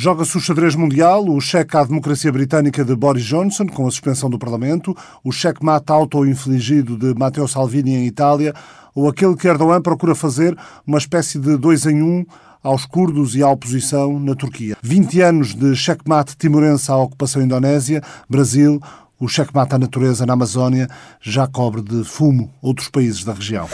Joga-se 0.00 0.36
o 0.36 0.40
xadrez 0.40 0.76
mundial, 0.76 1.28
o 1.28 1.40
cheque 1.40 1.76
à 1.76 1.82
democracia 1.82 2.30
britânica 2.30 2.84
de 2.84 2.94
Boris 2.94 3.24
Johnson, 3.24 3.66
com 3.66 3.84
a 3.84 3.90
suspensão 3.90 4.30
do 4.30 4.38
Parlamento, 4.38 4.96
o 5.24 5.32
cheque-mate 5.32 5.90
auto-infligido 5.90 6.96
de 6.96 7.18
Matteo 7.18 7.48
Salvini 7.48 7.96
em 7.96 8.06
Itália, 8.06 8.54
ou 8.94 9.08
aquele 9.08 9.34
que 9.34 9.48
Erdogan 9.48 9.82
procura 9.82 10.14
fazer 10.14 10.56
uma 10.86 10.98
espécie 10.98 11.40
de 11.40 11.56
dois 11.56 11.84
em 11.84 12.00
um 12.00 12.24
aos 12.62 12.86
curdos 12.86 13.34
e 13.34 13.42
à 13.42 13.50
oposição 13.50 14.20
na 14.20 14.36
Turquia. 14.36 14.76
20 14.80 15.20
anos 15.20 15.52
de 15.56 15.74
cheque-mate 15.74 16.36
timorense 16.36 16.92
à 16.92 16.96
ocupação 16.96 17.42
indonésia, 17.42 18.00
Brasil, 18.30 18.80
o 19.18 19.26
cheque-mate 19.26 19.74
à 19.74 19.78
natureza 19.80 20.24
na 20.24 20.34
Amazónia 20.34 20.86
já 21.20 21.48
cobre 21.48 21.82
de 21.82 22.04
fumo 22.04 22.54
outros 22.62 22.88
países 22.88 23.24
da 23.24 23.32
região. 23.32 23.68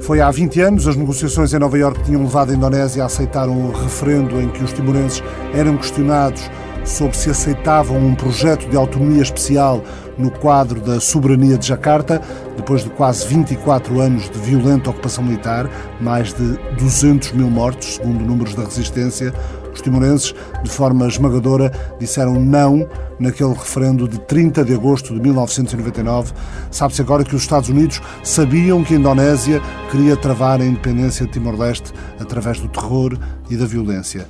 Foi 0.00 0.20
há 0.20 0.30
20 0.30 0.60
anos, 0.60 0.88
as 0.88 0.96
negociações 0.96 1.52
em 1.52 1.58
Nova 1.58 1.78
Iorque 1.78 2.02
tinham 2.04 2.22
levado 2.22 2.50
a 2.50 2.54
Indonésia 2.54 3.02
a 3.02 3.06
aceitar 3.06 3.48
um 3.48 3.70
referendo 3.70 4.40
em 4.40 4.48
que 4.48 4.64
os 4.64 4.72
timorenses 4.72 5.22
eram 5.52 5.76
questionados 5.76 6.50
sobre 6.84 7.16
se 7.16 7.28
aceitavam 7.28 7.98
um 7.98 8.14
projeto 8.14 8.68
de 8.68 8.76
autonomia 8.76 9.22
especial 9.22 9.84
no 10.16 10.30
quadro 10.30 10.80
da 10.80 10.98
soberania 10.98 11.56
de 11.56 11.66
Jacarta, 11.66 12.20
depois 12.56 12.82
de 12.82 12.90
quase 12.90 13.26
24 13.26 14.00
anos 14.00 14.28
de 14.30 14.38
violenta 14.38 14.90
ocupação 14.90 15.22
militar, 15.22 15.68
mais 16.00 16.32
de 16.32 16.58
200 16.78 17.32
mil 17.32 17.50
mortos, 17.50 17.96
segundo 17.96 18.24
números 18.24 18.54
da 18.54 18.64
resistência, 18.64 19.34
os 19.80 19.82
timorenses, 19.82 20.34
de 20.62 20.70
forma 20.70 21.08
esmagadora, 21.08 21.72
disseram 21.98 22.34
não 22.34 22.88
naquele 23.18 23.52
referendo 23.52 24.06
de 24.06 24.20
30 24.20 24.64
de 24.64 24.74
agosto 24.74 25.14
de 25.14 25.20
1999. 25.20 26.32
Sabe-se 26.70 27.02
agora 27.02 27.24
que 27.24 27.34
os 27.34 27.42
Estados 27.42 27.68
Unidos 27.68 28.00
sabiam 28.22 28.84
que 28.84 28.94
a 28.94 28.98
Indonésia 28.98 29.60
queria 29.90 30.16
travar 30.16 30.60
a 30.60 30.64
independência 30.64 31.26
de 31.26 31.32
Timor-Leste 31.32 31.92
através 32.20 32.60
do 32.60 32.68
terror 32.68 33.16
e 33.48 33.56
da 33.56 33.66
violência. 33.66 34.26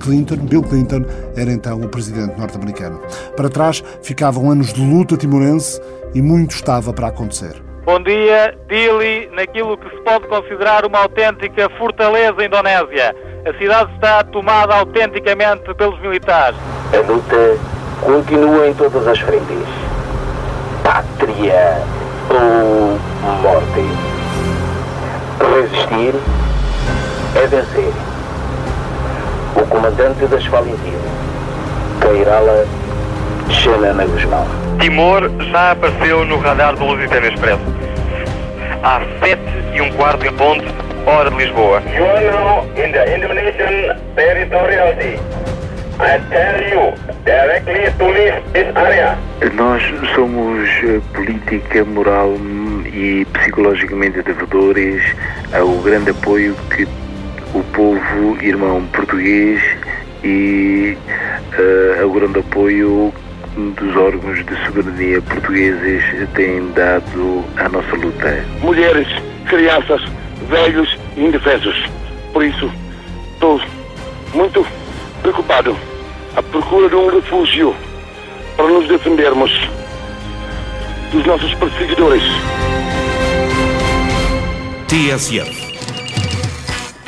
Clinton, 0.00 0.36
Bill 0.36 0.62
Clinton, 0.62 1.04
era 1.36 1.52
então 1.52 1.80
o 1.80 1.88
presidente 1.88 2.38
norte-americano. 2.38 3.00
Para 3.36 3.48
trás 3.48 3.82
ficavam 4.02 4.50
anos 4.50 4.72
de 4.72 4.80
luta 4.80 5.16
timorense 5.16 5.80
e 6.14 6.22
muito 6.22 6.54
estava 6.54 6.92
para 6.92 7.08
acontecer. 7.08 7.67
Bom 7.88 8.02
dia, 8.02 8.54
Dili, 8.68 9.30
naquilo 9.32 9.78
que 9.78 9.88
se 9.88 10.02
pode 10.02 10.26
considerar 10.28 10.84
uma 10.84 10.98
autêntica 10.98 11.70
fortaleza 11.78 12.44
indonésia. 12.44 13.16
A 13.46 13.58
cidade 13.58 13.90
está 13.94 14.22
tomada 14.24 14.74
autenticamente 14.74 15.72
pelos 15.72 15.98
militares. 16.00 16.58
A 16.92 17.10
luta 17.10 17.56
continua 18.02 18.68
em 18.68 18.74
todas 18.74 19.08
as 19.08 19.18
frentes. 19.20 19.66
Pátria 20.84 21.78
ou 22.28 22.98
morte. 23.40 23.86
Resistir 25.54 26.14
é 27.36 27.46
vencer. 27.46 27.94
O 29.56 29.66
comandante 29.66 30.26
das 30.26 30.44
Valentina, 30.44 30.98
Cairala 32.02 32.66
Xanana 33.50 34.04
Guzmão. 34.04 34.46
Timor 34.78 35.30
já 35.50 35.72
apareceu 35.72 36.24
no 36.24 36.38
radar 36.38 36.76
do 36.76 36.84
Lusitano 36.84 37.26
Expresso. 37.26 37.62
Há 38.82 39.00
sete 39.20 39.42
e 39.74 39.80
um 39.80 39.90
quarto 39.92 40.26
em 40.26 40.32
ponto, 40.32 40.64
hora 41.06 41.30
de 41.30 41.36
Lisboa. 41.36 41.82
You 41.94 42.04
are 42.04 42.30
now 42.30 42.64
in 42.76 42.92
the 42.92 43.16
Indonesian 43.16 43.98
territorial 44.14 44.94
sea. 45.00 45.18
I 46.00 46.20
tell 46.30 46.62
you 46.62 46.94
directly 47.24 47.90
to 47.98 48.04
leave 48.04 48.42
this 48.52 48.76
area. 48.76 49.18
Nós 49.54 49.82
somos 50.14 50.68
eh, 50.84 51.00
política, 51.12 51.84
moral 51.84 52.34
e 52.86 53.26
psicologicamente 53.32 54.22
devedores 54.22 55.02
ao 55.52 55.68
grande 55.78 56.10
apoio 56.10 56.54
que 56.70 56.86
o 57.52 57.62
povo 57.72 58.36
irmão 58.40 58.84
português 58.92 59.60
e 60.22 60.96
uh, 61.58 62.02
ao 62.02 62.10
grande 62.10 62.40
apoio 62.40 63.12
dos 63.58 63.96
órgãos 63.96 64.44
de 64.46 64.66
soberania 64.66 65.20
portugueses 65.22 66.02
têm 66.34 66.70
dado 66.72 67.44
à 67.56 67.68
nossa 67.68 67.96
luta. 67.96 68.44
Mulheres, 68.60 69.08
crianças, 69.46 70.00
velhos 70.48 70.96
e 71.16 71.24
indefesos. 71.24 71.76
Por 72.32 72.44
isso, 72.44 72.70
estou 73.34 73.60
muito 74.32 74.64
preocupado 75.22 75.76
à 76.36 76.42
procura 76.42 76.88
de 76.88 76.94
um 76.94 77.10
refúgio 77.10 77.74
para 78.56 78.68
nos 78.68 78.86
defendermos 78.86 79.50
dos 81.10 81.24
nossos 81.26 81.52
perseguidores. 81.54 82.22
TSF. 84.86 85.68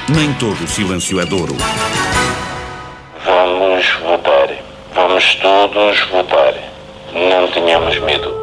Nem 0.08 0.32
todo 0.34 0.64
o 0.64 0.68
silêncio 0.68 1.20
é 1.20 1.24
douro. 1.24 1.54
Vamos 3.24 3.86
votar. 4.02 4.59
Vamos 5.02 5.34
todos 5.36 5.98
votar. 6.12 6.52
Não 7.14 7.48
tenhamos 7.48 7.98
medo. 8.00 8.34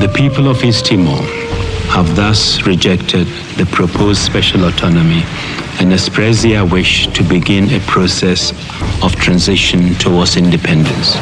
The 0.00 0.08
people 0.08 0.48
of 0.48 0.64
East 0.64 0.86
Timor 0.86 1.22
have 1.94 2.16
thus 2.16 2.62
rejected 2.62 3.26
the 3.58 3.66
proposed 3.66 4.22
special 4.22 4.64
autonomy 4.64 5.22
and 5.80 5.92
expressed 5.92 6.44
their 6.44 6.64
wish 6.64 7.08
to 7.08 7.22
begin 7.22 7.64
a 7.74 7.80
process 7.80 8.54
of 9.02 9.14
transition 9.16 9.94
towards 9.96 10.38
independence. 10.38 11.18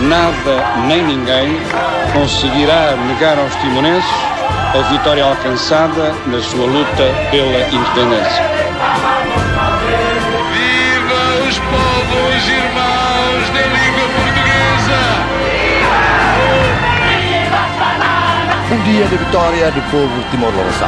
Nada 0.00 0.86
nem 0.88 1.04
ninguém 1.04 1.56
conseguirá 2.12 2.96
negar 2.96 3.38
aos 3.38 3.54
timorenses 3.62 4.10
a 4.74 4.82
vitória 4.90 5.24
alcançada 5.24 6.14
na 6.26 6.42
sua 6.42 6.66
luta 6.66 7.14
pela 7.30 7.60
independência. 7.70 9.51
Povos 12.42 12.48
irmãos 12.48 13.50
da 13.50 13.60
língua 13.60 14.08
portuguesa! 14.16 15.00
Um 18.72 18.82
dia 18.84 19.06
de 19.06 19.16
vitória 19.16 19.70
do 19.70 19.82
povo 19.90 20.30
timor-leste. 20.30 20.82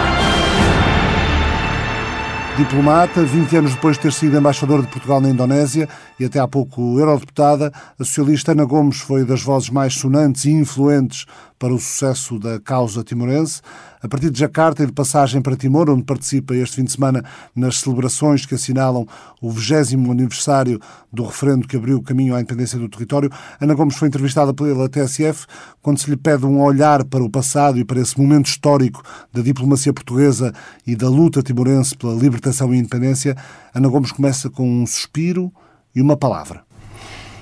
Diplomata, 2.56 3.22
20 3.22 3.56
anos 3.56 3.74
depois 3.74 3.96
de 3.96 4.02
ter 4.02 4.12
sido 4.12 4.36
embaixador 4.36 4.82
de 4.82 4.88
Portugal 4.88 5.20
na 5.20 5.28
Indonésia 5.28 5.88
e 6.18 6.24
até 6.24 6.40
há 6.40 6.48
pouco 6.48 6.98
eurodeputada, 6.98 7.72
a 7.98 8.04
socialista 8.04 8.52
Ana 8.52 8.64
Gomes 8.64 8.98
foi 8.98 9.24
das 9.24 9.42
vozes 9.42 9.70
mais 9.70 9.94
sonantes 9.94 10.44
e 10.44 10.50
influentes 10.50 11.26
para 11.58 11.74
o 11.74 11.78
sucesso 11.78 12.38
da 12.38 12.60
causa 12.60 13.04
timorense. 13.04 13.60
A 14.04 14.08
partir 14.08 14.28
de 14.28 14.38
Jacarta 14.38 14.82
e 14.82 14.86
de 14.86 14.92
passagem 14.92 15.40
para 15.40 15.56
Timor, 15.56 15.88
onde 15.88 16.02
participa 16.02 16.54
este 16.54 16.76
fim 16.76 16.84
de 16.84 16.92
semana 16.92 17.24
nas 17.56 17.78
celebrações 17.78 18.44
que 18.44 18.54
assinalam 18.54 19.08
o 19.40 19.50
20 19.50 19.94
aniversário 20.10 20.78
do 21.10 21.24
referendo 21.24 21.66
que 21.66 21.74
abriu 21.74 21.96
o 21.96 22.02
caminho 22.02 22.34
à 22.34 22.38
independência 22.38 22.78
do 22.78 22.86
território, 22.86 23.32
Ana 23.58 23.72
Gomes 23.72 23.96
foi 23.96 24.08
entrevistada 24.08 24.52
pela 24.52 24.90
TSF 24.90 25.46
quando 25.80 26.00
se 26.00 26.10
lhe 26.10 26.18
pede 26.18 26.44
um 26.44 26.60
olhar 26.60 27.02
para 27.02 27.24
o 27.24 27.30
passado 27.30 27.78
e 27.78 27.84
para 27.84 27.98
esse 27.98 28.20
momento 28.20 28.44
histórico 28.44 29.02
da 29.32 29.40
diplomacia 29.40 29.90
portuguesa 29.90 30.52
e 30.86 30.94
da 30.94 31.08
luta 31.08 31.42
timorense 31.42 31.96
pela 31.96 32.12
libertação 32.12 32.74
e 32.74 32.78
independência. 32.78 33.34
Ana 33.74 33.88
Gomes 33.88 34.12
começa 34.12 34.50
com 34.50 34.82
um 34.82 34.86
suspiro 34.86 35.50
e 35.94 36.02
uma 36.02 36.14
palavra. 36.14 36.62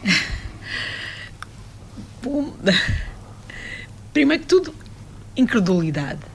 Primeiro 4.13 4.45
que 4.45 4.49
tudo, 4.49 4.73
incredulidade. 5.37 6.32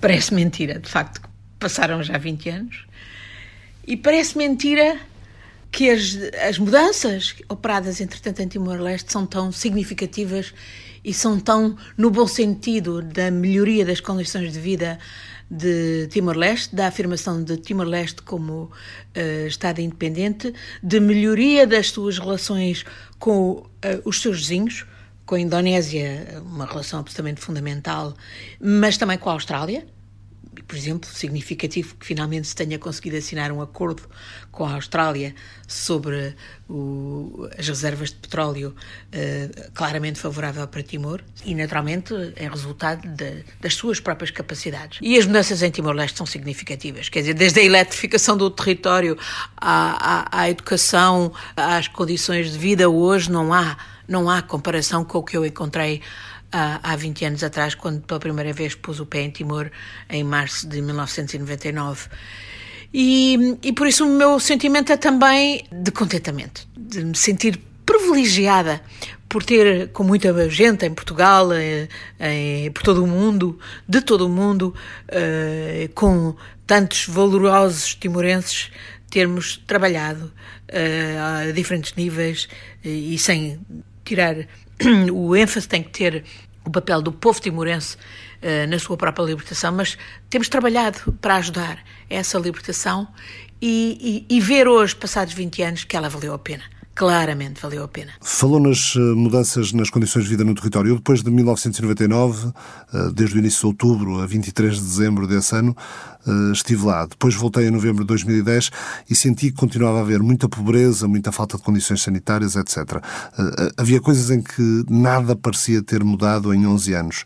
Parece 0.00 0.32
mentira, 0.32 0.78
de 0.78 0.88
facto, 0.88 1.20
passaram 1.58 2.02
já 2.02 2.16
20 2.16 2.48
anos. 2.48 2.86
E 3.86 3.96
parece 3.96 4.36
mentira 4.36 4.98
que 5.70 5.90
as, 5.90 6.16
as 6.46 6.58
mudanças 6.58 7.34
operadas, 7.48 8.00
entretanto, 8.00 8.40
em 8.40 8.48
Timor-Leste 8.48 9.12
são 9.12 9.26
tão 9.26 9.50
significativas 9.50 10.54
e 11.04 11.12
são 11.12 11.38
tão 11.38 11.76
no 11.96 12.10
bom 12.10 12.26
sentido 12.26 13.02
da 13.02 13.30
melhoria 13.30 13.84
das 13.84 14.00
condições 14.00 14.52
de 14.52 14.60
vida 14.60 14.98
de 15.50 16.06
Timor-Leste, 16.08 16.74
da 16.74 16.88
afirmação 16.88 17.42
de 17.42 17.56
Timor-Leste 17.56 18.22
como 18.22 18.64
uh, 18.64 19.46
Estado 19.46 19.80
independente, 19.80 20.52
de 20.82 21.00
melhoria 21.00 21.66
das 21.66 21.90
suas 21.90 22.18
relações 22.18 22.84
com 23.18 23.52
uh, 23.52 23.66
os 24.04 24.20
seus 24.20 24.40
vizinhos, 24.40 24.84
com 25.28 25.34
a 25.34 25.40
Indonésia, 25.40 26.42
uma 26.42 26.64
relação 26.64 27.00
absolutamente 27.00 27.38
fundamental, 27.38 28.16
mas 28.58 28.96
também 28.96 29.18
com 29.18 29.28
a 29.28 29.34
Austrália. 29.34 29.86
Por 30.66 30.74
exemplo, 30.74 31.08
significativo 31.08 31.94
que 31.96 32.06
finalmente 32.06 32.48
se 32.48 32.56
tenha 32.56 32.78
conseguido 32.78 33.18
assinar 33.18 33.52
um 33.52 33.60
acordo 33.60 34.02
com 34.50 34.64
a 34.64 34.74
Austrália 34.74 35.34
sobre 35.66 36.34
o, 36.68 37.46
as 37.58 37.68
reservas 37.68 38.08
de 38.08 38.16
petróleo 38.16 38.74
uh, 38.74 39.70
claramente 39.72 40.18
favorável 40.18 40.66
para 40.66 40.82
Timor 40.82 41.22
e, 41.44 41.54
naturalmente, 41.54 42.14
é 42.34 42.48
resultado 42.48 43.06
de, 43.06 43.44
das 43.60 43.74
suas 43.74 44.00
próprias 44.00 44.30
capacidades. 44.30 44.98
E 45.02 45.18
as 45.18 45.26
mudanças 45.26 45.62
em 45.62 45.70
Timor-Leste 45.70 46.16
são 46.16 46.26
significativas, 46.26 47.10
quer 47.10 47.20
dizer, 47.20 47.34
desde 47.34 47.60
a 47.60 47.62
eletrificação 47.62 48.34
do 48.34 48.50
território 48.50 49.16
à, 49.56 50.22
à, 50.32 50.40
à 50.40 50.50
educação, 50.50 51.32
às 51.54 51.86
condições 51.86 52.50
de 52.50 52.58
vida, 52.58 52.88
hoje 52.88 53.30
não 53.30 53.52
há 53.52 53.76
não 54.08 54.28
há 54.28 54.42
comparação 54.42 55.04
com 55.04 55.18
o 55.18 55.22
que 55.22 55.36
eu 55.36 55.44
encontrei 55.44 56.00
há, 56.50 56.92
há 56.92 56.96
20 56.96 57.24
anos 57.26 57.44
atrás, 57.44 57.74
quando 57.74 58.00
pela 58.00 58.18
primeira 58.18 58.52
vez 58.52 58.74
pus 58.74 58.98
o 58.98 59.06
pé 59.06 59.20
em 59.20 59.30
Timor, 59.30 59.70
em 60.08 60.24
março 60.24 60.66
de 60.66 60.80
1999. 60.80 62.08
E, 62.92 63.58
e 63.62 63.72
por 63.72 63.86
isso 63.86 64.06
o 64.06 64.08
meu 64.08 64.40
sentimento 64.40 64.90
é 64.90 64.96
também 64.96 65.64
de 65.70 65.90
contentamento, 65.90 66.66
de 66.76 67.04
me 67.04 67.16
sentir 67.16 67.60
privilegiada 67.84 68.80
por 69.28 69.44
ter 69.44 69.88
com 69.92 70.02
muita 70.02 70.48
gente 70.48 70.86
em 70.86 70.94
Portugal, 70.94 71.52
em, 71.52 71.88
em, 72.18 72.70
por 72.70 72.82
todo 72.82 73.04
o 73.04 73.06
mundo, 73.06 73.58
de 73.86 74.00
todo 74.00 74.26
o 74.26 74.28
mundo, 74.28 74.74
uh, 75.08 75.92
com 75.94 76.34
tantos 76.66 77.06
valorosos 77.06 77.94
timorenses, 77.94 78.70
termos 79.10 79.58
trabalhado 79.66 80.32
uh, 80.70 81.48
a 81.48 81.52
diferentes 81.52 81.94
níveis 81.94 82.48
uh, 82.84 82.88
e 82.88 83.18
sem 83.18 83.60
tirar 84.08 84.36
o 85.12 85.36
ênfase 85.36 85.68
tem 85.68 85.82
que 85.82 85.90
ter 85.90 86.24
o 86.64 86.70
papel 86.70 87.00
do 87.00 87.12
povo 87.12 87.40
timorense 87.40 87.96
na 88.68 88.78
sua 88.78 88.96
própria 88.96 89.24
libertação, 89.24 89.72
mas 89.72 89.98
temos 90.30 90.48
trabalhado 90.48 91.12
para 91.20 91.36
ajudar 91.36 91.82
essa 92.08 92.38
libertação 92.38 93.08
e, 93.60 94.24
e, 94.30 94.36
e 94.36 94.40
ver 94.40 94.68
hoje, 94.68 94.94
passados 94.94 95.34
20 95.34 95.62
anos, 95.62 95.84
que 95.84 95.96
ela 95.96 96.08
valeu 96.08 96.32
a 96.32 96.38
pena 96.38 96.62
claramente 96.98 97.62
valeu 97.62 97.84
a 97.84 97.88
pena. 97.88 98.10
Falou 98.20 98.58
nas 98.58 98.94
eh, 98.96 98.98
mudanças 98.98 99.72
nas 99.72 99.88
condições 99.88 100.24
de 100.24 100.30
vida 100.30 100.42
no 100.42 100.52
território. 100.52 100.90
Eu, 100.90 100.96
depois 100.96 101.22
de 101.22 101.30
1999, 101.30 102.48
eh, 102.92 103.10
desde 103.14 103.36
o 103.36 103.38
início 103.38 103.60
de 103.60 103.66
outubro 103.66 104.20
a 104.20 104.26
23 104.26 104.74
de 104.74 104.80
dezembro 104.80 105.28
desse 105.28 105.54
ano, 105.54 105.76
eh, 106.26 106.52
estive 106.52 106.84
lá. 106.84 107.06
Depois 107.06 107.36
voltei 107.36 107.68
em 107.68 107.70
novembro 107.70 108.02
de 108.02 108.08
2010 108.08 108.72
e 109.08 109.14
senti 109.14 109.52
que 109.52 109.56
continuava 109.56 109.98
a 109.98 110.00
haver 110.00 110.20
muita 110.20 110.48
pobreza, 110.48 111.06
muita 111.06 111.30
falta 111.30 111.56
de 111.56 111.62
condições 111.62 112.02
sanitárias, 112.02 112.56
etc. 112.56 113.00
Havia 113.76 114.00
coisas 114.00 114.28
em 114.32 114.42
que 114.42 114.84
nada 114.90 115.36
parecia 115.36 115.80
ter 115.80 116.02
mudado 116.02 116.52
em 116.52 116.66
11 116.66 116.94
anos. 116.94 117.24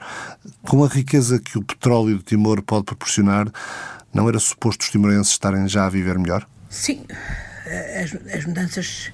Com 0.69 0.85
a 0.85 0.87
riqueza 0.87 1.41
que 1.41 1.57
o 1.57 1.65
petróleo 1.65 2.19
de 2.19 2.25
Timor 2.25 2.61
pode 2.61 2.85
proporcionar, 2.85 3.51
não 4.13 4.29
era 4.29 4.39
suposto 4.39 4.83
os 4.83 4.91
timorenses 4.91 5.33
estarem 5.33 5.67
já 5.67 5.87
a 5.87 5.89
viver 5.89 6.19
melhor? 6.19 6.47
Sim, 6.69 7.07
as, 8.03 8.37
as 8.37 8.45
mudanças 8.45 9.11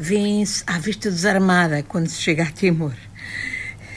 vêem-se 0.00 0.64
à 0.66 0.78
vista 0.78 1.10
desarmada 1.10 1.82
quando 1.82 2.08
se 2.08 2.20
chega 2.20 2.44
a 2.44 2.50
Timor. 2.50 2.94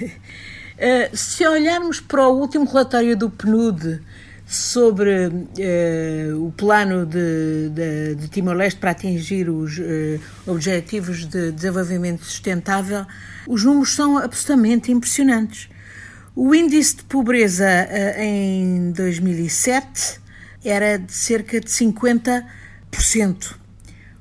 Uh, 0.01 1.15
se 1.15 1.47
olharmos 1.47 2.01
para 2.01 2.27
o 2.27 2.37
último 2.37 2.65
relatório 2.65 3.15
do 3.15 3.29
PNUD 3.29 4.01
sobre 4.45 5.27
uh, 5.27 6.45
o 6.45 6.51
plano 6.51 7.05
de, 7.05 7.69
de, 7.69 8.15
de 8.15 8.27
Timor-Leste 8.27 8.79
para 8.79 8.91
atingir 8.91 9.49
os 9.49 9.77
uh, 9.77 10.19
objetivos 10.45 11.25
de 11.25 11.53
desenvolvimento 11.53 12.25
sustentável, 12.25 13.05
os 13.47 13.63
números 13.63 13.95
são 13.95 14.17
absolutamente 14.17 14.91
impressionantes. 14.91 15.69
O 16.35 16.53
índice 16.53 16.97
de 16.97 17.03
pobreza 17.03 17.69
em 18.17 18.91
2007 18.91 20.19
era 20.65 20.97
de 20.97 21.13
cerca 21.13 21.59
de 21.61 21.67
50%. 21.67 23.62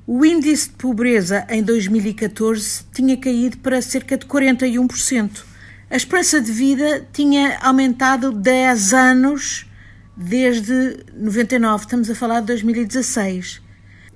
O 0.05 0.25
índice 0.25 0.69
de 0.69 0.75
pobreza 0.75 1.47
em 1.49 1.63
2014 1.63 2.83
tinha 2.93 3.15
caído 3.15 3.57
para 3.59 3.81
cerca 3.81 4.17
de 4.17 4.25
41%. 4.25 5.45
A 5.89 5.95
esperança 5.95 6.41
de 6.41 6.51
vida 6.51 7.07
tinha 7.13 7.57
aumentado 7.59 8.33
10 8.33 8.93
anos 8.93 9.65
desde 10.17 11.05
99. 11.13 11.85
Estamos 11.85 12.09
a 12.09 12.15
falar 12.15 12.41
de 12.41 12.47
2016. 12.47 13.61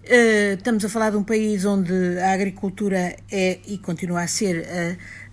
Eh, 0.04 0.56
estamos 0.58 0.84
a 0.84 0.90
falar 0.90 1.12
de 1.12 1.16
um 1.16 1.24
país 1.24 1.64
onde 1.64 2.20
a 2.20 2.34
agricultura 2.34 3.16
é 3.32 3.60
e 3.66 3.78
continua 3.78 4.24
a 4.24 4.28
ser 4.28 4.68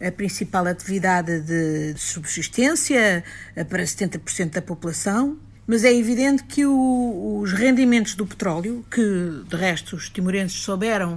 a, 0.00 0.06
a 0.06 0.12
principal 0.12 0.68
atividade 0.68 1.40
de 1.40 1.94
subsistência 1.96 3.24
eh, 3.56 3.64
para 3.64 3.82
70% 3.82 4.50
da 4.50 4.62
população. 4.62 5.36
Mas 5.66 5.84
é 5.84 5.92
evidente 5.92 6.44
que 6.44 6.66
o, 6.66 7.40
os 7.40 7.52
rendimentos 7.52 8.14
do 8.14 8.26
petróleo, 8.26 8.84
que 8.90 9.00
de 9.48 9.56
resto 9.56 9.96
os 9.96 10.10
timorenses 10.10 10.58
souberam, 10.58 11.14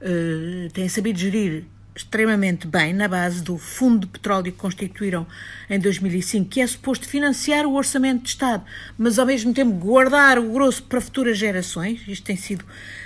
uh, 0.00 0.70
têm 0.72 0.88
sabido 0.88 1.18
gerir 1.18 1.64
extremamente 1.96 2.66
bem 2.66 2.92
na 2.92 3.06
base 3.06 3.40
do 3.40 3.56
fundo 3.56 4.00
de 4.00 4.06
petróleo 4.08 4.50
que 4.50 4.58
constituíram 4.58 5.24
em 5.70 5.78
2005, 5.78 6.48
que 6.48 6.60
é 6.60 6.66
suposto 6.66 7.06
financiar 7.06 7.66
o 7.66 7.74
orçamento 7.74 8.22
de 8.22 8.30
Estado, 8.30 8.64
mas 8.98 9.18
ao 9.18 9.26
mesmo 9.26 9.54
tempo 9.54 9.72
guardar 9.72 10.38
o 10.38 10.52
grosso 10.52 10.82
para 10.82 11.00
futuras 11.00 11.38
gerações. 11.38 12.00
Isto 12.08 12.24
tem 12.24 12.36
sido 12.36 12.64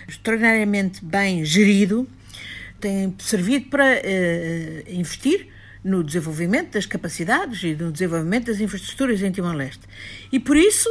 extraordinariamente 0.08 1.04
bem 1.04 1.44
gerido, 1.44 2.08
tem 2.80 3.14
servido 3.18 3.66
para 3.66 3.84
uh, 3.84 4.90
investir 4.90 5.48
no 5.88 6.04
desenvolvimento 6.04 6.72
das 6.72 6.86
capacidades 6.86 7.62
e 7.62 7.74
no 7.74 7.90
desenvolvimento 7.90 8.46
das 8.46 8.60
infraestruturas 8.60 9.22
em 9.22 9.30
Timor-Leste. 9.30 9.82
E 10.30 10.38
por 10.38 10.56
isso, 10.56 10.88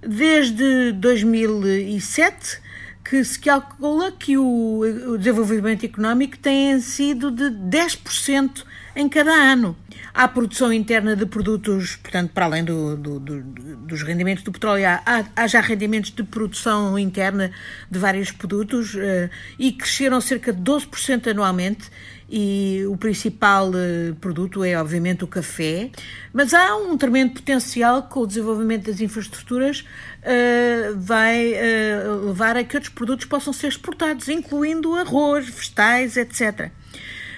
desde 0.00 0.92
2007, 0.92 2.60
que 3.04 3.24
se 3.24 3.38
calcula 3.38 4.12
que 4.12 4.36
o, 4.36 4.80
o 4.80 5.18
desenvolvimento 5.18 5.84
económico 5.84 6.38
tem 6.38 6.78
sido 6.80 7.30
de 7.30 7.44
10% 7.44 8.64
em 8.94 9.08
cada 9.08 9.32
ano. 9.32 9.76
Há 10.12 10.26
produção 10.26 10.72
interna 10.72 11.14
de 11.14 11.24
produtos, 11.24 11.96
portanto, 11.96 12.32
para 12.32 12.46
além 12.46 12.64
do, 12.64 12.96
do, 12.96 13.20
do, 13.20 13.42
dos 13.42 14.02
rendimentos 14.02 14.42
do 14.42 14.50
petróleo, 14.50 14.84
há, 14.86 15.24
há, 15.36 15.46
já 15.46 15.60
rendimentos 15.60 16.10
de 16.10 16.22
produção 16.24 16.98
interna 16.98 17.50
de 17.90 17.98
vários 17.98 18.32
produtos 18.32 18.94
uh, 18.94 19.30
e 19.58 19.72
cresceram 19.72 20.20
cerca 20.20 20.52
de 20.52 20.60
12% 20.60 21.28
anualmente 21.28 21.88
e 22.28 22.84
o 22.86 22.96
principal 22.96 23.70
uh, 23.70 24.14
produto 24.16 24.62
é, 24.62 24.78
obviamente, 24.78 25.24
o 25.24 25.26
café, 25.26 25.90
mas 26.32 26.52
há 26.52 26.76
um 26.76 26.96
tremendo 26.96 27.32
potencial 27.32 28.02
com 28.02 28.20
o 28.20 28.26
desenvolvimento 28.26 28.86
das 28.86 29.00
infraestruturas 29.00 29.80
uh, 29.80 30.96
vai 30.96 31.54
uh, 31.54 32.26
levar 32.26 32.56
a 32.56 32.64
que 32.64 32.76
outros 32.76 32.92
produtos 32.92 33.24
possam 33.24 33.52
ser 33.52 33.68
exportados, 33.68 34.28
incluindo 34.28 34.94
arroz, 34.94 35.48
vegetais, 35.48 36.18
etc. 36.18 36.70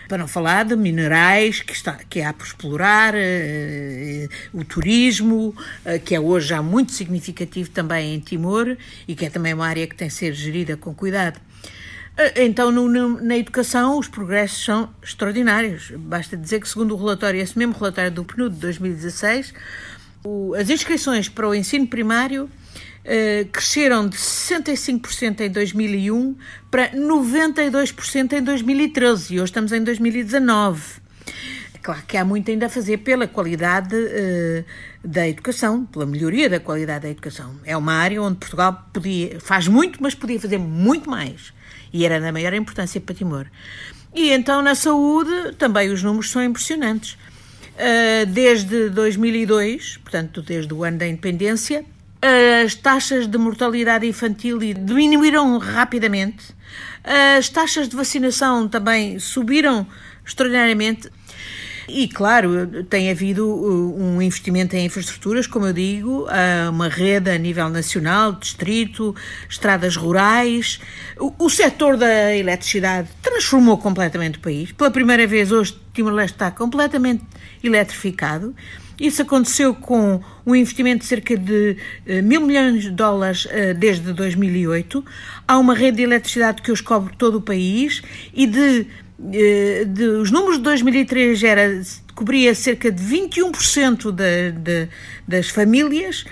Para 0.08 0.18
não 0.18 0.26
falar 0.26 0.64
de 0.64 0.74
minerais 0.74 1.60
que, 1.60 1.72
está, 1.72 1.92
que 1.92 2.20
há 2.20 2.32
por 2.32 2.44
explorar, 2.44 3.14
o 4.52 4.64
turismo, 4.64 5.54
que 6.04 6.16
é 6.16 6.18
hoje 6.18 6.48
já 6.48 6.60
muito 6.60 6.90
significativo 6.90 7.70
também 7.70 8.16
em 8.16 8.18
Timor 8.18 8.76
e 9.06 9.14
que 9.14 9.24
é 9.24 9.30
também 9.30 9.54
uma 9.54 9.68
área 9.68 9.86
que 9.86 9.94
tem 9.94 10.08
de 10.08 10.14
ser 10.14 10.32
gerida 10.32 10.76
com 10.76 10.92
cuidado. 10.92 11.40
Eh, 12.20 12.44
então, 12.44 12.70
no, 12.70 12.86
no, 12.86 13.18
na 13.22 13.38
educação, 13.38 13.98
os 13.98 14.06
progressos 14.06 14.62
são 14.62 14.90
extraordinários. 15.02 15.90
Basta 15.96 16.36
dizer 16.36 16.60
que, 16.60 16.68
segundo 16.68 16.94
o 16.94 16.96
relatório, 16.98 17.40
esse 17.40 17.58
mesmo 17.58 17.72
relatório 17.72 18.10
do 18.10 18.24
PNUD 18.24 18.54
de 18.54 18.60
2016, 18.60 19.54
o, 20.22 20.54
as 20.54 20.68
inscrições 20.68 21.30
para 21.30 21.48
o 21.48 21.54
ensino 21.54 21.86
primário 21.86 22.50
eh, 23.02 23.46
cresceram 23.50 24.06
de 24.06 24.18
65% 24.18 25.40
em 25.40 25.50
2001 25.50 26.36
para 26.70 26.90
92% 26.90 28.34
em 28.34 28.42
2013 28.42 29.34
e 29.34 29.36
hoje 29.38 29.44
estamos 29.44 29.72
em 29.72 29.82
2019. 29.82 31.00
É 31.74 31.78
claro 31.82 32.02
que 32.06 32.18
há 32.18 32.24
muito 32.26 32.50
ainda 32.50 32.66
a 32.66 32.68
fazer 32.68 32.98
pela 32.98 33.26
qualidade 33.26 33.96
uh, 33.96 34.64
da 35.02 35.26
educação, 35.26 35.86
pela 35.86 36.04
melhoria 36.04 36.50
da 36.50 36.60
qualidade 36.60 37.04
da 37.04 37.08
educação. 37.08 37.58
É 37.64 37.74
uma 37.74 37.94
área 37.94 38.20
onde 38.22 38.36
Portugal 38.36 38.86
podia, 38.92 39.40
faz 39.40 39.66
muito, 39.66 40.02
mas 40.02 40.14
podia 40.14 40.38
fazer 40.38 40.58
muito 40.58 41.08
mais 41.08 41.54
e 41.92 42.04
era 42.04 42.20
da 42.20 42.32
maior 42.32 42.52
importância 42.54 43.00
para 43.00 43.14
Timor. 43.14 43.46
E 44.14 44.30
então 44.30 44.62
na 44.62 44.74
saúde 44.74 45.54
também 45.56 45.90
os 45.90 46.02
números 46.02 46.30
são 46.30 46.42
impressionantes. 46.42 47.12
Uh, 47.12 48.26
desde 48.26 48.90
2002, 48.90 49.98
portanto 49.98 50.42
desde 50.42 50.72
o 50.74 50.84
ano 50.84 50.98
da 50.98 51.06
independência, 51.06 51.84
as 52.64 52.74
taxas 52.74 53.26
de 53.26 53.38
mortalidade 53.38 54.06
infantil 54.06 54.58
diminuíram 54.58 55.56
rapidamente, 55.56 56.54
as 57.02 57.48
taxas 57.48 57.88
de 57.88 57.96
vacinação 57.96 58.68
também 58.68 59.18
subiram 59.18 59.86
extraordinariamente. 60.24 61.08
E, 61.92 62.06
claro, 62.08 62.84
tem 62.84 63.10
havido 63.10 63.46
uh, 63.46 64.02
um 64.02 64.22
investimento 64.22 64.76
em 64.76 64.86
infraestruturas, 64.86 65.46
como 65.46 65.66
eu 65.66 65.72
digo, 65.72 66.26
uma 66.70 66.88
rede 66.88 67.30
a 67.30 67.36
nível 67.36 67.68
nacional, 67.68 68.32
distrito, 68.32 69.14
estradas 69.48 69.96
rurais. 69.96 70.80
O, 71.18 71.46
o 71.46 71.50
setor 71.50 71.96
da 71.96 72.34
eletricidade 72.36 73.08
transformou 73.20 73.76
completamente 73.78 74.38
o 74.38 74.40
país. 74.40 74.72
Pela 74.72 74.90
primeira 74.90 75.26
vez, 75.26 75.50
hoje, 75.50 75.76
Timor-Leste 75.92 76.36
está 76.36 76.50
completamente 76.50 77.24
eletrificado. 77.62 78.54
Isso 79.00 79.22
aconteceu 79.22 79.74
com 79.74 80.20
um 80.44 80.54
investimento 80.54 81.00
de 81.00 81.06
cerca 81.06 81.34
de 81.34 81.76
uh, 82.06 82.22
mil 82.22 82.42
milhões 82.42 82.82
de 82.82 82.90
dólares 82.90 83.46
uh, 83.46 83.74
desde 83.74 84.12
2008. 84.12 85.02
Há 85.48 85.58
uma 85.58 85.74
rede 85.74 85.96
de 85.98 86.02
eletricidade 86.02 86.60
que 86.60 86.70
hoje 86.70 86.82
cobre 86.82 87.14
todo 87.16 87.36
o 87.36 87.40
país 87.40 88.02
e 88.34 88.46
de 88.46 88.86
de, 89.84 90.04
os 90.20 90.30
números 90.30 90.56
de 90.56 90.62
2003 90.62 91.42
era, 91.42 91.82
cobria 92.14 92.54
cerca 92.54 92.90
de 92.90 93.02
21% 93.02 94.10
de, 94.10 94.52
de, 94.52 94.88
das 95.28 95.48
famílias, 95.50 96.24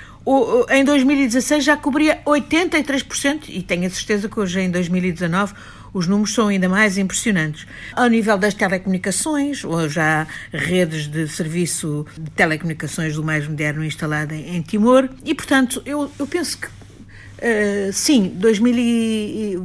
em 0.70 0.84
2016 0.84 1.64
já 1.64 1.76
cobria 1.76 2.20
83% 2.26 3.44
e 3.48 3.62
tenho 3.62 3.86
a 3.86 3.90
certeza 3.90 4.28
que 4.28 4.38
hoje 4.38 4.60
em 4.60 4.70
2019 4.70 5.54
os 5.92 6.06
números 6.06 6.34
são 6.34 6.48
ainda 6.48 6.68
mais 6.68 6.98
impressionantes. 6.98 7.66
Ao 7.94 8.08
nível 8.08 8.36
das 8.36 8.52
telecomunicações, 8.52 9.64
hoje 9.64 9.98
há 9.98 10.26
redes 10.52 11.06
de 11.06 11.26
serviço 11.28 12.06
de 12.18 12.30
telecomunicações 12.30 13.14
do 13.14 13.24
mais 13.24 13.48
moderno 13.48 13.84
instalada 13.84 14.34
em 14.34 14.60
Timor, 14.60 15.08
e 15.24 15.34
portanto 15.34 15.82
eu, 15.86 16.10
eu 16.18 16.26
penso 16.26 16.58
que 16.58 16.66
uh, 16.66 17.92
sim, 17.92 18.32
2000 18.34 18.74
e, 18.76 19.58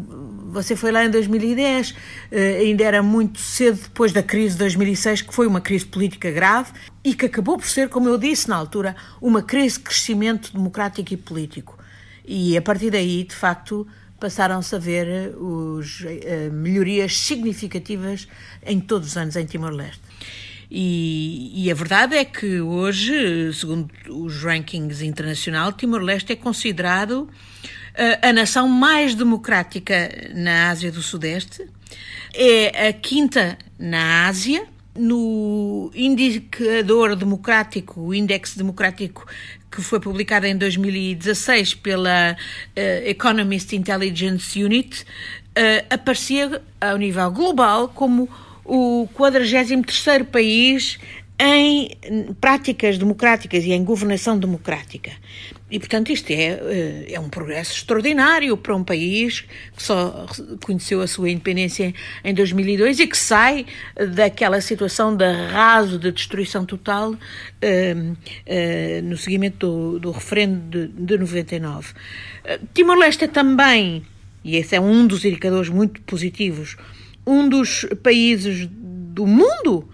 você 0.53 0.75
foi 0.75 0.91
lá 0.91 1.03
em 1.03 1.09
2010, 1.09 1.91
uh, 1.91 1.95
ainda 2.61 2.83
era 2.83 3.01
muito 3.01 3.39
cedo 3.39 3.81
depois 3.81 4.11
da 4.13 4.21
crise 4.21 4.53
de 4.53 4.59
2006, 4.59 5.23
que 5.23 5.33
foi 5.33 5.47
uma 5.47 5.59
crise 5.59 5.85
política 5.85 6.29
grave 6.31 6.71
e 7.03 7.13
que 7.13 7.25
acabou 7.25 7.57
por 7.57 7.67
ser, 7.67 7.89
como 7.89 8.07
eu 8.07 8.17
disse 8.17 8.47
na 8.47 8.55
altura, 8.55 8.95
uma 9.19 9.41
crise 9.41 9.77
de 9.77 9.85
crescimento 9.85 10.53
democrático 10.53 11.13
e 11.13 11.17
político. 11.17 11.77
E 12.25 12.55
a 12.55 12.61
partir 12.61 12.91
daí, 12.91 13.23
de 13.23 13.35
facto, 13.35 13.85
passaram-se 14.19 14.73
a 14.73 14.79
ver 14.79 15.07
eh, 15.07 15.29
os, 15.35 16.01
uh, 16.01 16.53
melhorias 16.53 17.17
significativas 17.17 18.27
em 18.65 18.79
todos 18.79 19.09
os 19.09 19.17
anos 19.17 19.35
em 19.35 19.45
Timor-Leste. 19.45 20.01
E, 20.71 21.51
e, 21.53 21.69
a 21.69 21.75
verdade 21.75 22.15
é 22.15 22.25
que 22.25 22.59
hoje, 22.61 23.53
segundo 23.53 23.91
os 24.09 24.41
rankings 24.41 25.05
internacionais, 25.05 25.75
Timor-Leste 25.77 26.33
é 26.33 26.35
considerado 26.35 27.29
a 28.21 28.33
nação 28.33 28.67
mais 28.67 29.13
democrática 29.15 30.31
na 30.33 30.69
Ásia 30.69 30.91
do 30.91 31.01
Sudeste, 31.01 31.65
é 32.33 32.87
a 32.87 32.93
quinta 32.93 33.57
na 33.77 34.27
Ásia, 34.27 34.65
no 34.95 35.91
indicador 35.93 37.15
democrático, 37.15 38.01
o 38.01 38.13
índice 38.13 38.57
democrático 38.57 39.25
que 39.71 39.81
foi 39.81 39.99
publicado 39.99 40.45
em 40.45 40.55
2016 40.55 41.73
pela 41.75 42.35
uh, 42.35 43.07
Economist 43.07 43.73
Intelligence 43.73 44.63
Unit, 44.63 45.01
uh, 45.01 45.85
aparecia 45.89 46.61
ao 46.79 46.97
nível 46.97 47.31
global 47.31 47.89
como 47.89 48.29
o 48.63 49.09
43º 49.17 50.25
país 50.25 50.99
em 51.45 51.89
práticas 52.39 52.97
democráticas 52.97 53.65
e 53.65 53.73
em 53.73 53.83
governação 53.83 54.39
democrática. 54.39 55.11
E, 55.69 55.77
portanto, 55.77 56.09
isto 56.09 56.31
é, 56.31 56.51
eh, 56.51 57.05
é 57.09 57.19
um 57.19 57.27
progresso 57.27 57.73
extraordinário 57.73 58.55
para 58.55 58.73
um 58.73 58.83
país 58.83 59.41
que 59.75 59.83
só 59.83 60.25
conheceu 60.63 61.01
a 61.01 61.07
sua 61.07 61.29
independência 61.29 61.93
em 62.23 62.33
2002 62.33 63.01
e 63.01 63.07
que 63.07 63.17
sai 63.17 63.65
daquela 64.15 64.61
situação 64.61 65.17
de 65.17 65.25
arraso, 65.25 65.99
de 65.99 66.13
destruição 66.13 66.65
total 66.65 67.13
eh, 67.61 67.93
eh, 68.45 69.01
no 69.03 69.17
seguimento 69.17 69.67
do, 69.67 69.99
do 69.99 70.11
referendo 70.11 70.87
de, 70.87 70.87
de 70.87 71.17
99. 71.17 71.93
Timor-Leste 72.73 73.25
é 73.25 73.27
também, 73.27 74.03
e 74.45 74.55
esse 74.55 74.77
é 74.77 74.79
um 74.79 75.05
dos 75.05 75.25
indicadores 75.25 75.67
muito 75.67 76.01
positivos, 76.03 76.77
um 77.27 77.49
dos 77.49 77.85
países 78.01 78.69
do 78.69 79.27
mundo 79.27 79.89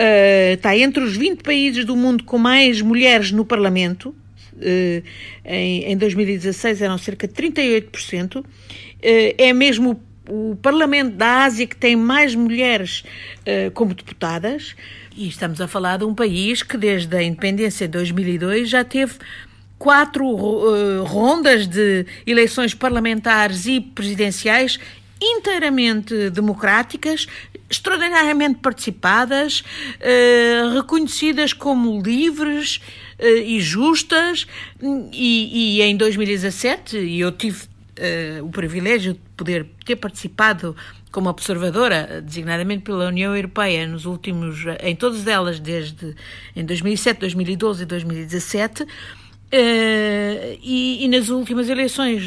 uh, 0.00 0.54
está 0.54 0.76
entre 0.76 1.02
os 1.02 1.16
20 1.16 1.42
países 1.42 1.84
do 1.84 1.96
mundo 1.96 2.24
com 2.24 2.38
mais 2.38 2.80
mulheres 2.80 3.30
no 3.32 3.44
Parlamento. 3.44 4.14
Uh, 4.54 5.02
em, 5.44 5.84
em 5.92 5.96
2016 5.96 6.80
eram 6.80 6.98
cerca 6.98 7.26
de 7.26 7.34
38%. 7.34 8.40
Uh, 8.40 8.44
é 9.02 9.52
mesmo 9.52 10.00
o, 10.28 10.52
o 10.52 10.56
Parlamento 10.56 11.14
da 11.14 11.44
Ásia 11.44 11.66
que 11.66 11.76
tem 11.76 11.96
mais 11.96 12.34
mulheres 12.34 13.04
uh, 13.40 13.70
como 13.72 13.94
deputadas. 13.94 14.74
E 15.16 15.28
estamos 15.28 15.60
a 15.60 15.68
falar 15.68 15.98
de 15.98 16.04
um 16.04 16.14
país 16.14 16.62
que, 16.62 16.76
desde 16.76 17.16
a 17.16 17.22
independência 17.22 17.86
de 17.86 17.92
2002, 17.92 18.68
já 18.68 18.84
teve 18.84 19.14
quatro 19.78 20.26
rondas 21.04 21.66
de 21.66 22.06
eleições 22.26 22.74
parlamentares 22.74 23.66
e 23.66 23.78
presidenciais 23.80 24.78
inteiramente 25.20 26.30
democráticas, 26.30 27.26
extraordinariamente 27.68 28.60
participadas, 28.60 29.64
eh, 30.00 30.62
reconhecidas 30.74 31.52
como 31.52 32.00
livres 32.00 32.80
eh, 33.18 33.38
e 33.38 33.60
justas, 33.60 34.46
e, 35.12 35.78
e, 35.78 35.82
em 35.82 35.96
2017, 35.96 36.96
e 36.96 37.20
eu 37.20 37.32
tive 37.32 37.64
eh, 37.96 38.38
o 38.42 38.48
privilégio 38.48 39.14
de 39.14 39.20
poder 39.36 39.66
ter 39.84 39.96
participado 39.96 40.76
como 41.10 41.28
observadora, 41.28 42.22
designadamente 42.22 42.82
pela 42.82 43.06
União 43.08 43.34
Europeia, 43.34 43.86
nos 43.86 44.04
últimos, 44.04 44.58
em 44.80 44.94
todas 44.94 45.26
elas, 45.26 45.58
desde 45.58 46.14
em 46.54 46.64
2007, 46.64 47.20
2012 47.20 47.82
e 47.82 47.86
2017, 47.86 48.86
e, 49.50 50.98
e 51.00 51.08
nas 51.08 51.30
últimas 51.30 51.70
eleições 51.70 52.22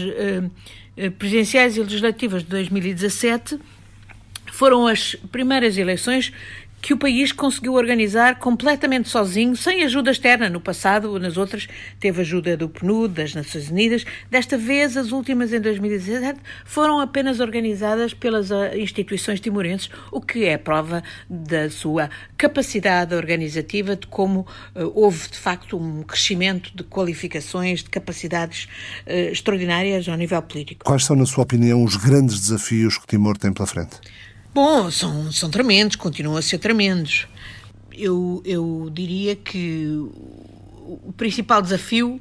presidenciais 1.20 1.78
e 1.78 1.82
legislativas 1.82 2.42
de 2.42 2.50
2017 2.50 3.60
foram 4.60 4.88
as 4.88 5.16
primeiras 5.32 5.78
eleições 5.78 6.34
que 6.82 6.94
o 6.94 6.98
país 6.98 7.32
conseguiu 7.32 7.76
organizar 7.76 8.40
completamente 8.40 9.08
sozinho, 9.08 9.56
sem 9.56 9.84
ajuda 9.84 10.12
externa. 10.12 10.50
No 10.50 10.60
passado, 10.60 11.18
nas 11.18 11.38
outras, 11.38 11.68
teve 11.98 12.20
ajuda 12.20 12.58
do 12.58 12.68
PNUD, 12.68 13.14
das 13.14 13.34
Nações 13.34 13.70
Unidas. 13.70 14.06
Desta 14.30 14.58
vez, 14.58 14.98
as 14.98 15.14
últimas, 15.14 15.54
em 15.54 15.62
2017, 15.62 16.42
foram 16.66 17.00
apenas 17.00 17.40
organizadas 17.40 18.14
pelas 18.14 18.52
ah, 18.52 18.78
instituições 18.78 19.40
timorenses, 19.40 19.90
o 20.12 20.20
que 20.20 20.44
é 20.44 20.58
prova 20.58 21.02
da 21.30 21.70
sua 21.70 22.10
capacidade 22.38 23.16
organizativa, 23.16 23.96
de 23.96 24.08
como 24.08 24.42
uh, 24.76 24.92
houve, 24.94 25.30
de 25.30 25.38
facto, 25.38 25.78
um 25.78 26.04
crescimento 26.04 26.76
de 26.76 26.84
qualificações, 26.84 27.82
de 27.82 27.90
capacidades 27.90 28.68
uh, 29.06 29.32
extraordinárias 29.32 30.08
ao 30.10 30.18
nível 30.18 30.42
político. 30.42 30.84
Quais 30.84 31.06
são, 31.06 31.16
na 31.16 31.26
sua 31.26 31.44
opinião, 31.44 31.82
os 31.82 31.96
grandes 31.96 32.40
desafios 32.42 32.98
que 32.98 33.08
Timor 33.08 33.38
tem 33.38 33.54
pela 33.54 33.68
frente? 33.68 34.00
Bom, 34.54 34.90
são, 34.90 35.32
são 35.32 35.50
tremendos, 35.50 35.96
continuam 35.96 36.36
a 36.36 36.42
ser 36.42 36.58
tremendos. 36.58 37.28
Eu, 37.94 38.42
eu 38.44 38.90
diria 38.92 39.36
que 39.36 39.88
o 39.88 41.14
principal 41.16 41.62
desafio 41.62 42.20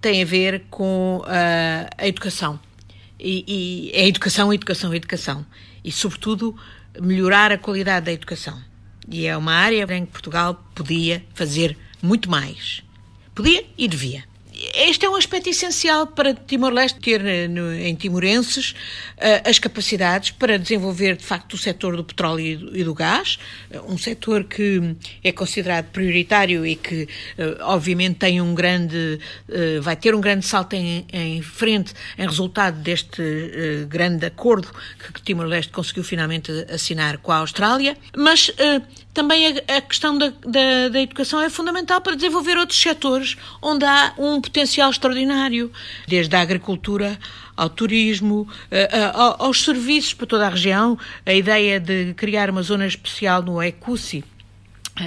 tem 0.00 0.22
a 0.22 0.26
ver 0.26 0.64
com 0.70 1.22
a, 1.26 1.88
a 1.96 2.06
educação. 2.06 2.60
E, 3.18 3.44
e 3.46 3.90
é 3.94 4.06
educação, 4.06 4.52
educação, 4.52 4.94
educação. 4.94 5.46
E, 5.82 5.90
sobretudo, 5.90 6.54
melhorar 7.00 7.52
a 7.52 7.58
qualidade 7.58 8.06
da 8.06 8.12
educação. 8.12 8.60
E 9.08 9.26
é 9.26 9.36
uma 9.36 9.52
área 9.52 9.86
em 9.96 10.04
que 10.04 10.12
Portugal 10.12 10.62
podia 10.74 11.24
fazer 11.34 11.76
muito 12.02 12.30
mais. 12.30 12.82
Podia 13.34 13.64
e 13.78 13.88
devia 13.88 14.29
este 14.74 15.06
é 15.06 15.10
um 15.10 15.16
aspecto 15.16 15.48
essencial 15.48 16.06
para 16.06 16.34
Timor-Leste 16.34 17.00
ter 17.00 17.24
eh, 17.24 17.48
em 17.80 17.94
timorenses 17.94 18.70
uh, 18.70 19.48
as 19.48 19.58
capacidades 19.58 20.30
para 20.30 20.58
desenvolver, 20.58 21.16
de 21.16 21.24
facto, 21.24 21.54
o 21.54 21.58
setor 21.58 21.96
do 21.96 22.04
petróleo 22.04 22.70
e 22.74 22.84
do 22.84 22.94
gás, 22.94 23.38
um 23.88 23.98
setor 23.98 24.44
que 24.44 24.96
é 25.22 25.32
considerado 25.32 25.86
prioritário 25.86 26.64
e 26.64 26.76
que, 26.76 27.08
obviamente, 27.60 28.16
tem 28.16 28.40
um 28.40 28.54
grande, 28.54 29.18
vai 29.80 29.96
ter 29.96 30.14
um 30.14 30.20
grande 30.20 30.46
salto 30.46 30.74
em, 30.74 31.06
em 31.12 31.42
frente 31.42 31.92
em 32.18 32.26
resultado 32.26 32.80
deste 32.80 33.22
grande 33.88 34.26
acordo 34.26 34.68
que 35.12 35.22
Timor-Leste 35.22 35.72
conseguiu 35.72 36.04
finalmente 36.04 36.50
assinar 36.72 37.18
com 37.18 37.32
a 37.32 37.38
Austrália, 37.38 37.96
mas 38.16 38.52
também 39.12 39.46
a, 39.46 39.76
a 39.76 39.80
questão 39.80 40.16
da, 40.16 40.28
da, 40.28 40.88
da, 40.90 41.00
educação 41.00 41.40
é 41.40 41.50
fundamental 41.50 42.00
para 42.00 42.14
desenvolver 42.14 42.56
outros 42.56 42.80
setores 42.80 43.36
onde 43.60 43.84
há 43.84 44.14
um 44.18 44.40
potencial 44.40 44.90
extraordinário, 44.90 45.70
desde 46.06 46.34
a 46.36 46.40
agricultura 46.40 47.18
ao 47.56 47.68
turismo, 47.68 48.48
aos 49.38 49.64
serviços 49.64 50.14
para 50.14 50.26
toda 50.26 50.46
a 50.46 50.50
região. 50.50 50.98
A 51.26 51.34
ideia 51.34 51.78
de 51.78 52.14
criar 52.14 52.48
uma 52.48 52.62
zona 52.62 52.86
especial 52.86 53.42
no 53.42 53.62
Ecusi 53.62 54.24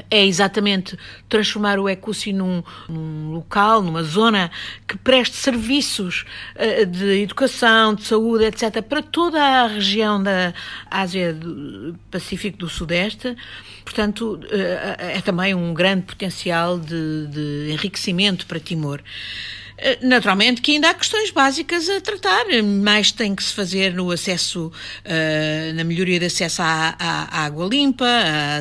é 0.10 0.26
exatamente 0.26 0.98
transformar 1.30 1.80
o 1.80 1.88
Ecusi 1.88 2.34
num, 2.34 2.64
num, 2.88 3.32
local, 3.32 3.82
numa 3.82 4.04
zona 4.04 4.50
que 4.88 4.98
preste 4.98 5.36
serviços 5.36 6.26
uh, 6.56 6.86
de 6.86 7.22
educação, 7.22 7.94
de 7.94 8.04
saúde, 8.04 8.46
etc., 8.46 8.82
para 8.82 9.02
toda 9.02 9.42
a 9.42 9.68
região 9.68 10.22
da 10.22 10.54
Ásia 10.90 11.34
do 11.34 11.96
Pacífico 12.10 12.58
do 12.58 12.70
Sudeste. 12.70 13.36
Portanto, 13.84 14.40
uh, 14.44 14.96
é 14.98 15.22
também 15.22 15.54
um 15.54 15.74
grande 15.74 16.04
potencial 16.04 16.80
de, 16.80 17.28
de 17.28 17.72
enriquecimento 17.72 18.46
para 18.48 18.60
Timor. 18.60 19.02
Eh, 19.86 20.00
naturalmente 20.02 20.62
que 20.62 20.72
ainda 20.72 20.90
há 20.90 20.94
questões 20.94 21.30
básicas 21.30 21.90
a 21.90 22.00
tratar, 22.00 22.46
mais 22.64 23.12
tem 23.12 23.36
que 23.36 23.44
se 23.44 23.54
fazer 23.54 23.94
no 23.94 24.12
acesso, 24.12 24.68
uh, 24.68 25.74
na 25.76 25.84
melhoria 25.84 26.18
de 26.18 26.28
acesso 26.28 26.62
à, 26.62 26.96
à, 26.98 27.42
à 27.42 27.46
água 27.46 27.68
limpa, 27.68 28.06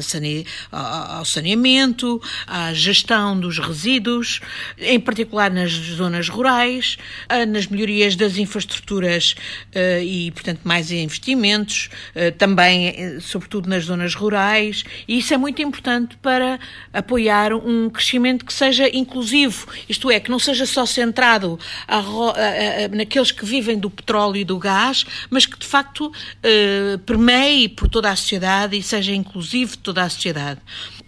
sane, 0.02 0.44
ao 0.72 1.24
saneamento, 1.24 2.20
à 2.44 2.74
gestão 2.74 3.38
dos 3.38 3.60
resíduos, 3.60 4.40
em 4.76 4.98
particular 4.98 5.48
nas 5.48 5.70
zonas 5.70 6.28
rurais, 6.28 6.98
uh, 7.30 7.46
nas 7.46 7.68
melhorias 7.68 8.16
das 8.16 8.36
infraestruturas 8.36 9.36
uh, 9.76 10.02
e, 10.02 10.32
portanto, 10.32 10.62
mais 10.64 10.90
investimentos, 10.90 11.88
também, 12.36 13.20
sobretudo 13.20 13.68
nas 13.68 13.84
zonas 13.84 14.14
rurais, 14.14 14.82
e 15.06 15.18
isso 15.18 15.32
é 15.32 15.36
muito 15.36 15.62
importante 15.62 16.16
para 16.16 16.58
apoiar 16.92 17.52
um 17.52 17.88
crescimento 17.88 18.44
que 18.44 18.52
seja 18.52 18.88
inclusivo, 18.88 19.68
isto 19.88 20.10
é, 20.10 20.18
que 20.18 20.30
não 20.30 20.38
seja 20.38 20.66
só 20.66 20.84
ser 20.84 21.11
centrado 21.12 21.58
a, 21.86 21.98
a, 21.98 22.00
a, 22.00 22.88
naqueles 22.88 23.30
que 23.30 23.44
vivem 23.44 23.78
do 23.78 23.90
petróleo 23.90 24.38
e 24.38 24.44
do 24.44 24.58
gás, 24.58 25.04
mas 25.30 25.44
que 25.44 25.58
de 25.58 25.66
facto 25.66 26.06
uh, 26.06 26.98
permeie 27.00 27.68
por 27.68 27.88
toda 27.88 28.10
a 28.10 28.16
sociedade 28.16 28.76
e 28.76 28.82
seja 28.82 29.12
inclusivo 29.12 29.72
de 29.72 29.78
toda 29.78 30.02
a 30.02 30.08
sociedade. 30.08 30.60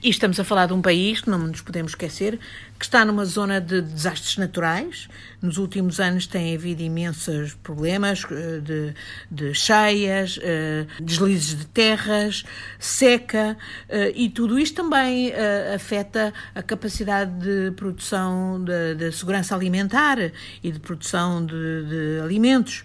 E 0.02 0.10
estamos 0.10 0.38
a 0.38 0.44
falar 0.44 0.66
de 0.66 0.74
um 0.74 0.82
país 0.82 1.22
não 1.24 1.38
nos 1.38 1.62
podemos 1.62 1.92
esquecer 1.92 2.38
que 2.78 2.84
está 2.84 3.04
numa 3.04 3.24
zona 3.24 3.60
de 3.60 3.80
desastres 3.80 4.36
naturais. 4.36 5.08
Nos 5.40 5.58
últimos 5.58 6.00
anos 6.00 6.26
tem 6.26 6.54
havido 6.54 6.82
imensos 6.82 7.54
problemas 7.54 8.24
eh, 8.30 8.60
de, 8.60 8.94
de 9.30 9.54
cheias, 9.54 10.38
eh, 10.42 10.86
deslizes 11.00 11.58
de 11.58 11.66
terras, 11.66 12.44
seca, 12.78 13.56
eh, 13.88 14.12
e 14.16 14.30
tudo 14.30 14.58
isto 14.58 14.76
também 14.76 15.32
afeta 15.74 16.32
a 16.54 16.62
capacidade 16.62 17.30
de 17.40 17.70
produção 17.72 18.62
de, 18.64 18.94
de 18.94 19.12
segurança 19.12 19.54
alimentar 19.54 20.18
e 20.62 20.72
de 20.72 20.80
produção 20.80 21.44
de, 21.44 21.54
de 21.54 22.20
alimentos. 22.22 22.84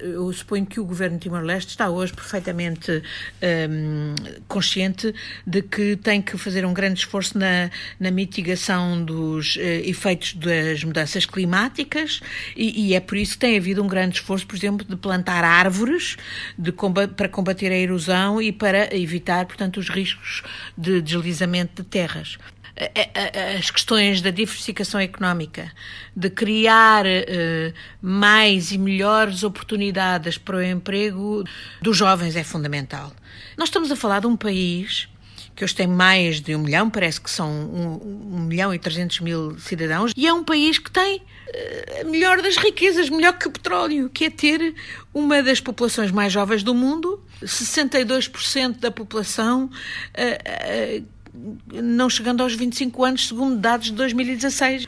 Eu 0.00 0.32
suponho 0.32 0.66
que 0.66 0.80
o 0.80 0.84
governo 0.84 1.16
de 1.16 1.22
Timor-Leste 1.22 1.70
está 1.70 1.88
hoje 1.88 2.12
perfeitamente 2.12 3.02
consciente 4.48 5.14
de 5.46 5.62
que 5.62 5.96
tem 5.96 6.22
que 6.22 6.36
fazer 6.38 6.64
um 6.64 6.72
grande 6.72 7.00
esforço 7.00 7.38
na, 7.38 7.70
na 7.98 8.10
mitigação 8.10 8.39
mitigação 8.40 9.04
dos 9.04 9.56
uh, 9.56 9.60
efeitos 9.60 10.34
das 10.34 10.82
mudanças 10.82 11.26
climáticas 11.26 12.20
e, 12.56 12.88
e, 12.88 12.94
é 12.94 13.00
por 13.00 13.16
isso 13.16 13.34
que 13.34 13.38
tem 13.38 13.56
havido 13.56 13.82
um 13.82 13.86
grande 13.86 14.16
esforço, 14.16 14.46
por 14.46 14.56
exemplo, 14.56 14.86
de 14.86 14.96
plantar 14.96 15.44
árvores 15.44 16.16
de, 16.58 16.72
para 17.16 17.28
combater 17.28 17.70
a 17.70 17.76
erosão 17.76 18.40
e 18.40 18.50
para 18.50 18.94
evitar, 18.96 19.44
portanto, 19.46 19.78
os 19.78 19.88
riscos 19.88 20.42
de 20.76 21.02
deslizamento 21.02 21.82
de 21.82 21.88
terras 21.88 22.38
as 23.58 23.70
questões 23.70 24.22
da 24.22 24.30
diversificação 24.30 24.98
económica, 24.98 25.70
de 26.16 26.30
criar 26.30 27.04
uh, 27.04 27.74
mais 28.00 28.72
e 28.72 28.78
melhores 28.78 29.42
oportunidades 29.42 30.38
para 30.38 30.56
o 30.56 30.62
emprego 30.62 31.44
dos 31.82 31.94
jovens 31.94 32.36
é 32.36 32.42
fundamental. 32.42 33.12
Nós 33.54 33.68
estamos 33.68 33.90
a 33.90 33.96
falar 33.96 34.20
de 34.20 34.26
um 34.26 34.36
país 34.36 35.09
que 35.60 35.64
hoje 35.64 35.74
tem 35.74 35.86
mais 35.86 36.40
de 36.40 36.56
um 36.56 36.60
milhão, 36.60 36.88
parece 36.88 37.20
que 37.20 37.30
são 37.30 37.50
um, 37.50 38.34
um 38.34 38.38
milhão 38.44 38.72
e 38.72 38.78
trezentos 38.78 39.20
mil 39.20 39.58
cidadãos, 39.58 40.10
e 40.16 40.26
é 40.26 40.32
um 40.32 40.42
país 40.42 40.78
que 40.78 40.90
tem 40.90 41.18
uh, 41.18 42.00
a 42.00 42.04
melhor 42.04 42.40
das 42.40 42.56
riquezas, 42.56 43.10
melhor 43.10 43.34
que 43.34 43.46
o 43.46 43.50
petróleo, 43.50 44.08
que 44.08 44.24
é 44.24 44.30
ter 44.30 44.74
uma 45.12 45.42
das 45.42 45.60
populações 45.60 46.10
mais 46.10 46.32
jovens 46.32 46.62
do 46.62 46.74
mundo, 46.74 47.22
62% 47.44 48.78
da 48.78 48.90
população. 48.90 49.66
Uh, 50.16 51.02
uh, 51.02 51.20
não 51.72 52.08
chegando 52.08 52.42
aos 52.42 52.54
25 52.54 53.04
anos, 53.04 53.28
segundo 53.28 53.56
dados 53.56 53.88
de 53.88 53.92
2016. 53.92 54.86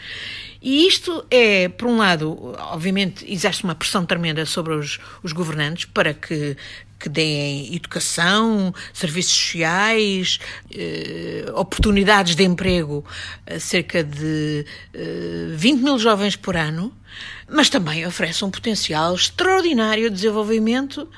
E 0.60 0.86
isto 0.86 1.24
é, 1.30 1.68
por 1.68 1.86
um 1.86 1.98
lado, 1.98 2.56
obviamente, 2.58 3.30
exerce 3.30 3.62
uma 3.62 3.74
pressão 3.74 4.04
tremenda 4.06 4.44
sobre 4.46 4.74
os, 4.74 4.98
os 5.22 5.32
governantes 5.32 5.84
para 5.84 6.14
que 6.14 6.56
que 7.02 7.08
deem 7.08 7.74
educação, 7.74 8.72
serviços 8.92 9.32
sociais, 9.32 10.38
eh, 10.72 11.44
oportunidades 11.52 12.36
de 12.36 12.44
emprego 12.44 13.04
a 13.44 13.58
cerca 13.58 14.04
de 14.04 14.64
eh, 14.94 15.48
20 15.56 15.82
mil 15.82 15.98
jovens 15.98 16.36
por 16.36 16.56
ano, 16.56 16.96
mas 17.50 17.68
também 17.68 18.06
oferece 18.06 18.44
um 18.44 18.50
potencial 18.50 19.16
extraordinário 19.16 20.08
de 20.08 20.14
desenvolvimento 20.14 21.08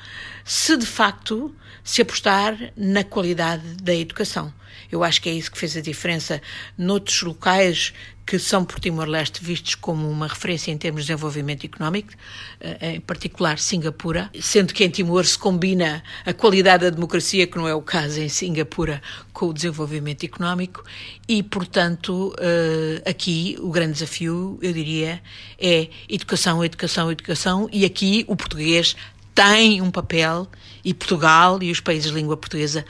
se 0.43 0.75
de 0.75 0.87
facto 0.87 1.55
se 1.83 2.01
apostar 2.01 2.57
na 2.75 3.03
qualidade 3.03 3.75
da 3.75 3.93
educação. 3.93 4.51
Eu 4.91 5.03
acho 5.03 5.21
que 5.21 5.29
é 5.29 5.33
isso 5.33 5.51
que 5.51 5.57
fez 5.57 5.75
a 5.77 5.81
diferença 5.81 6.41
noutros 6.77 7.21
locais 7.21 7.93
que 8.25 8.39
são 8.39 8.65
por 8.65 8.79
Timor-Leste 8.79 9.43
vistos 9.43 9.75
como 9.75 10.09
uma 10.09 10.27
referência 10.27 10.71
em 10.71 10.77
termos 10.77 11.03
de 11.03 11.07
desenvolvimento 11.07 11.63
económico, 11.63 12.13
eh, 12.59 12.95
em 12.95 12.99
particular 12.99 13.59
Singapura, 13.59 14.31
sendo 14.41 14.73
que 14.73 14.83
em 14.83 14.89
Timor 14.89 15.25
se 15.25 15.37
combina 15.37 16.03
a 16.25 16.33
qualidade 16.33 16.85
da 16.85 16.89
democracia, 16.89 17.45
que 17.45 17.55
não 17.55 17.67
é 17.67 17.75
o 17.75 17.83
caso 17.83 18.19
em 18.19 18.27
Singapura, 18.27 19.01
com 19.31 19.47
o 19.47 19.53
desenvolvimento 19.53 20.25
económico, 20.25 20.83
e, 21.27 21.43
portanto, 21.43 22.33
eh, 22.39 23.03
aqui 23.07 23.57
o 23.59 23.69
grande 23.69 23.93
desafio, 23.93 24.57
eu 24.59 24.73
diria, 24.73 25.21
é 25.59 25.89
educação, 26.09 26.65
educação, 26.65 27.11
educação, 27.11 27.69
e 27.71 27.85
aqui 27.85 28.25
o 28.27 28.35
português 28.35 28.95
tem 29.35 29.81
um 29.81 29.91
papel, 29.91 30.47
e 30.83 30.93
Portugal 30.93 31.61
e 31.61 31.71
os 31.71 31.79
países 31.79 32.09
de 32.09 32.15
língua 32.15 32.37
portuguesa 32.37 32.85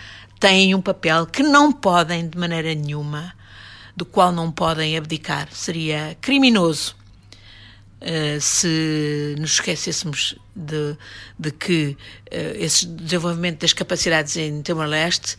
têm 0.45 0.75
um 0.75 0.81
papel 0.81 1.25
que 1.25 1.41
não 1.41 1.71
podem, 1.71 2.29
de 2.29 2.37
maneira 2.37 2.71
nenhuma, 2.75 3.33
do 3.97 4.05
qual 4.05 4.31
não 4.31 4.51
podem 4.51 4.95
abdicar. 4.95 5.47
Seria 5.51 6.15
criminoso 6.21 6.95
uh, 7.99 8.39
se 8.39 9.35
nos 9.39 9.53
esquecêssemos 9.53 10.35
de, 10.55 10.95
de 11.39 11.49
que 11.49 11.97
uh, 12.31 12.57
esse 12.57 12.85
desenvolvimento 12.85 13.61
das 13.61 13.73
capacidades 13.73 14.37
em 14.37 14.61
Timor-Leste 14.61 15.35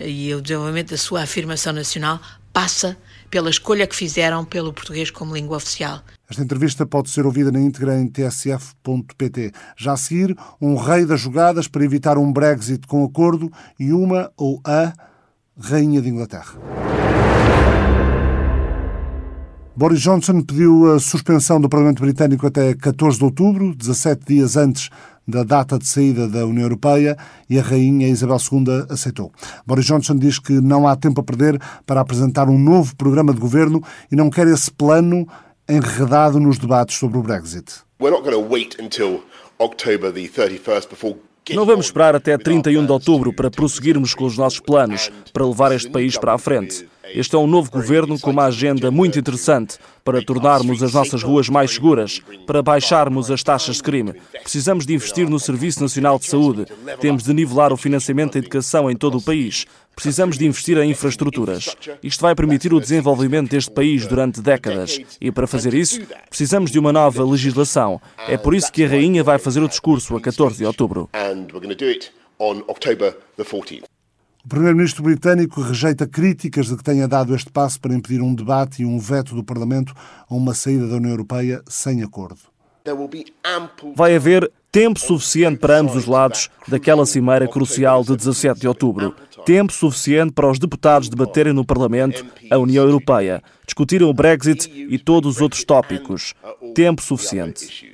uh, 0.00 0.02
e 0.02 0.34
o 0.34 0.42
desenvolvimento 0.42 0.90
da 0.90 0.98
sua 0.98 1.22
afirmação 1.22 1.72
nacional 1.72 2.20
passa 2.52 2.98
pela 3.30 3.50
escolha 3.50 3.86
que 3.86 3.94
fizeram 3.94 4.44
pelo 4.44 4.72
português 4.72 5.10
como 5.10 5.34
língua 5.34 5.56
oficial. 5.56 6.00
Esta 6.28 6.42
entrevista 6.42 6.86
pode 6.86 7.10
ser 7.10 7.24
ouvida 7.24 7.50
na 7.50 7.60
íntegra 7.60 7.98
em 7.98 8.08
tsf.pt. 8.08 9.52
Já 9.76 9.92
a 9.92 9.96
seguir, 9.96 10.36
um 10.60 10.76
rei 10.76 11.06
das 11.06 11.20
jogadas 11.20 11.66
para 11.68 11.84
evitar 11.84 12.18
um 12.18 12.32
Brexit 12.32 12.86
com 12.86 13.04
acordo 13.04 13.50
e 13.78 13.92
uma 13.92 14.30
ou 14.36 14.60
a 14.64 14.92
Rainha 15.58 16.00
de 16.00 16.08
Inglaterra. 16.08 16.54
Boris 19.78 20.00
Johnson 20.00 20.42
pediu 20.42 20.92
a 20.92 20.98
suspensão 20.98 21.60
do 21.60 21.68
Parlamento 21.68 22.02
Britânico 22.02 22.44
até 22.44 22.74
14 22.74 23.16
de 23.16 23.24
outubro, 23.24 23.72
17 23.76 24.24
dias 24.26 24.56
antes 24.56 24.90
da 25.24 25.44
data 25.44 25.78
de 25.78 25.86
saída 25.86 26.26
da 26.26 26.44
União 26.44 26.64
Europeia, 26.64 27.16
e 27.48 27.60
a 27.60 27.62
Rainha 27.62 28.08
Isabel 28.08 28.38
II 28.38 28.86
aceitou. 28.90 29.30
Boris 29.64 29.86
Johnson 29.86 30.16
diz 30.16 30.40
que 30.40 30.54
não 30.54 30.88
há 30.88 30.96
tempo 30.96 31.20
a 31.20 31.22
perder 31.22 31.60
para 31.86 32.00
apresentar 32.00 32.48
um 32.48 32.58
novo 32.58 32.96
programa 32.96 33.32
de 33.32 33.38
governo 33.38 33.80
e 34.10 34.16
não 34.16 34.30
quer 34.30 34.48
esse 34.48 34.68
plano 34.68 35.28
enredado 35.68 36.40
nos 36.40 36.58
debates 36.58 36.96
sobre 36.96 37.16
o 37.18 37.22
Brexit. 37.22 37.72
Não 41.54 41.64
vamos 41.64 41.86
esperar 41.86 42.16
até 42.16 42.36
31 42.36 42.84
de 42.84 42.90
outubro 42.90 43.32
para 43.32 43.48
prosseguirmos 43.48 44.12
com 44.12 44.24
os 44.24 44.36
nossos 44.36 44.58
planos 44.58 45.08
para 45.32 45.46
levar 45.46 45.70
este 45.70 45.88
país 45.88 46.18
para 46.18 46.34
a 46.34 46.38
frente. 46.38 46.84
Este 47.14 47.34
é 47.34 47.38
um 47.38 47.46
novo 47.46 47.70
governo 47.70 48.18
com 48.18 48.30
uma 48.30 48.44
agenda 48.44 48.90
muito 48.90 49.18
interessante 49.18 49.78
para 50.04 50.22
tornarmos 50.22 50.82
as 50.82 50.92
nossas 50.92 51.22
ruas 51.22 51.48
mais 51.48 51.72
seguras, 51.72 52.20
para 52.46 52.62
baixarmos 52.62 53.30
as 53.30 53.42
taxas 53.42 53.76
de 53.76 53.82
crime. 53.82 54.14
Precisamos 54.42 54.86
de 54.86 54.94
investir 54.94 55.28
no 55.28 55.38
Serviço 55.38 55.82
Nacional 55.82 56.18
de 56.18 56.26
Saúde. 56.26 56.66
Temos 57.00 57.24
de 57.24 57.32
nivelar 57.32 57.72
o 57.72 57.76
financiamento 57.76 58.34
da 58.34 58.38
educação 58.38 58.90
em 58.90 58.96
todo 58.96 59.18
o 59.18 59.22
país. 59.22 59.66
Precisamos 59.94 60.38
de 60.38 60.46
investir 60.46 60.78
em 60.78 60.90
infraestruturas. 60.90 61.76
Isto 62.02 62.20
vai 62.22 62.34
permitir 62.34 62.72
o 62.72 62.80
desenvolvimento 62.80 63.50
deste 63.50 63.70
país 63.70 64.06
durante 64.06 64.40
décadas. 64.40 65.00
E 65.20 65.32
para 65.32 65.46
fazer 65.46 65.74
isso, 65.74 66.00
precisamos 66.28 66.70
de 66.70 66.78
uma 66.78 66.92
nova 66.92 67.24
legislação. 67.24 68.00
É 68.28 68.36
por 68.36 68.54
isso 68.54 68.70
que 68.70 68.84
a 68.84 68.88
Rainha 68.88 69.24
vai 69.24 69.38
fazer 69.38 69.60
o 69.60 69.68
discurso 69.68 70.16
a 70.16 70.20
14 70.20 70.58
de 70.58 70.64
outubro. 70.64 71.10
O 74.44 74.48
primeiro-ministro 74.48 75.02
britânico 75.02 75.60
rejeita 75.60 76.06
críticas 76.06 76.66
de 76.66 76.76
que 76.76 76.84
tenha 76.84 77.08
dado 77.08 77.34
este 77.34 77.50
passo 77.50 77.80
para 77.80 77.94
impedir 77.94 78.22
um 78.22 78.34
debate 78.34 78.82
e 78.82 78.86
um 78.86 78.98
veto 78.98 79.34
do 79.34 79.44
Parlamento 79.44 79.94
a 80.28 80.34
uma 80.34 80.54
saída 80.54 80.86
da 80.86 80.96
União 80.96 81.10
Europeia 81.10 81.62
sem 81.66 82.02
acordo. 82.02 82.38
Vai 83.94 84.16
haver 84.16 84.50
tempo 84.72 84.98
suficiente 84.98 85.58
para 85.58 85.78
ambos 85.78 85.96
os 85.96 86.06
lados 86.06 86.48
daquela 86.66 87.04
cimeira 87.04 87.46
crucial 87.48 88.02
de 88.02 88.16
17 88.16 88.60
de 88.60 88.68
outubro. 88.68 89.14
Tempo 89.44 89.72
suficiente 89.72 90.32
para 90.32 90.50
os 90.50 90.58
deputados 90.58 91.08
debaterem 91.08 91.52
no 91.52 91.64
Parlamento 91.64 92.24
a 92.50 92.58
União 92.58 92.84
Europeia, 92.84 93.42
discutirem 93.66 94.08
o 94.08 94.14
Brexit 94.14 94.70
e 94.70 94.98
todos 94.98 95.36
os 95.36 95.42
outros 95.42 95.64
tópicos. 95.64 96.34
Tempo 96.74 97.02
suficiente. 97.02 97.92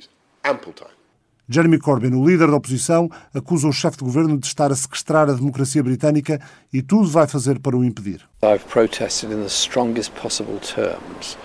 Jeremy 1.47 1.77
Corbyn, 1.77 2.15
o 2.15 2.27
líder 2.27 2.47
da 2.47 2.57
oposição, 2.57 3.09
acusa 3.33 3.67
o 3.67 3.73
chefe 3.73 3.97
de 3.97 4.03
governo 4.03 4.37
de 4.37 4.47
estar 4.47 4.71
a 4.71 4.75
sequestrar 4.75 5.29
a 5.29 5.33
democracia 5.33 5.83
britânica 5.83 6.41
e 6.73 6.81
tudo 6.81 7.07
vai 7.07 7.27
fazer 7.27 7.59
para 7.59 7.77
o 7.77 7.83
impedir. 7.83 8.21
I've 8.43 8.65
protested 8.65 9.31
in 9.31 9.41
the 9.41 9.49
strongest 9.49 10.11
possible 10.13 10.59
terms 10.59 11.37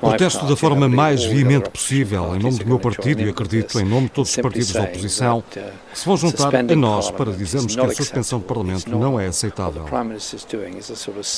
Protesto 0.00 0.46
da 0.46 0.56
forma 0.56 0.88
mais 0.88 1.24
veemente 1.24 1.68
possível, 1.68 2.34
em 2.34 2.38
nome 2.38 2.58
do 2.58 2.66
meu 2.66 2.78
partido 2.78 3.22
e 3.22 3.28
acredito 3.28 3.78
em 3.78 3.84
nome 3.84 4.06
de 4.06 4.12
todos 4.12 4.30
os 4.30 4.36
partidos 4.36 4.72
da 4.72 4.82
oposição, 4.82 5.38
uh, 5.38 5.44
que 5.52 5.98
se 5.98 6.06
vão 6.06 6.16
juntar 6.16 6.54
a 6.54 6.62
nós 6.62 7.10
para 7.10 7.32
dizermos 7.32 7.74
que 7.74 7.80
a 7.80 7.90
suspensão 7.90 8.38
do 8.38 8.44
Parlamento 8.44 8.90
não 8.90 9.20
é 9.20 9.26
aceitável. 9.26 9.84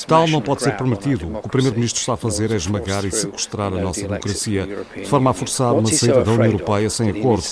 Tal 0.07 0.27
não 0.27 0.41
pode 0.41 0.61
ser 0.61 0.77
permitido. 0.77 1.27
O 1.27 1.41
que 1.41 1.47
o 1.47 1.49
Primeiro-Ministro 1.49 1.99
está 1.99 2.13
a 2.13 2.17
fazer 2.17 2.51
é 2.51 2.55
esmagar 2.55 3.03
e 3.05 3.11
sequestrar 3.11 3.73
a 3.73 3.79
nossa 3.79 4.01
democracia, 4.01 4.67
de 4.95 5.05
forma 5.05 5.31
a 5.31 5.33
forçar 5.33 5.73
uma 5.73 5.87
saída 5.87 6.23
da 6.23 6.31
União 6.31 6.45
Europeia 6.45 6.89
sem 6.89 7.09
acordo. 7.09 7.43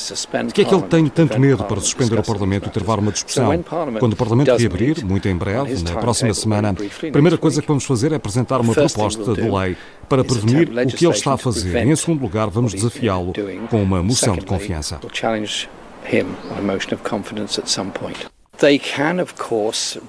De 0.47 0.53
que 0.53 0.61
é 0.61 0.65
que 0.65 0.73
ele 0.73 0.83
tem 0.83 1.07
tanto 1.07 1.39
medo 1.39 1.63
para 1.65 1.79
suspender 1.81 2.19
o 2.19 2.23
Parlamento 2.23 2.67
e 2.67 2.71
travar 2.71 2.99
uma 2.99 3.11
discussão? 3.11 3.63
Quando 3.99 4.13
o 4.13 4.15
Parlamento 4.15 4.55
reabrir, 4.55 5.03
muito 5.05 5.27
em 5.27 5.35
breve, 5.35 5.83
na 5.83 5.99
próxima 5.99 6.33
semana, 6.33 6.69
a 6.69 7.11
primeira 7.11 7.37
coisa 7.37 7.61
que 7.61 7.67
vamos 7.67 7.83
fazer 7.83 8.11
é 8.11 8.15
apresentar 8.15 8.61
uma 8.61 8.73
proposta 8.73 9.33
de 9.33 9.41
lei 9.41 9.75
para 10.13 10.23
prevenir 10.23 10.69
o 10.69 10.87
que 10.95 11.05
ele 11.07 11.13
está 11.15 11.33
a 11.33 11.37
fazer. 11.37 11.75
Em 11.75 11.95
segundo 11.95 12.21
lugar, 12.21 12.47
vamos 12.47 12.71
desafiá-lo 12.71 13.33
com 13.69 13.81
uma 13.81 14.03
moção 14.03 14.35
de 14.35 14.45
confiança. 14.45 14.99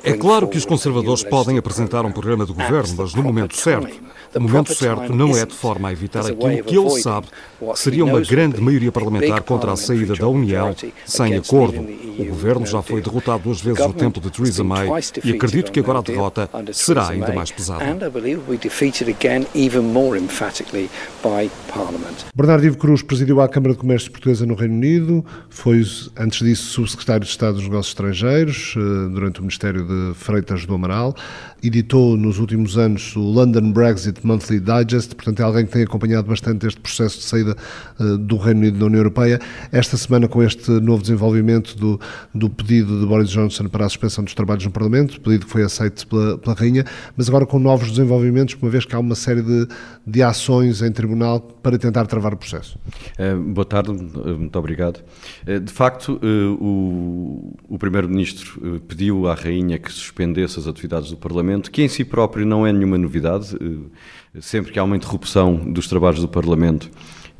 É 0.03 0.13
claro 0.13 0.47
que 0.47 0.59
os 0.59 0.67
conservadores 0.67 1.25
podem 1.25 1.57
apresentar 1.57 2.05
um 2.05 2.13
programa 2.13 2.45
de 2.45 2.53
governo, 2.53 2.95
mas 2.99 3.15
no 3.15 3.23
momento 3.23 3.57
certo. 3.57 3.89
O 4.35 4.41
momento 4.41 4.75
certo 4.75 5.15
não 5.15 5.37
é 5.37 5.47
de 5.47 5.55
forma 5.55 5.89
a 5.89 5.93
evitar 5.93 6.21
aquilo 6.21 6.65
que 6.65 6.77
ele 6.77 7.03
sabe 7.03 7.29
que 7.73 7.79
seria 7.79 8.05
uma 8.05 8.21
grande 8.21 8.61
maioria 8.61 8.91
parlamentar 8.91 9.43
contra 9.43 9.73
a 9.73 9.77
saída 9.77 10.15
da 10.15 10.29
União 10.29 10.75
sem 11.05 11.35
acordo. 11.35 11.81
O 12.19 12.25
governo 12.25 12.67
já 12.67 12.83
foi 12.83 13.01
derrotado 13.01 13.45
duas 13.45 13.61
vezes 13.61 13.85
no 13.85 13.93
tempo 13.93 14.21
de 14.21 14.31
Theresa 14.31 14.65
May 14.65 14.89
e 15.23 15.33
acredito 15.33 15.71
que 15.71 15.81
agora 15.81 15.99
a 15.99 16.03
derrota 16.03 16.51
será 16.73 17.09
ainda 17.09 17.33
mais 17.33 17.51
pesada. 17.51 17.85
Bernardo 22.35 22.67
Ivo 22.67 22.79
Cruz 22.79 23.03
presidiu 23.03 23.41
a 23.41 23.49
Câmara 23.49 23.75
de 23.75 23.79
Comércio 23.79 24.11
Portuguesa 24.11 24.47
no 24.47 24.55
Reino 24.55 24.75
Unido, 24.75 25.25
foi 25.49 25.85
antes 26.17 26.45
disso 26.45 26.71
subsecretário 26.73 27.25
de 27.25 27.31
Estado 27.31 27.55
dos 27.55 27.65
Negócios 27.65 27.89
Estrangeiros 27.89 28.75
eh, 28.77 28.81
durante 29.13 29.41
o 29.41 29.43
Ministério 29.43 29.85
de 29.85 30.15
Freitas 30.15 30.67
do 30.67 30.75
Amaral. 30.75 31.15
Editou 31.63 32.17
nos 32.17 32.39
últimos 32.39 32.77
anos 32.77 33.17
o 33.17 33.21
London 33.21 33.73
Brexit 33.73 34.24
Monthly 34.27 34.61
Digest, 34.61 35.15
portanto 35.15 35.41
é 35.41 35.43
alguém 35.43 35.67
que 35.67 35.73
tem 35.73 35.83
acompanhado 35.83 36.29
bastante 36.29 36.67
este 36.67 36.81
processo 36.81 37.19
de 37.19 37.25
saída 37.25 37.57
uh, 37.99 38.19
do 38.19 38.37
Reino 38.37 38.61
Unido 38.61 38.79
da 38.79 38.87
União 38.87 39.01
Europeia. 39.01 39.41
Esta 39.71 39.97
semana, 39.97 40.29
com 40.29 40.43
este 40.43 40.71
novo 40.71 41.03
desenvolvimento 41.03 41.77
do, 41.77 42.01
do 42.35 42.49
pedido 42.51 43.01
de 43.01 43.07
Boris 43.07 43.31
Johnson 43.31 43.69
para 43.69 43.87
a 43.87 43.89
suspensão 43.89 44.25
dos 44.25 44.35
trabalhos 44.35 44.65
no 44.65 44.71
Parlamento, 44.71 45.21
pedido 45.21 45.47
que 45.47 45.53
foi 45.53 45.63
aceito 45.63 46.07
pela, 46.07 46.39
pela 46.39 46.55
Rainha, 46.55 46.85
mas 47.17 47.29
agora 47.29 47.47
com 47.47 47.59
novos 47.59 47.91
desenvolvimentos, 47.91 48.57
uma 48.61 48.71
vez 48.71 48.85
que 48.85 48.95
há 48.95 48.99
uma 48.99 49.15
série 49.15 49.43
de, 49.43 49.69
de 50.07 50.23
ações 50.23 50.83
em 50.83 50.91
tribunal 50.91 51.41
para 51.41 51.79
tentar 51.79 52.07
travar 52.07 52.35
o 52.35 52.37
processo. 52.37 52.79
Uh, 53.19 53.41
boa 53.53 53.65
tarde, 53.65 53.93
muito 53.93 54.59
obrigado. 54.59 55.01
De 55.45 55.73
facto, 55.73 56.21
o, 56.61 57.55
o 57.69 57.79
Primeiro-Ministro 57.79 58.81
pediu 58.89 59.27
à 59.29 59.35
Rainha 59.35 59.79
que 59.79 59.93
suspendesse 59.93 60.59
as 60.59 60.67
atividades 60.67 61.11
do 61.11 61.17
Parlamento, 61.17 61.71
que 61.71 61.83
em 61.83 61.89
si 61.89 62.05
próprio 62.05 62.47
não 62.47 62.67
é 62.67 62.73
nenhuma 62.73 62.99
novidade. 62.99 63.57
Eh, 64.35 64.41
sempre 64.41 64.73
que 64.73 64.79
há 64.79 64.85
uma 64.85 64.97
interrupção 64.97 65.57
dos 65.57 65.87
trabalhos 65.87 66.21
do 66.21 66.29
Parlamento, 66.29 66.91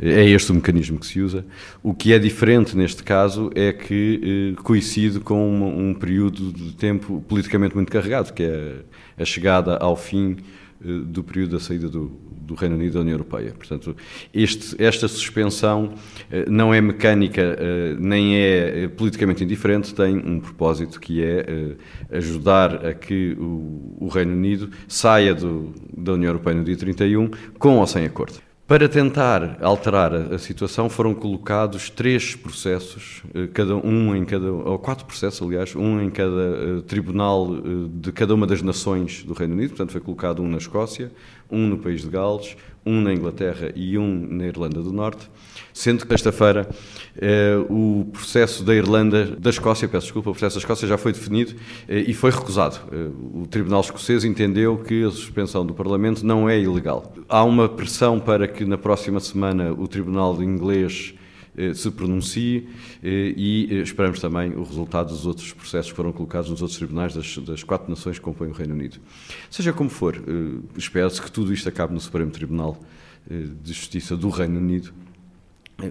eh, 0.01 0.23
é 0.23 0.29
este 0.29 0.53
o 0.53 0.55
mecanismo 0.55 0.99
que 0.99 1.07
se 1.07 1.21
usa. 1.21 1.45
O 1.83 1.93
que 1.95 2.13
é 2.13 2.19
diferente 2.19 2.77
neste 2.77 3.03
caso 3.03 3.51
é 3.55 3.73
que 3.73 4.55
eh, 4.57 4.63
coincide 4.63 5.21
com 5.21 5.49
um, 5.49 5.91
um 5.91 5.95
período 5.95 6.53
de 6.53 6.73
tempo 6.73 7.25
politicamente 7.29 7.75
muito 7.75 7.91
carregado, 7.91 8.33
que 8.33 8.43
é 8.43 8.83
a 9.19 9.25
chegada 9.25 9.77
ao 9.77 9.97
fim 9.97 10.37
do 10.81 11.25
período 11.25 11.53
da 11.53 11.61
saída 11.61 11.89
do, 11.89 12.13
do 12.45 12.55
Reino 12.55 12.77
Unido 12.77 12.95
da 12.95 13.01
União 13.01 13.15
Europeia. 13.15 13.53
Portanto, 13.53 13.97
este, 14.33 14.81
esta 14.83 15.09
suspensão 15.09 15.95
eh, 16.31 16.45
não 16.49 16.73
é 16.73 16.81
mecânica 16.81 17.41
eh, 17.41 17.97
nem 17.99 18.37
é 18.37 18.89
politicamente 18.89 19.43
indiferente, 19.43 19.95
tem 19.95 20.17
um 20.17 20.39
propósito 20.41 21.01
que 21.01 21.23
é 21.23 21.47
eh, 22.11 22.17
ajudar 22.17 22.87
a 22.87 22.95
que 22.95 23.37
o, 23.39 23.97
o 24.01 24.09
Reino 24.09 24.33
Unido 24.33 24.71
saia 24.87 25.35
do, 25.35 25.73
da 25.97 26.13
União 26.13 26.31
Europeia 26.31 26.57
no 26.57 26.65
dia 26.65 26.77
31 26.77 27.31
com 27.59 27.79
ou 27.79 27.87
sem 27.87 28.05
acordo. 28.05 28.35
Para 28.67 28.89
tentar 28.89 29.59
alterar 29.61 30.15
a, 30.15 30.39
situação, 30.39 30.89
foram 30.89 31.15
colocados 31.15 31.91
três 31.91 32.35
processos, 32.35 33.23
cada 33.53 33.77
um 33.77 34.17
em 34.17 34.25
cada, 34.25 34.51
ou 34.51 34.79
quatro 34.79 35.05
processos, 35.05 35.47
aliás, 35.47 35.77
um 35.77 36.01
em 36.01 36.09
cada 36.09 36.81
tribunal 36.87 37.47
de 37.91 38.11
cada 38.11 38.35
uma 38.35 38.47
das 38.47 38.63
nações 38.63 39.23
do 39.23 39.35
Reino 39.35 39.53
Unido. 39.53 39.71
Portanto, 39.71 39.93
foi 39.93 40.01
colocado 40.01 40.43
um 40.43 40.49
na 40.49 40.57
Escócia, 40.57 41.13
um 41.51 41.67
no 41.67 41.79
país 41.79 42.03
de 42.03 42.09
Gales, 42.09 42.57
um 42.87 43.01
na 43.01 43.13
Inglaterra 43.13 43.73
e 43.75 43.97
um 43.97 44.27
na 44.31 44.47
Irlanda 44.47 44.83
do 44.83 44.93
Norte, 44.93 45.31
sendo 45.73 46.07
que 46.07 46.15
esta-feira 46.15 46.69
eh, 47.17 47.57
o 47.71 48.07
processo 48.13 48.63
da 48.63 48.75
Irlanda, 48.75 49.25
da 49.25 49.51
Escócia, 49.51 49.89
peço 49.89 50.07
desculpa, 50.07 50.31
o 50.31 50.33
processo 50.33 50.57
da 50.57 50.61
Escócia 50.61 50.87
já 50.87 50.99
foi 50.99 51.13
definido 51.13 51.55
eh, 51.89 52.05
e 52.07 52.13
foi 52.13 52.31
recusado. 52.31 52.79
Eh, 52.93 53.09
o 53.35 53.47
Tribunal 53.47 53.81
Escocês 53.81 54.25
entendeu 54.25 54.77
que 54.77 55.05
a 55.05 55.11
suspensão 55.11 55.65
do 55.65 55.73
Parlamento 55.73 56.25
não 56.27 56.49
é 56.49 56.59
ilegal. 56.59 57.13
Há 57.29 57.43
uma 57.43 57.69
pressão 57.69 58.21
para 58.21 58.47
que 58.47 58.65
na 58.65 58.77
próxima 58.77 59.19
semana 59.19 59.73
o 59.73 59.89
Tribunal 59.89 60.43
Inglês 60.43 61.15
se 61.75 61.91
pronuncie 61.91 62.69
eh, 63.03 63.35
e 63.37 63.69
eh, 63.71 63.83
esperamos 63.83 64.21
também 64.21 64.53
o 64.55 64.63
resultado 64.63 65.09
dos 65.09 65.27
outros 65.27 65.53
processos 65.53 65.91
que 65.91 65.97
foram 65.97 66.13
colocados 66.13 66.51
nos 66.51 66.61
outros 66.63 66.79
tribunais 66.79 67.15
das, 67.15 67.39
das 67.39 67.63
quatro 67.63 67.89
nações 67.89 68.19
que 68.19 68.25
compõem 68.25 68.51
o 68.51 68.53
Reino 68.53 68.75
Unido. 68.75 68.99
Seja 69.51 69.73
como 69.73 69.91
for, 69.91 70.23
espera-se 70.77 71.21
que 71.21 71.31
tudo 71.31 71.53
isto 71.53 71.69
acabe 71.69 71.95
no 71.95 72.01
Supremo 72.01 72.31
Tribunal 72.31 72.79
de 73.29 73.73
Justiça 73.73 74.17
do 74.17 74.29
Reino 74.29 74.59
Unido 74.59 74.93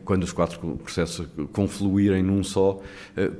quando 0.05 0.23
os 0.23 0.31
quatro 0.31 0.59
processos 0.77 1.27
confluírem 1.51 2.23
num 2.23 2.43
só, 2.43 2.81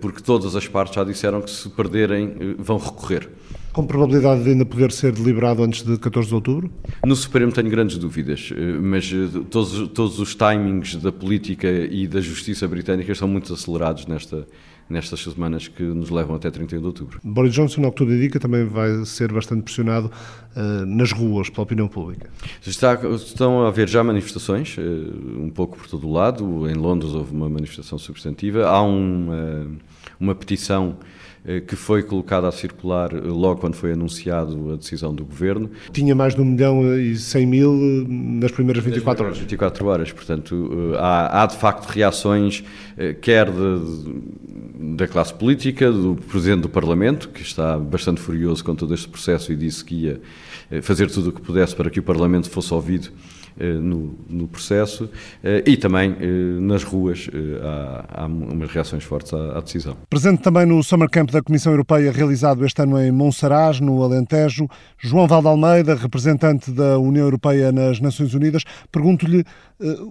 porque 0.01 0.21
todas 0.21 0.55
as 0.55 0.67
partes 0.67 0.95
já 0.95 1.03
disseram 1.03 1.41
que 1.41 1.49
se 1.49 1.69
perderem 1.69 2.55
vão 2.59 2.77
recorrer. 2.77 3.29
Com 3.73 3.87
probabilidade 3.87 4.43
de 4.43 4.51
ainda 4.51 4.65
poder 4.65 4.91
ser 4.91 5.11
deliberado 5.11 5.63
antes 5.63 5.81
de 5.81 5.97
14 5.97 6.27
de 6.27 6.35
outubro? 6.35 6.71
No 7.03 7.15
Supremo 7.15 7.51
tenho 7.51 7.71
grandes 7.71 7.97
dúvidas, 7.97 8.53
eh, 8.55 8.77
mas 8.79 9.11
eh, 9.11 9.39
todos, 9.49 9.89
todos 9.89 10.19
os 10.19 10.35
timings 10.35 10.95
da 10.97 11.11
política 11.11 11.67
e 11.67 12.07
da 12.07 12.21
justiça 12.21 12.67
britânica 12.67 13.15
são 13.15 13.27
muito 13.27 13.51
acelerados 13.51 14.05
nesta, 14.05 14.47
nestas 14.89 15.21
semanas 15.21 15.67
que 15.67 15.83
nos 15.83 16.09
levam 16.09 16.35
até 16.35 16.51
31 16.51 16.79
de 16.79 16.85
outubro. 16.85 17.19
Boris 17.23 17.53
Johnson, 17.53 17.83
ao 17.83 17.91
que 17.91 17.97
tudo 17.97 18.13
indica, 18.13 18.39
também 18.39 18.65
vai 18.65 19.05
ser 19.05 19.31
bastante 19.31 19.63
pressionado 19.63 20.11
uh, 20.55 20.85
nas 20.85 21.11
ruas 21.11 21.49
pela 21.49 21.63
opinião 21.63 21.87
pública. 21.87 22.29
Está, 22.65 22.93
estão 23.15 23.63
a 23.63 23.69
haver 23.69 23.87
já 23.87 24.03
manifestações, 24.03 24.77
uh, 24.77 24.81
um 24.81 25.49
pouco 25.49 25.77
por 25.77 25.87
todo 25.87 26.07
o 26.07 26.11
lado. 26.11 26.69
Em 26.69 26.75
Londres 26.75 27.13
houve 27.13 27.33
uma 27.33 27.49
manifestação 27.49 27.97
substantiva. 27.97 28.65
Há 28.67 28.83
um, 28.83 29.29
uh, 29.29 29.77
uma 30.19 30.35
petição 30.35 30.97
que 31.67 31.75
foi 31.75 32.01
colocada 32.03 32.47
a 32.47 32.51
circular 32.51 33.13
eh, 33.13 33.19
logo 33.19 33.59
quando 33.59 33.75
foi 33.75 33.91
anunciado 33.91 34.71
a 34.71 34.75
decisão 34.77 35.13
do 35.13 35.25
Governo. 35.25 35.69
Tinha 35.91 36.15
mais 36.15 36.35
de 36.35 36.41
1 36.41 36.45
milhão 36.45 36.97
e 36.97 37.17
100 37.17 37.45
mil 37.45 37.73
eh, 37.73 38.05
nas 38.07 38.51
primeiras 38.51 38.83
24 38.83 39.25
horas. 39.25 39.37
24 39.37 39.87
horas, 39.87 40.11
portanto, 40.11 40.93
há, 40.97 41.43
há 41.43 41.45
de 41.45 41.57
facto 41.57 41.85
reações, 41.87 42.63
quer 43.21 43.49
de, 43.51 44.95
da 44.95 45.07
classe 45.07 45.33
política, 45.33 45.91
do 45.91 46.15
Presidente 46.15 46.61
do 46.61 46.69
Parlamento, 46.69 47.29
que 47.29 47.41
está 47.41 47.77
bastante 47.77 48.21
furioso 48.21 48.63
com 48.63 48.75
todo 48.75 48.93
este 48.93 49.07
processo 49.07 49.51
e 49.51 49.55
disse 49.55 49.83
que 49.83 49.95
ia 49.95 50.21
fazer 50.81 51.09
tudo 51.09 51.29
o 51.29 51.33
que 51.33 51.41
pudesse 51.41 51.75
para 51.75 51.89
que 51.89 51.99
o 51.99 52.03
Parlamento 52.03 52.49
fosse 52.49 52.73
ouvido 52.73 53.09
eh, 53.09 53.32
no, 53.59 54.15
no, 54.29 54.47
processo 54.47 55.09
eh, 55.43 55.63
e 55.65 55.77
também 55.77 56.15
eh, 56.19 56.25
nas 56.59 56.83
ruas 56.83 57.29
há, 57.61 58.23
há 58.23 58.25
umas 58.25 58.69
reações 58.71 59.03
fortes 59.03 59.33
à, 59.33 59.57
à, 59.57 59.61
decisão. 59.61 59.97
Presente 60.09 60.41
também 60.41 60.65
no 60.65 60.83
Summer 60.83 61.09
Camp 61.09 61.31
da 61.31 61.41
Comissão 61.41 61.71
Europeia 61.71 62.11
realizado 62.11 62.65
este 62.65 62.81
ano 62.81 62.99
em 62.99 63.11
Monsaraz, 63.11 63.79
no 63.79 64.01
Alentejo, 64.03 64.67
João 64.97 65.27
Valde 65.27 65.47
Almeida, 65.47 65.95
representante 65.95 66.71
da 66.71 66.97
União 66.97 67.25
Europeia 67.25 67.71
nas 67.71 67.99
Nações 67.99 68.33
Unidas, 68.33 68.63
pergunto-lhe 68.91 69.43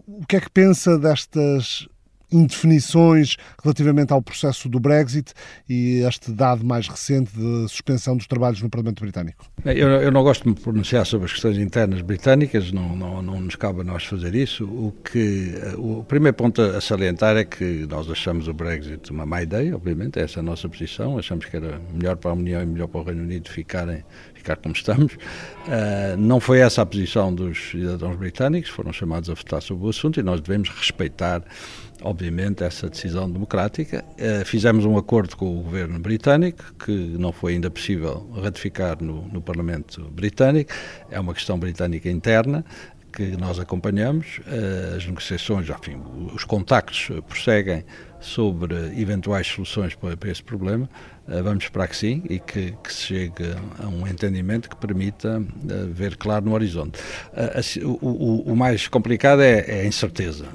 o 0.06 0.26
que 0.26 0.36
é 0.36 0.40
que 0.40 0.50
pensa 0.50 0.98
destas 0.98 1.88
indefinições 2.32 3.36
relativamente 3.62 4.12
ao 4.12 4.22
processo 4.22 4.68
do 4.68 4.80
Brexit 4.80 5.32
e 5.68 6.02
este 6.06 6.32
dado 6.32 6.64
mais 6.64 6.88
recente 6.88 7.32
de 7.34 7.68
suspensão 7.68 8.16
dos 8.16 8.26
trabalhos 8.26 8.62
no 8.62 8.70
Parlamento 8.70 9.00
Britânico? 9.00 9.44
Eu, 9.64 9.88
eu 9.88 10.10
não 10.10 10.22
gosto 10.22 10.44
de 10.44 10.50
me 10.50 10.54
pronunciar 10.54 11.06
sobre 11.06 11.26
as 11.26 11.32
questões 11.32 11.58
internas 11.58 12.00
britânicas, 12.00 12.72
não, 12.72 12.96
não, 12.96 13.22
não 13.22 13.40
nos 13.40 13.56
cabe 13.56 13.80
a 13.80 13.84
nós 13.84 14.04
fazer 14.04 14.34
isso. 14.34 14.64
O, 14.64 14.92
que, 15.04 15.54
o 15.76 16.04
primeiro 16.04 16.36
ponto 16.36 16.60
a 16.60 16.80
salientar 16.80 17.36
é 17.36 17.44
que 17.44 17.86
nós 17.88 18.10
achamos 18.10 18.48
o 18.48 18.52
Brexit 18.52 19.10
uma 19.10 19.26
má 19.26 19.42
ideia, 19.42 19.74
obviamente, 19.74 20.18
essa 20.18 20.38
é 20.38 20.40
a 20.40 20.42
nossa 20.42 20.68
posição. 20.68 21.18
Achamos 21.18 21.44
que 21.44 21.56
era 21.56 21.80
melhor 21.92 22.16
para 22.16 22.30
a 22.30 22.34
União 22.34 22.62
e 22.62 22.66
melhor 22.66 22.88
para 22.88 23.00
o 23.00 23.04
Reino 23.04 23.22
Unido 23.22 23.48
ficarem, 23.50 24.04
ficar 24.34 24.56
como 24.56 24.74
estamos. 24.74 25.14
Uh, 25.14 26.16
não 26.18 26.40
foi 26.40 26.58
essa 26.58 26.82
a 26.82 26.86
posição 26.86 27.32
dos 27.34 27.70
cidadãos 27.70 28.16
britânicos, 28.16 28.70
foram 28.70 28.92
chamados 28.92 29.30
a 29.30 29.34
votar 29.34 29.62
sobre 29.62 29.86
o 29.86 29.88
assunto 29.88 30.18
e 30.18 30.22
nós 30.22 30.40
devemos 30.40 30.68
respeitar 30.70 31.42
obviamente, 32.02 32.62
essa 32.64 32.88
decisão 32.88 33.30
democrática. 33.30 34.04
Uh, 34.12 34.44
fizemos 34.44 34.84
um 34.84 34.96
acordo 34.96 35.36
com 35.36 35.58
o 35.58 35.62
governo 35.62 35.98
britânico, 35.98 36.74
que 36.74 36.90
não 36.90 37.32
foi 37.32 37.54
ainda 37.54 37.70
possível 37.70 38.30
ratificar 38.42 39.02
no, 39.02 39.26
no 39.28 39.40
Parlamento 39.40 40.02
britânico. 40.10 40.72
É 41.10 41.18
uma 41.18 41.34
questão 41.34 41.58
britânica 41.58 42.10
interna 42.10 42.64
que 43.12 43.36
nós 43.36 43.58
acompanhamos. 43.58 44.38
Uh, 44.38 44.96
as 44.96 45.06
negociações, 45.06 45.68
enfim, 45.68 46.00
os 46.34 46.44
contactos 46.44 47.10
prosseguem 47.28 47.84
sobre 48.20 48.74
eventuais 49.00 49.46
soluções 49.46 49.94
para 49.94 50.30
esse 50.30 50.42
problema. 50.42 50.88
Eh, 51.28 51.40
vamos 51.40 51.64
esperar 51.64 51.86
que 51.86 51.96
sim 51.96 52.22
e 52.28 52.40
que, 52.40 52.74
que, 52.82 52.92
se 52.92 53.02
chegue 53.02 53.54
a 53.78 53.86
um 53.86 54.06
entendimento 54.06 54.68
que 54.68 54.74
permita 54.74 55.38
uh, 55.38 55.92
ver 55.92 56.16
claro 56.16 56.46
no 56.46 56.52
horizonte. 56.52 56.98
Uh, 57.32 57.86
o, 57.86 58.08
o, 58.08 58.52
o, 58.52 58.56
mais 58.56 58.88
complicado 58.88 59.40
é, 59.40 59.64
é 59.68 59.80
a 59.82 59.86
incerteza 59.86 60.46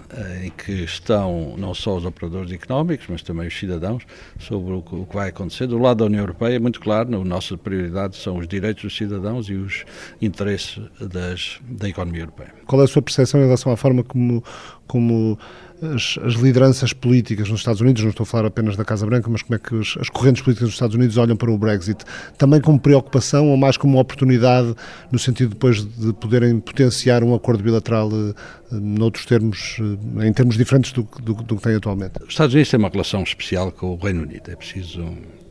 em 0.43 0.49
que 0.49 0.83
estão 0.83 1.55
não 1.57 1.73
só 1.73 1.95
os 1.95 2.05
operadores 2.05 2.51
económicos, 2.51 3.07
mas 3.09 3.21
também 3.21 3.47
os 3.47 3.57
cidadãos 3.57 4.03
sobre 4.39 4.73
o, 4.73 4.81
que 4.81 5.15
vai 5.15 5.29
acontecer. 5.29 5.67
Do 5.67 5.77
lado 5.77 5.99
da 5.99 6.05
União 6.05 6.21
Europeia, 6.21 6.55
é 6.57 6.59
muito 6.59 6.81
claro, 6.81 7.15
a 7.15 7.23
nossa 7.23 7.57
prioridade 7.57 8.17
são 8.17 8.37
os 8.37 8.47
direitos 8.47 8.83
dos 8.83 8.97
cidadãos 8.97 9.49
e 9.49 9.53
os 9.53 9.85
interesses 10.21 10.81
das, 10.99 11.59
da 11.61 11.87
economia 11.87 12.21
europeia. 12.23 12.53
Qual 12.65 12.81
é 12.81 12.85
a 12.85 12.87
sua 12.87 13.01
percepção 13.01 13.39
em 13.39 13.45
relação 13.45 13.71
à 13.71 13.77
forma 13.77 14.03
como, 14.03 14.43
como 14.85 15.39
as, 15.81 16.17
as, 16.23 16.33
lideranças 16.33 16.91
políticas 16.91 17.49
nos 17.49 17.59
Estados 17.59 17.81
Unidos, 17.81 18.01
não 18.01 18.09
estou 18.09 18.23
a 18.23 18.27
falar 18.27 18.47
apenas 18.47 18.75
da 18.75 18.83
Casa 18.83 19.05
Branca, 19.05 19.29
mas 19.29 19.41
como 19.41 19.55
é 19.55 19.59
que 19.59 19.75
as 19.99 20.09
correntes 20.09 20.41
políticas 20.41 20.69
dos 20.69 20.75
Estados 20.75 20.95
Unidos 20.95 21.17
olham 21.17 21.35
para 21.35 21.51
o 21.51 21.57
Brexit? 21.57 22.03
Também 22.37 22.59
como 22.59 22.79
preocupação 22.79 23.49
ou 23.49 23.57
mais 23.57 23.77
como 23.77 23.93
uma 23.93 24.01
oportunidade, 24.01 24.73
no 25.11 25.19
sentido 25.19 25.49
depois 25.49 25.85
de 25.85 26.13
poderem 26.13 26.59
potenciar 26.59 27.23
um 27.23 27.35
acordo 27.35 27.63
bilateral 27.63 28.09
eh, 28.11 28.33
noutros 28.71 29.25
termos, 29.25 29.77
eh, 30.19 30.27
em 30.27 30.33
termos 30.33 30.57
diferentes 30.57 30.91
do, 30.91 31.07
do, 31.21 31.33
do 31.35 31.55
que 31.57 31.61
tem 31.61 31.75
atualmente? 31.75 32.23
Os 32.23 32.29
Estados 32.29 32.53
Unidos 32.53 32.71
têm 32.71 32.79
uma 32.79 32.89
relação 32.89 33.21
especial 33.23 33.71
com 33.71 33.93
o 33.93 33.95
Reino 33.97 34.23
Unido, 34.23 34.49
é 34.49 34.55
preciso 34.55 35.05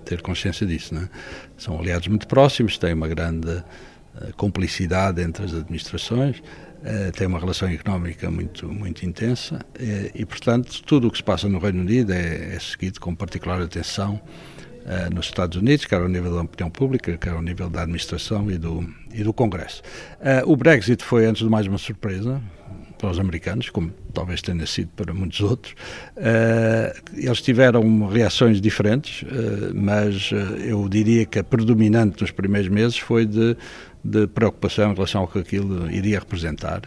ter 0.04 0.22
consciência 0.22 0.66
disso, 0.66 0.94
não 0.94 1.02
é? 1.02 1.08
São 1.56 1.78
aliados 1.78 2.08
muito 2.08 2.26
próximos, 2.26 2.78
têm 2.78 2.94
uma 2.94 3.08
grande 3.08 3.62
eh, 4.18 4.32
cumplicidade 4.36 5.20
entre 5.20 5.44
as 5.44 5.52
administrações, 5.52 6.38
uh, 6.38 6.42
tem 7.14 7.26
uma 7.26 7.38
relação 7.38 7.68
económica 7.68 8.30
muito, 8.30 8.68
muito 8.68 9.04
intensa 9.04 9.56
uh, 9.56 10.10
e, 10.14 10.24
portanto, 10.24 10.82
tudo 10.84 11.08
o 11.08 11.10
que 11.10 11.18
se 11.18 11.24
passa 11.24 11.48
no 11.48 11.58
Reino 11.58 11.80
Unido 11.80 12.12
é, 12.12 12.54
é 12.54 12.58
seguido 12.60 13.00
com 13.00 13.14
particular 13.14 13.60
atenção 13.60 14.20
uh, 14.84 15.14
nos 15.14 15.26
Estados 15.26 15.58
Unidos, 15.58 15.84
quer 15.84 16.00
ao 16.00 16.08
nível 16.08 16.34
da 16.34 16.42
opinião 16.42 16.70
pública, 16.70 17.16
quer 17.16 17.30
ao 17.30 17.42
nível 17.42 17.68
da 17.68 17.82
administração 17.82 18.50
e 18.50 18.58
do, 18.58 18.88
e 19.12 19.24
do 19.24 19.32
Congresso. 19.32 19.82
o 20.46 20.56
Brexit 20.56 21.02
foi, 21.02 21.26
antes 21.26 21.42
de 21.42 21.50
mais, 21.50 21.66
uma 21.66 21.78
surpresa 21.78 22.40
para 23.06 23.12
os 23.12 23.20
americanos, 23.20 23.70
como 23.70 23.92
talvez 24.12 24.42
tenha 24.42 24.66
sido 24.66 24.88
para 24.96 25.14
muitos 25.14 25.40
outros. 25.40 25.74
Uh, 26.16 27.16
eles 27.16 27.40
tiveram 27.40 28.08
reações 28.08 28.60
diferentes, 28.60 29.22
uh, 29.22 29.72
mas 29.72 30.32
uh, 30.32 30.34
eu 30.56 30.88
diria 30.88 31.24
que 31.24 31.38
a 31.38 31.44
predominante 31.44 32.20
nos 32.20 32.32
primeiros 32.32 32.68
meses 32.68 32.98
foi 32.98 33.24
de 33.24 33.56
de 34.06 34.26
preocupação 34.28 34.92
em 34.92 34.94
relação 34.94 35.22
ao 35.22 35.26
que 35.26 35.40
aquilo 35.40 35.90
iria 35.90 36.20
representar 36.20 36.82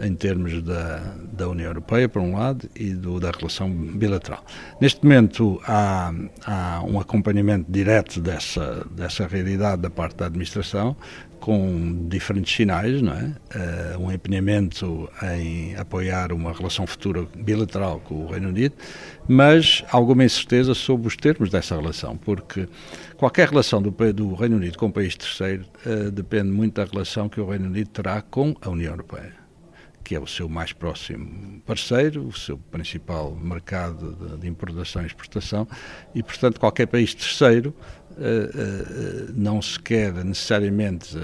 em 0.00 0.14
termos 0.14 0.62
da, 0.62 1.14
da 1.32 1.48
União 1.48 1.68
Europeia, 1.68 2.08
por 2.08 2.20
um 2.22 2.36
lado, 2.36 2.68
e 2.76 2.90
do, 2.90 3.18
da 3.18 3.30
relação 3.30 3.70
bilateral. 3.70 4.44
Neste 4.80 5.02
momento 5.02 5.60
há, 5.66 6.12
há 6.44 6.82
um 6.84 7.00
acompanhamento 7.00 7.70
direto 7.70 8.20
dessa, 8.20 8.86
dessa 8.90 9.26
realidade 9.26 9.82
da 9.82 9.90
parte 9.90 10.16
da 10.16 10.26
administração, 10.26 10.94
com 11.40 12.06
diferentes 12.08 12.54
sinais, 12.54 13.00
não 13.00 13.12
é? 13.12 13.24
Uh, 13.24 13.98
um 14.00 14.12
empenhamento 14.12 15.08
em 15.36 15.74
apoiar 15.76 16.32
uma 16.32 16.52
relação 16.52 16.86
futura 16.86 17.26
bilateral 17.36 18.00
com 18.00 18.24
o 18.24 18.26
Reino 18.26 18.48
Unido, 18.48 18.74
mas 19.26 19.84
alguma 19.90 20.24
incerteza 20.24 20.74
sobre 20.74 21.08
os 21.08 21.16
termos 21.16 21.50
dessa 21.50 21.76
relação, 21.76 22.16
porque 22.16 22.68
qualquer 23.16 23.48
relação 23.48 23.80
do, 23.80 23.90
do 24.12 24.34
Reino 24.34 24.56
Unido 24.56 24.78
com 24.78 24.86
um 24.86 24.92
país 24.92 25.16
terceiro 25.16 25.64
uh, 25.86 26.10
depende 26.10 26.50
muito 26.50 26.74
da 26.74 26.84
relação 26.84 27.28
que 27.28 27.40
o 27.40 27.48
Reino 27.48 27.66
Unido 27.66 27.88
terá 27.90 28.20
com 28.22 28.54
a 28.60 28.68
União 28.68 28.92
Europeia 28.92 29.48
que 30.08 30.14
é 30.14 30.20
o 30.20 30.26
seu 30.26 30.48
mais 30.48 30.72
próximo 30.72 31.60
parceiro, 31.66 32.26
o 32.26 32.32
seu 32.32 32.56
principal 32.56 33.30
mercado 33.34 34.14
de, 34.14 34.38
de 34.38 34.48
importação 34.48 35.02
e 35.02 35.06
exportação, 35.06 35.68
e, 36.14 36.22
portanto, 36.22 36.58
qualquer 36.58 36.86
país 36.86 37.12
terceiro 37.12 37.74
não 39.34 39.62
se 39.62 39.78
quer 39.78 40.12
necessariamente 40.24 41.16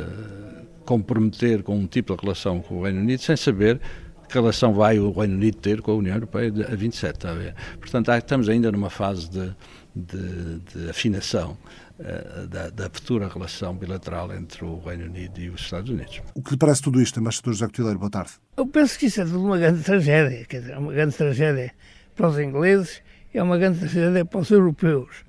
comprometer 0.84 1.62
com 1.62 1.76
um 1.76 1.86
tipo 1.86 2.14
de 2.14 2.22
relação 2.22 2.60
com 2.60 2.76
o 2.76 2.82
Reino 2.82 3.00
Unido 3.00 3.20
sem 3.20 3.36
saber 3.36 3.80
que 4.28 4.34
relação 4.34 4.72
vai 4.72 4.98
o 4.98 5.10
Reino 5.10 5.34
Unido 5.34 5.56
ter 5.58 5.80
com 5.80 5.92
a 5.92 5.94
União 5.94 6.14
Europeia 6.14 6.52
a 6.70 6.74
27, 6.74 7.14
está 7.14 7.30
a 7.30 7.34
ver? 7.34 7.54
Portanto, 7.78 8.10
estamos 8.12 8.48
ainda 8.48 8.72
numa 8.72 8.90
fase 8.90 9.30
de, 9.30 9.54
de, 9.94 10.58
de 10.60 10.90
afinação 10.90 11.56
uh, 11.98 12.46
da, 12.48 12.70
da, 12.70 12.90
futura 12.90 13.28
relação 13.28 13.74
bilateral 13.76 14.34
entre 14.34 14.64
o 14.64 14.80
Reino 14.80 15.04
Unido 15.04 15.40
e 15.40 15.50
os 15.50 15.60
Estados 15.60 15.90
Unidos. 15.90 16.20
O 16.34 16.42
que 16.42 16.52
lhe 16.52 16.56
parece 16.56 16.82
tudo 16.82 17.00
isto, 17.00 17.20
embaixador 17.20 17.52
José 17.54 17.66
Cotileiro? 17.66 17.98
Boa 17.98 18.10
tarde. 18.10 18.32
Eu 18.56 18.66
penso 18.66 18.98
que 18.98 19.06
isso 19.06 19.20
é 19.20 19.24
tudo 19.24 19.44
uma 19.44 19.58
grande 19.58 19.82
tragédia, 19.82 20.44
quer 20.46 20.60
dizer, 20.60 20.78
uma 20.78 20.92
grande 20.92 21.14
tragédia 21.14 21.72
para 22.16 22.28
os 22.28 22.38
ingleses, 22.38 23.02
é 23.32 23.42
uma 23.42 23.58
grande 23.58 23.80
tragédia 23.80 24.24
para 24.24 24.40
os 24.40 24.50
europeus. 24.50 25.24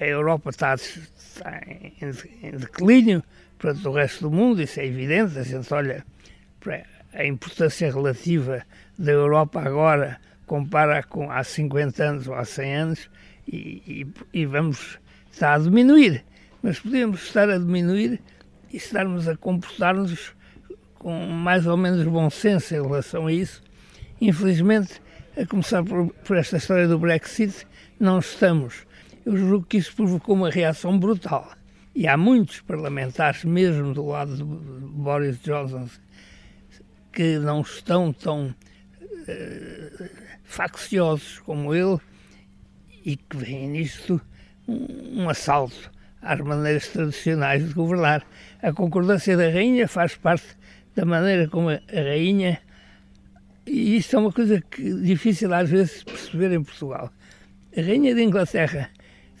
A 0.00 0.04
Europa 0.04 0.50
está, 0.50 0.74
está 0.74 1.62
em, 1.66 2.52
declínio 2.52 3.22
para 3.58 3.72
o 3.72 3.92
resto 3.92 4.28
do 4.28 4.30
mundo, 4.30 4.62
isso 4.62 4.80
é 4.80 4.86
evidente, 4.86 5.38
a 5.38 5.42
gente 5.42 5.72
olha 5.74 6.04
para 6.60 6.84
a 7.12 7.24
importância 7.24 7.92
relativa 7.92 8.62
da 8.98 9.12
Europa 9.12 9.60
agora 9.60 10.18
compara 10.48 11.02
com 11.02 11.30
há 11.30 11.44
50 11.44 12.02
anos 12.02 12.26
ou 12.26 12.34
há 12.34 12.44
100 12.44 12.74
anos 12.74 13.10
e, 13.46 14.06
e, 14.32 14.40
e 14.40 14.46
vamos 14.46 14.98
estar 15.30 15.54
a 15.54 15.58
diminuir. 15.58 16.24
Mas 16.62 16.80
podemos 16.80 17.22
estar 17.22 17.48
a 17.48 17.58
diminuir 17.58 18.20
e 18.72 18.76
estarmos 18.76 19.28
a 19.28 19.36
comportar-nos 19.36 20.32
com 20.94 21.26
mais 21.26 21.66
ou 21.66 21.76
menos 21.76 22.02
bom 22.04 22.28
senso 22.30 22.74
em 22.74 22.82
relação 22.82 23.28
a 23.28 23.32
isso. 23.32 23.62
Infelizmente, 24.20 25.00
a 25.36 25.46
começar 25.46 25.84
por, 25.84 26.08
por 26.24 26.36
esta 26.36 26.56
história 26.56 26.88
do 26.88 26.98
Brexit, 26.98 27.66
não 28.00 28.18
estamos. 28.18 28.87
Eu 29.28 29.36
julgo 29.36 29.66
que 29.66 29.76
isso 29.76 29.94
provocou 29.94 30.34
uma 30.34 30.48
reação 30.48 30.98
brutal. 30.98 31.52
E 31.94 32.08
há 32.08 32.16
muitos 32.16 32.62
parlamentares, 32.62 33.44
mesmo 33.44 33.92
do 33.92 34.06
lado 34.06 34.34
de 34.34 34.42
Boris 34.42 35.38
Johnson, 35.42 35.86
que 37.12 37.38
não 37.38 37.60
estão 37.60 38.10
tão 38.10 38.54
uh, 39.02 40.08
facciosos 40.44 41.40
como 41.40 41.74
ele 41.74 41.98
e 43.04 43.16
que 43.16 43.36
veem 43.36 43.68
nisto 43.68 44.18
um, 44.66 45.24
um 45.24 45.28
assalto 45.28 45.92
às 46.22 46.40
maneiras 46.40 46.88
tradicionais 46.88 47.68
de 47.68 47.74
governar. 47.74 48.26
A 48.62 48.72
concordância 48.72 49.36
da 49.36 49.50
rainha 49.50 49.86
faz 49.86 50.16
parte 50.16 50.56
da 50.96 51.04
maneira 51.04 51.46
como 51.48 51.68
a 51.68 51.80
rainha 51.92 52.58
e 53.66 53.98
isto 53.98 54.16
é 54.16 54.20
uma 54.20 54.32
coisa 54.32 54.58
que 54.62 54.90
difícil 55.02 55.52
às 55.52 55.68
vezes 55.68 56.02
perceber 56.02 56.50
em 56.50 56.64
Portugal. 56.64 57.12
A 57.76 57.80
rainha 57.82 58.14
de 58.14 58.22
Inglaterra 58.22 58.88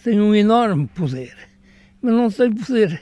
tem 0.02 0.20
um 0.20 0.34
enorme 0.34 0.86
poder, 0.88 1.36
mas 2.00 2.14
não 2.14 2.30
tem 2.30 2.52
poder 2.52 3.00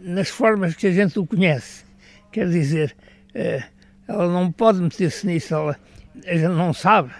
nas 0.00 0.28
formas 0.28 0.74
que 0.74 0.86
a 0.86 0.92
gente 0.92 1.18
o 1.18 1.26
conhece. 1.26 1.84
Quer 2.30 2.48
dizer, 2.48 2.94
eh, 3.34 3.62
ela 4.06 4.30
não 4.30 4.52
pode 4.52 4.80
meter-se 4.80 5.26
nisso, 5.26 5.54
ela, 5.54 5.78
a 6.26 6.34
gente 6.34 6.48
não 6.48 6.74
sabe 6.74 7.10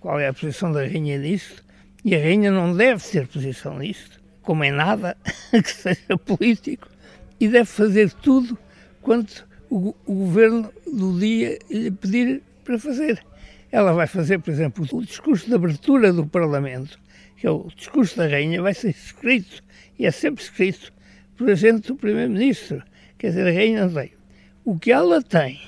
qual 0.00 0.18
é 0.18 0.28
a 0.28 0.32
posição 0.32 0.72
da 0.72 0.80
rainha 0.80 1.18
nisto, 1.18 1.62
e 2.04 2.14
a 2.14 2.18
rainha 2.18 2.50
não 2.50 2.74
deve 2.74 3.02
ter 3.02 3.26
posição 3.26 3.78
nisto, 3.78 4.20
como 4.42 4.64
em 4.64 4.72
nada 4.72 5.16
que 5.52 5.70
seja 5.70 6.16
político, 6.24 6.88
e 7.38 7.48
deve 7.48 7.66
fazer 7.66 8.10
tudo 8.12 8.58
quanto 9.02 9.46
o, 9.70 9.94
o 10.06 10.14
governo 10.14 10.72
do 10.86 11.18
dia 11.18 11.58
lhe 11.70 11.90
pedir 11.90 12.42
para 12.64 12.78
fazer. 12.78 13.24
Ela 13.70 13.92
vai 13.92 14.06
fazer, 14.06 14.38
por 14.38 14.50
exemplo, 14.50 14.86
o 14.92 15.04
discurso 15.04 15.46
de 15.46 15.54
abertura 15.54 16.12
do 16.12 16.26
Parlamento, 16.26 16.98
que 17.44 17.48
é 17.48 17.50
o 17.50 17.68
discurso 17.76 18.16
da 18.16 18.26
rainha, 18.26 18.62
vai 18.62 18.72
ser 18.72 18.88
escrito, 18.88 19.62
e 19.98 20.06
é 20.06 20.10
sempre 20.10 20.42
escrito, 20.42 20.90
por 21.36 21.50
agente 21.50 21.88
do 21.88 21.94
Primeiro-Ministro. 21.94 22.82
Quer 23.18 23.28
dizer, 23.28 23.46
a 23.46 23.52
rainha 23.52 23.86
não 23.86 23.92
tem. 23.92 24.12
O 24.64 24.78
que 24.78 24.90
ela 24.90 25.22
tem 25.22 25.60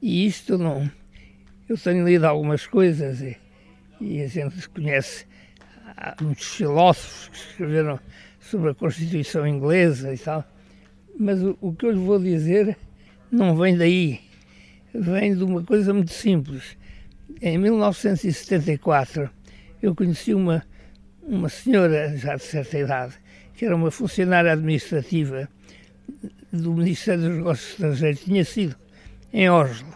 e 0.00 0.24
isto 0.24 0.56
não. 0.56 0.88
Eu 1.68 1.76
tenho 1.76 2.06
lido 2.06 2.24
algumas 2.24 2.68
coisas 2.68 3.20
e, 3.20 3.36
e 4.00 4.22
a 4.22 4.28
gente 4.28 4.68
conhece 4.68 5.26
há 5.96 6.14
muitos 6.20 6.54
filósofos 6.54 7.28
que 7.30 7.36
escreveram 7.50 7.98
sobre 8.38 8.70
a 8.70 8.74
Constituição 8.74 9.44
inglesa 9.44 10.14
e 10.14 10.18
tal, 10.18 10.44
mas 11.18 11.42
o, 11.42 11.58
o 11.60 11.74
que 11.74 11.84
eu 11.84 11.90
lhe 11.90 11.98
vou 11.98 12.20
dizer 12.20 12.78
não 13.28 13.56
vem 13.56 13.76
daí. 13.76 14.20
Vem 14.94 15.34
de 15.36 15.42
uma 15.42 15.64
coisa 15.64 15.92
muito 15.92 16.12
simples. 16.12 16.76
Em 17.40 17.58
1974, 17.58 19.28
eu 19.82 19.96
conheci 19.96 20.32
uma, 20.32 20.64
uma 21.22 21.48
senhora 21.48 22.16
já 22.16 22.36
de 22.36 22.42
certa 22.42 22.78
idade, 22.78 23.14
que 23.54 23.64
era 23.64 23.74
uma 23.76 23.90
funcionária 23.90 24.52
administrativa 24.52 25.48
do 26.52 26.74
Ministério 26.74 27.22
dos 27.22 27.36
Negócios 27.36 27.70
Estrangeiros, 27.70 28.20
tinha 28.20 28.44
sido 28.44 28.76
em 29.32 29.48
Oslo, 29.48 29.94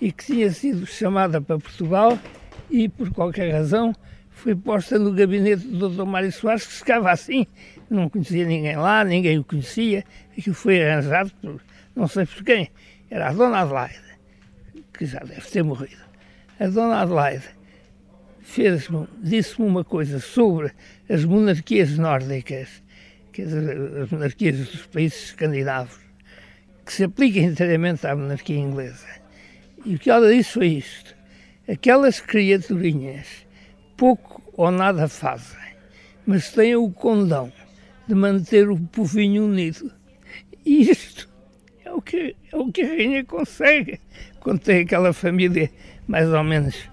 e 0.00 0.12
que 0.12 0.26
tinha 0.26 0.50
sido 0.50 0.86
chamada 0.86 1.40
para 1.40 1.58
Portugal 1.58 2.18
e, 2.70 2.88
por 2.88 3.10
qualquer 3.12 3.52
razão, 3.52 3.94
foi 4.30 4.54
posta 4.54 4.98
no 4.98 5.12
gabinete 5.12 5.66
do 5.66 5.88
Dr. 5.88 6.04
Mário 6.04 6.32
Soares, 6.32 6.66
que 6.66 6.72
ficava 6.72 7.10
assim, 7.10 7.46
não 7.90 8.08
conhecia 8.08 8.46
ninguém 8.46 8.76
lá, 8.76 9.04
ninguém 9.04 9.38
o 9.38 9.44
conhecia, 9.44 10.04
aquilo 10.36 10.54
foi 10.54 10.82
arranjado 10.82 11.30
por 11.42 11.60
não 11.94 12.06
sei 12.08 12.24
por 12.24 12.42
quem, 12.44 12.70
era 13.10 13.28
a 13.28 13.32
Dona 13.32 13.60
Adelaide, 13.60 14.00
que 14.92 15.04
já 15.04 15.18
deve 15.20 15.42
ter 15.42 15.62
morrido. 15.62 16.02
A 16.58 16.66
Dona 16.68 17.02
Adelaide 17.02 17.44
fez 18.50 18.88
disse-me 19.22 19.68
uma 19.68 19.84
coisa 19.84 20.18
sobre 20.18 20.72
as 21.08 21.24
monarquias 21.24 21.96
nórdicas, 21.96 22.82
que 23.32 23.42
as 23.42 24.10
monarquias 24.10 24.58
dos 24.58 24.86
países 24.86 25.26
escandinavos, 25.26 26.00
que 26.84 26.92
se 26.92 27.04
aplica 27.04 27.38
inteiramente 27.38 28.04
à 28.08 28.16
monarquia 28.16 28.58
inglesa. 28.58 29.06
E 29.86 29.94
o 29.94 29.98
que 30.00 30.10
ela 30.10 30.28
disse 30.34 30.54
foi 30.54 30.66
isto: 30.66 31.14
aquelas 31.68 32.20
criaturinhas 32.20 33.46
pouco 33.96 34.42
ou 34.54 34.72
nada 34.72 35.06
fazem, 35.06 35.56
mas 36.26 36.50
têm 36.50 36.74
o 36.74 36.90
condão 36.90 37.52
de 38.08 38.16
manter 38.16 38.68
o 38.68 38.76
povinho 38.76 39.44
unido. 39.44 39.92
E 40.66 40.90
isto 40.90 41.28
é 41.84 41.92
o 41.92 42.02
que, 42.02 42.34
é 42.52 42.56
o 42.56 42.70
que 42.72 42.82
a 42.82 42.88
rainha 42.88 43.24
consegue 43.24 44.00
quando 44.40 44.58
tem 44.58 44.80
aquela 44.80 45.12
família 45.12 45.70
mais 46.08 46.28
ou 46.28 46.42
menos 46.42 46.89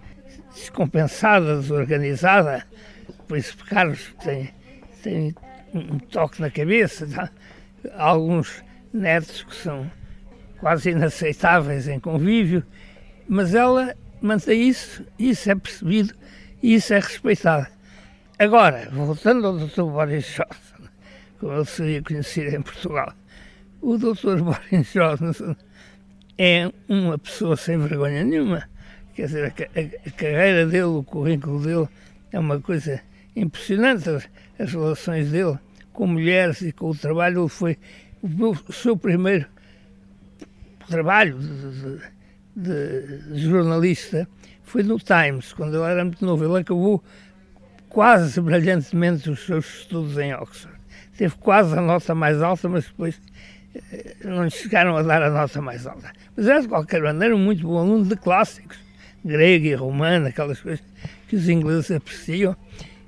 descompensada, 0.60 1.58
desorganizada. 1.58 2.65
O 3.08 3.24
príncipe 3.24 3.63
Carlos 3.65 4.13
tem, 4.24 4.54
tem 5.02 5.36
um 5.74 6.00
toque 6.00 6.41
na 6.41 6.50
cabeça. 6.50 7.08
Tá? 7.08 7.30
Alguns 7.96 8.63
netos 8.93 9.43
que 9.43 9.56
são 9.56 9.89
quase 10.60 10.91
inaceitáveis 10.91 11.88
em 11.88 12.00
convívio, 12.00 12.63
mas 13.28 13.54
ela 13.54 13.96
mantém 14.22 14.67
isso, 14.67 15.06
isso 15.20 15.52
é 15.52 15.56
percebido 15.56 16.13
e 16.62 16.74
isso 16.76 16.93
é 16.93 17.00
respeitado. 17.00 17.67
Agora, 18.39 18.89
voltando 18.91 19.48
ao 19.48 19.58
Dr. 19.58 19.84
Boris 19.84 20.26
Johnson, 20.26 20.89
como 21.39 21.54
ele 21.54 21.65
seria 21.65 22.02
conhecido 22.02 22.56
em 22.56 22.62
Portugal, 22.62 23.13
o 23.82 23.98
Dr. 23.98 24.41
Boris 24.41 24.93
Johnson 24.93 25.56
é 26.38 26.72
uma 26.88 27.17
pessoa 27.17 27.56
sem 27.56 27.78
vergonha 27.78 28.24
nenhuma. 28.24 28.67
Quer 29.17 29.25
dizer, 29.25 29.45
a, 29.45 29.49
a, 30.10 30.12
carreira 30.12 30.67
dele, 30.67 30.84
o 30.84 31.01
currículo 31.01 31.60
dele 31.60 31.89
é 32.32 32.38
uma 32.38 32.62
coisa 32.62 33.01
impressionante. 33.36 34.08
As, 34.08 34.30
as 34.60 34.71
relações 34.71 35.32
dele 35.32 35.58
com 35.91 36.06
mulheres 36.06 36.62
e 36.62 36.71
com 36.71 36.91
o 36.91 36.95
trabalho, 36.95 37.41
ele 37.41 37.49
foi 37.49 37.80
o, 38.21 38.27
meu, 38.27 38.56
o 38.67 38.71
seu 38.71 38.95
primeiro 38.95 39.47
trabalho 40.88 41.39
de, 41.39 41.99
de, 42.56 43.34
de, 43.34 43.39
jornalista 43.39 44.27
foi 44.62 44.84
no 44.84 44.99
Times, 44.99 45.51
quando 45.51 45.77
ele 45.77 45.91
era 45.91 46.06
muito 46.06 46.23
novo. 46.23 46.45
Ele 46.45 46.62
acabou 46.62 47.03
quase 47.89 48.39
brilhantemente 48.39 49.32
os 49.32 49.47
seus 49.47 49.80
estudos 49.80 50.15
em 50.19 50.32
Oxford. 50.36 50.77
Teve 51.17 51.34
quase 51.38 51.75
a 51.75 51.82
nota 51.82 52.13
mais 52.13 52.39
alta, 52.39 52.69
mas 52.69 52.86
depois 52.86 53.19
eh, 53.73 54.15
não 54.23 54.43
lhe 54.43 54.51
chegaram 54.51 54.95
a 54.95 55.01
dar 55.01 55.23
a 55.23 55.32
nota 55.32 55.60
mais 55.60 55.88
alta. 55.88 56.12
Mas 56.36 56.45
era, 56.45 56.62
de 56.62 56.67
qualquer 56.67 57.01
maneira, 57.01 57.36
um 57.36 57.39
muito 57.39 57.63
bom 57.63 57.80
aluno 57.80 58.06
de 58.06 58.15
clássicos, 58.15 58.86
grego 59.23 59.65
e 59.65 59.73
romano, 59.73 60.27
aquelas 60.27 60.60
coisas 60.60 60.84
que 61.27 61.36
os 61.36 61.49
ingleses 61.49 61.91
apreciam 61.91 62.56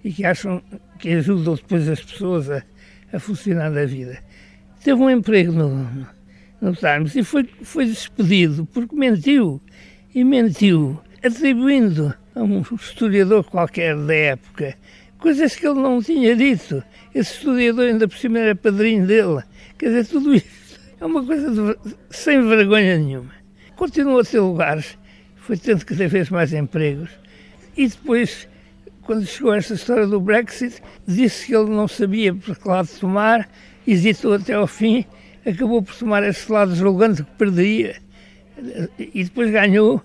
e 0.04 0.12
que 0.12 0.26
acham 0.26 0.62
que 1.00 1.10
ajudam 1.10 1.56
depois 1.56 1.88
as 1.88 2.02
pessoas 2.02 2.50
a, 2.50 2.63
a 3.13 3.19
funcionar 3.19 3.69
na 3.69 3.86
vida. 3.86 4.17
Teve 4.84 5.02
um 5.02 5.10
emprego 5.10 5.52
no, 5.52 6.08
no 6.62 6.76
Times 6.76 7.15
e 7.15 7.24
foi, 7.24 7.50
foi 7.63 7.86
despedido 7.86 8.65
porque 8.65 8.95
mentiu. 8.95 9.62
E 10.13 10.24
mentiu, 10.24 11.00
atribuindo 11.24 12.13
a 12.34 12.41
um 12.41 12.62
historiador 12.62 13.43
qualquer 13.43 13.95
da 13.95 14.15
época 14.15 14.76
coisas 15.19 15.56
que 15.56 15.67
ele 15.67 15.80
não 15.80 16.02
tinha 16.02 16.36
dito. 16.36 16.84
Esse 17.13 17.34
historiador 17.34 17.86
ainda 17.86 18.08
por 18.08 18.17
cima 18.17 18.39
era 18.39 18.56
padrinho 18.56 19.06
dele. 19.06 19.43
Quer 19.78 19.88
dizer, 19.88 20.08
tudo 20.08 20.34
isto 20.34 20.80
é 21.00 21.06
uma 21.06 21.24
coisa 21.24 21.52
de, 21.52 21.95
sem 22.10 22.41
vergonha 22.48 22.98
nenhuma. 22.98 23.32
Continuou 23.76 24.19
a 24.19 24.24
ter 24.24 24.39
lugares, 24.39 24.98
foi 25.50 25.58
tendo 25.58 25.84
cada 25.84 26.08
vez 26.08 26.30
mais 26.30 26.54
empregos. 26.54 27.10
E 27.76 27.88
depois, 27.88 28.48
quando 29.02 29.26
chegou 29.26 29.52
esta 29.52 29.74
história 29.74 30.06
do 30.06 30.22
Brexit, 30.22 30.80
disse 31.08 31.48
que 31.48 31.56
ele 31.56 31.72
não 31.72 31.88
sabia 31.88 32.36
por 32.36 32.56
que 32.56 32.68
lado 32.68 32.88
tomar, 33.00 33.50
hesitou 33.88 34.36
até 34.36 34.54
ao 34.54 34.68
fim 34.68 35.04
acabou 35.44 35.82
por 35.82 35.96
tomar 35.96 36.22
esse 36.22 36.52
lado 36.52 36.76
julgando 36.76 37.26
que 37.26 37.32
perderia 37.32 37.96
e 39.00 39.24
depois 39.24 39.50
ganhou. 39.50 40.00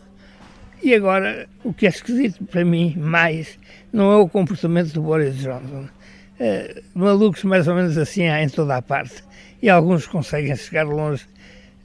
E 0.82 0.94
agora, 0.94 1.46
o 1.62 1.74
que 1.74 1.84
é 1.84 1.90
esquisito 1.90 2.42
para 2.46 2.64
mim 2.64 2.94
mais 2.96 3.58
não 3.92 4.12
é 4.12 4.16
o 4.16 4.26
comportamento 4.26 4.94
do 4.94 5.02
Boris 5.02 5.36
Johnson. 5.36 5.86
É, 6.40 6.80
malucos 6.94 7.44
mais 7.44 7.68
ou 7.68 7.74
menos 7.74 7.98
assim 7.98 8.28
há 8.28 8.42
em 8.42 8.48
toda 8.48 8.76
a 8.76 8.80
parte. 8.80 9.22
E 9.60 9.68
alguns 9.68 10.06
conseguem 10.06 10.56
chegar 10.56 10.84
longe 10.84 11.26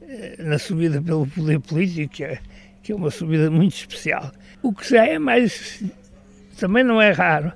é, 0.01 0.35
na 0.39 0.57
subida 0.57 1.01
pelo 1.01 1.27
poder 1.27 1.59
político, 1.59 2.13
que 2.13 2.23
é, 2.23 2.39
que 2.83 2.91
é 2.91 2.95
uma 2.95 3.11
subida 3.11 3.49
muito 3.49 3.75
especial. 3.75 4.31
O 4.61 4.73
que 4.73 4.89
já 4.89 5.05
é 5.05 5.17
mais. 5.19 5.83
também 6.57 6.83
não 6.83 7.01
é 7.01 7.11
raro, 7.11 7.51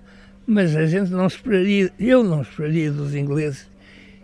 mas 0.46 0.76
a 0.76 0.86
gente 0.86 1.12
não 1.12 1.28
esperaria, 1.28 1.92
eu 2.00 2.24
não 2.24 2.42
esperaria 2.42 2.92
dos 2.92 3.16
ingleses 3.16 3.68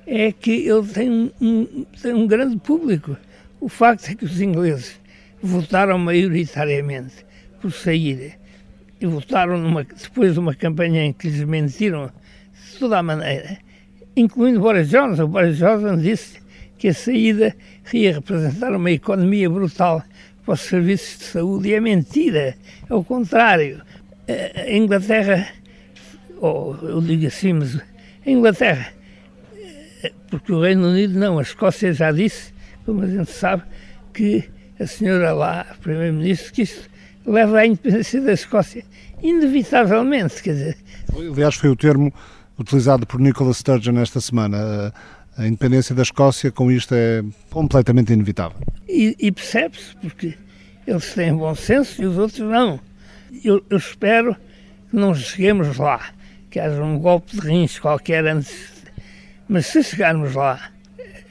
é 0.09 0.31
que 0.31 0.67
ele 0.67 0.87
tem 0.87 1.31
um, 1.39 1.85
tem 2.01 2.13
um 2.13 2.25
grande 2.25 2.57
público. 2.57 3.15
O 3.61 3.69
facto 3.69 4.09
é 4.09 4.15
que 4.15 4.25
os 4.25 4.41
ingleses 4.41 4.99
votaram 5.41 5.99
maioritariamente 5.99 7.25
por 7.61 7.71
sair 7.71 8.39
e 8.99 9.05
votaram 9.05 9.57
numa, 9.59 9.83
depois 9.83 10.33
de 10.33 10.39
uma 10.39 10.55
campanha 10.55 11.05
em 11.05 11.13
que 11.13 11.29
lhes 11.29 11.43
mentiram 11.43 12.07
de 12.07 12.79
toda 12.79 12.97
a 12.97 13.03
maneira, 13.03 13.59
incluindo 14.15 14.59
Boris 14.59 14.89
Johnson. 14.89 15.25
O 15.25 15.27
Boris 15.27 15.57
Johnson 15.57 15.97
disse 15.97 16.39
que 16.79 16.87
a 16.87 16.93
saída 16.93 17.55
ia 17.93 18.13
representar 18.13 18.75
uma 18.75 18.89
economia 18.89 19.49
brutal 19.49 20.03
para 20.49 20.55
os 20.55 20.61
serviços 20.61 21.19
de 21.19 21.25
saúde 21.25 21.69
e 21.69 21.73
é 21.75 21.79
mentira, 21.79 22.57
é 22.89 22.93
o 22.95 23.03
contrário. 23.03 23.83
A 24.27 24.71
Inglaterra, 24.71 25.47
ou 26.41 26.75
eu 26.81 26.99
digo 27.01 27.27
assim, 27.27 27.53
mas 27.53 27.75
a 27.75 27.81
Inglaterra 28.25 28.93
porque 30.31 30.51
o 30.51 30.61
Reino 30.61 30.87
Unido 30.87 31.19
não, 31.19 31.37
a 31.37 31.43
Escócia 31.43 31.93
já 31.93 32.11
disse, 32.11 32.51
como 32.83 33.03
a 33.03 33.07
gente 33.07 33.29
sabe, 33.31 33.61
que 34.11 34.49
a 34.79 34.87
senhora 34.87 35.33
lá, 35.33 35.65
Primeiro-Ministro, 35.81 36.51
que 36.51 36.63
isto 36.63 36.89
leva 37.27 37.59
à 37.59 37.67
independência 37.67 38.19
da 38.19 38.33
Escócia, 38.33 38.83
inevitavelmente, 39.21 40.41
quer 40.41 40.53
dizer. 40.53 40.77
Aliás, 41.15 41.55
foi 41.55 41.69
o 41.69 41.75
termo 41.75 42.11
utilizado 42.57 43.05
por 43.05 43.19
Nicola 43.19 43.53
Sturgeon 43.53 43.99
esta 43.99 44.19
semana. 44.19 44.91
A 45.39 45.47
independência 45.47 45.95
da 45.95 46.03
Escócia, 46.03 46.51
com 46.51 46.71
isto, 46.71 46.93
é 46.93 47.23
completamente 47.49 48.13
inevitável. 48.13 48.59
E, 48.87 49.15
e 49.17 49.31
percebe-se, 49.31 49.95
porque 49.95 50.35
eles 50.85 51.13
têm 51.13 51.35
bom 51.35 51.55
senso 51.55 52.01
e 52.01 52.05
os 52.05 52.17
outros 52.17 52.41
não. 52.41 52.79
Eu, 53.43 53.63
eu 53.69 53.77
espero 53.77 54.35
que 54.89 54.95
não 54.95 55.15
cheguemos 55.15 55.77
lá, 55.77 56.11
que 56.51 56.59
haja 56.59 56.83
um 56.83 56.99
golpe 56.99 57.39
de 57.39 57.47
rins 57.47 57.79
qualquer 57.79 58.25
antes 58.27 58.79
mas 59.51 59.65
se 59.65 59.83
chegarmos 59.83 60.35
lá, 60.35 60.69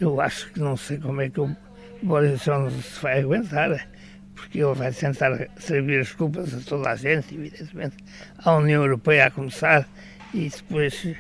eu 0.01 0.21
acho 0.21 0.51
que 0.51 0.59
não 0.59 0.77
sei 0.77 0.99
como 0.99 1.21
é 1.21 1.31
que 1.31 1.39
o 1.39 1.57
Boris 2.03 2.43
Johnson 2.43 2.83
se 2.83 3.01
vai 3.01 3.21
aguentar, 3.21 3.89
porque 4.35 4.59
ele 4.59 4.75
vai 4.75 4.91
tentar 4.91 5.47
servir 5.57 6.01
as 6.01 6.13
culpas 6.15 6.53
a 6.53 6.59
toda 6.69 6.91
a 6.91 6.97
gente, 6.97 7.33
evidentemente, 7.37 7.97
à 8.39 8.57
União 8.57 8.83
Europeia 8.83 9.27
a 9.27 9.31
começar, 9.31 9.89
e 10.35 10.49
depois 10.49 11.15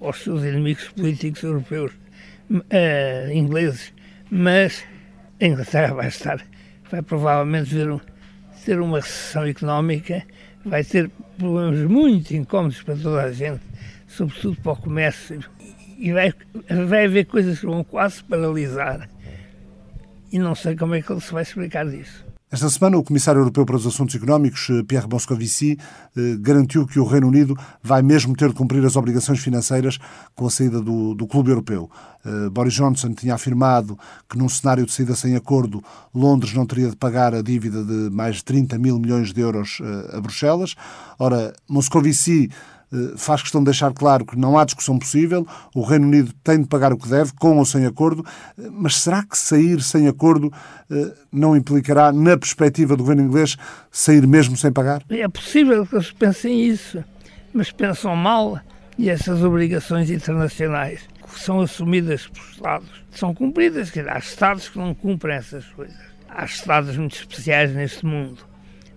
aos 0.00 0.22
seus 0.22 0.42
inimigos 0.42 0.88
políticos 0.88 1.42
europeus, 1.42 1.92
uh, 2.50 3.32
ingleses. 3.32 3.92
Mas 4.30 4.84
a 5.40 5.46
Inglaterra 5.46 5.94
vai 5.94 6.08
estar, 6.08 6.44
vai 6.90 7.02
provavelmente 7.02 7.74
ver 7.74 7.90
um, 7.90 8.00
ter 8.64 8.80
uma 8.80 8.98
recessão 8.98 9.46
económica, 9.46 10.22
vai 10.64 10.84
ter 10.84 11.10
problemas 11.38 11.80
muito 11.90 12.34
incómodos 12.34 12.82
para 12.82 12.96
toda 12.96 13.22
a 13.22 13.32
gente, 13.32 13.62
sobretudo 14.06 14.60
para 14.60 14.72
o 14.72 14.76
comércio 14.76 15.40
e 15.98 16.12
vai, 16.12 16.32
vai 16.86 17.06
haver 17.06 17.26
coisas 17.26 17.58
que 17.58 17.66
vão 17.66 17.82
quase 17.82 18.22
paralisar. 18.22 19.08
E 20.30 20.38
não 20.38 20.54
sei 20.54 20.76
como 20.76 20.94
é 20.94 21.02
que 21.02 21.10
ele 21.10 21.20
se 21.20 21.32
vai 21.32 21.42
explicar 21.42 21.86
disso. 21.86 22.24
Esta 22.50 22.70
semana, 22.70 22.96
o 22.96 23.04
Comissário 23.04 23.40
Europeu 23.40 23.66
para 23.66 23.76
os 23.76 23.86
Assuntos 23.86 24.14
Económicos, 24.14 24.68
eh, 24.70 24.82
Pierre 24.82 25.06
Moscovici, 25.06 25.78
eh, 26.16 26.34
garantiu 26.40 26.86
que 26.86 26.98
o 26.98 27.04
Reino 27.04 27.28
Unido 27.28 27.54
vai 27.82 28.00
mesmo 28.00 28.34
ter 28.34 28.48
de 28.48 28.54
cumprir 28.54 28.82
as 28.86 28.96
obrigações 28.96 29.38
financeiras 29.40 29.98
com 30.34 30.46
a 30.46 30.50
saída 30.50 30.80
do, 30.80 31.14
do 31.14 31.26
Clube 31.26 31.50
Europeu. 31.50 31.90
Eh, 32.24 32.48
Boris 32.48 32.72
Johnson 32.72 33.12
tinha 33.12 33.34
afirmado 33.34 33.98
que, 34.26 34.38
num 34.38 34.48
cenário 34.48 34.86
de 34.86 34.92
saída 34.92 35.14
sem 35.14 35.36
acordo, 35.36 35.84
Londres 36.14 36.54
não 36.54 36.64
teria 36.64 36.88
de 36.88 36.96
pagar 36.96 37.34
a 37.34 37.42
dívida 37.42 37.84
de 37.84 38.08
mais 38.08 38.36
de 38.36 38.44
30 38.44 38.78
mil 38.78 38.98
milhões 38.98 39.30
de 39.30 39.42
euros 39.42 39.82
a 40.14 40.18
Bruxelas. 40.18 40.74
Ora, 41.18 41.52
Moscovici 41.68 42.48
faz 43.16 43.42
questão 43.42 43.60
de 43.60 43.66
deixar 43.66 43.92
claro 43.92 44.24
que 44.24 44.36
não 44.36 44.58
há 44.58 44.64
discussão 44.64 44.98
possível, 44.98 45.46
o 45.74 45.82
Reino 45.82 46.06
Unido 46.06 46.32
tem 46.42 46.60
de 46.60 46.66
pagar 46.66 46.92
o 46.92 46.96
que 46.96 47.08
deve, 47.08 47.32
com 47.34 47.58
ou 47.58 47.64
sem 47.64 47.84
acordo, 47.84 48.24
eh, 48.58 48.68
mas 48.70 48.96
será 48.96 49.22
que 49.22 49.36
sair 49.36 49.82
sem 49.82 50.08
acordo 50.08 50.52
eh, 50.90 51.12
não 51.30 51.56
implicará, 51.56 52.10
na 52.12 52.36
perspectiva 52.36 52.96
do 52.96 53.02
governo 53.02 53.22
inglês, 53.22 53.56
sair 53.90 54.26
mesmo 54.26 54.56
sem 54.56 54.72
pagar? 54.72 55.02
É 55.10 55.28
possível 55.28 55.86
que 55.86 55.94
eles 55.94 56.10
pensem 56.12 56.64
isso, 56.64 57.04
mas 57.52 57.70
pensam 57.70 58.16
mal 58.16 58.58
e 58.96 59.10
essas 59.10 59.44
obrigações 59.44 60.10
internacionais 60.10 61.00
que 61.22 61.38
são 61.38 61.60
assumidas 61.60 62.26
por 62.26 62.42
Estados 62.50 63.04
são 63.10 63.34
cumpridas. 63.34 63.90
Quer 63.90 64.00
dizer, 64.00 64.12
há 64.12 64.18
Estados 64.18 64.68
que 64.68 64.78
não 64.78 64.94
cumprem 64.94 65.36
essas 65.36 65.66
coisas. 65.66 65.96
Há 66.28 66.44
Estados 66.44 66.96
muito 66.96 67.16
especiais 67.16 67.74
neste 67.74 68.04
mundo, 68.06 68.38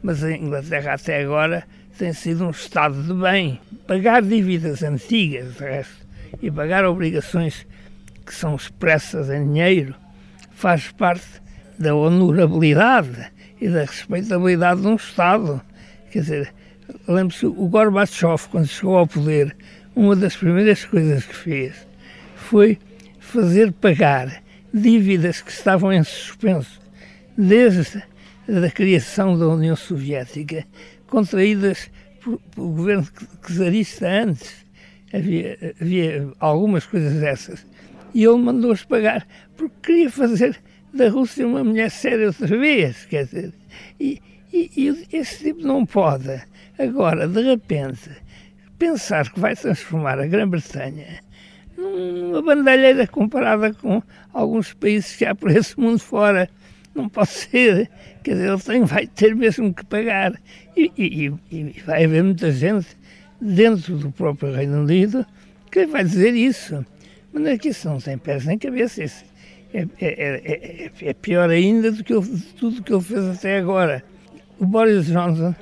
mas 0.01 0.23
a 0.23 0.31
Inglaterra 0.31 0.93
até 0.93 1.21
agora 1.21 1.65
tem 2.01 2.13
sido 2.13 2.47
um 2.47 2.49
estado 2.49 3.03
de 3.03 3.13
bem. 3.13 3.61
Pagar 3.85 4.23
dívidas 4.23 4.81
antigas, 4.81 5.53
de 5.53 5.59
resto, 5.59 6.07
e 6.41 6.49
pagar 6.49 6.83
obrigações 6.83 7.67
que 8.25 8.33
são 8.33 8.55
expressas 8.55 9.29
em 9.29 9.45
dinheiro, 9.45 9.93
faz 10.49 10.91
parte 10.91 11.27
da 11.77 11.93
honorabilidade 11.93 13.31
e 13.61 13.69
da 13.69 13.81
respeitabilidade 13.81 14.81
de 14.81 14.87
um 14.87 14.95
Estado. 14.95 15.61
Quer 16.09 16.21
dizer, 16.21 16.53
lembre-se, 17.07 17.45
o 17.45 17.67
Gorbachev, 17.67 18.47
quando 18.49 18.65
chegou 18.65 18.97
ao 18.97 19.05
poder, 19.05 19.55
uma 19.95 20.15
das 20.15 20.35
primeiras 20.35 20.83
coisas 20.83 21.23
que 21.23 21.35
fez 21.35 21.87
foi 22.35 22.79
fazer 23.19 23.71
pagar 23.73 24.41
dívidas 24.73 25.39
que 25.39 25.51
estavam 25.51 25.93
em 25.93 26.03
suspenso 26.03 26.81
desde 27.37 28.01
a 28.47 28.71
criação 28.71 29.37
da 29.37 29.47
União 29.47 29.75
Soviética, 29.75 30.65
contraídas 31.11 31.91
pelo 32.23 32.41
governo 32.55 33.07
czarista 33.45 34.07
antes. 34.07 34.65
Havia, 35.13 35.75
havia 35.79 36.31
algumas 36.39 36.85
coisas 36.85 37.19
dessas. 37.19 37.65
E 38.13 38.23
ele 38.23 38.37
mandou-as 38.37 38.83
pagar, 38.83 39.27
porque 39.55 39.75
queria 39.83 40.09
fazer 40.09 40.59
da 40.93 41.09
Rússia 41.09 41.45
uma 41.45 41.63
mulher 41.63 41.91
séria 41.91 42.27
outra 42.27 42.47
vez, 42.47 43.05
quer 43.05 43.25
dizer. 43.25 43.53
E, 43.99 44.21
e, 44.51 44.71
e 44.75 45.15
esse 45.15 45.43
tipo 45.43 45.61
não 45.61 45.85
pode, 45.85 46.41
agora, 46.79 47.27
de 47.27 47.41
repente, 47.41 48.09
pensar 48.79 49.31
que 49.31 49.39
vai 49.39 49.55
transformar 49.55 50.19
a 50.19 50.25
Grã-Bretanha 50.25 51.21
numa 51.77 52.41
bandalheira 52.41 53.07
comparada 53.07 53.73
com 53.73 54.01
alguns 54.33 54.73
países 54.73 55.15
que 55.15 55.25
há 55.25 55.33
por 55.33 55.51
esse 55.51 55.79
mundo 55.79 55.99
fora. 55.99 56.49
Não 56.93 57.07
pode 57.07 57.29
ser. 57.29 57.89
Quer 58.23 58.33
dizer, 58.33 58.49
ele 58.49 58.61
tem, 58.61 58.83
vai 58.83 59.07
ter 59.07 59.35
mesmo 59.35 59.73
que 59.73 59.85
pagar. 59.85 60.33
E, 60.75 60.91
e, 60.97 61.33
e 61.51 61.81
vai 61.85 62.05
haver 62.05 62.23
muita 62.23 62.51
gente 62.51 62.87
dentro 63.39 63.97
do 63.97 64.11
próprio 64.11 64.53
Reino 64.53 64.81
Unido 64.81 65.25
que 65.71 65.85
vai 65.85 66.03
dizer 66.03 66.33
isso. 66.33 66.85
Mas 67.33 67.45
é 67.45 67.57
que 67.57 67.69
isso 67.69 67.87
não 67.87 67.99
tem 67.99 68.17
pés 68.17 68.45
nem 68.45 68.57
cabeça. 68.57 69.03
Isso 69.03 69.23
é, 69.73 69.87
é, 70.01 70.91
é, 71.01 71.09
é 71.09 71.13
pior 71.13 71.49
ainda 71.49 71.91
do 71.91 72.03
que 72.03 72.13
ele, 72.13 72.43
tudo 72.57 72.83
que 72.83 72.93
ele 72.93 73.01
fez 73.01 73.25
até 73.25 73.57
agora. 73.57 74.03
O 74.59 74.65
Boris 74.65 75.07
Johnson 75.07 75.55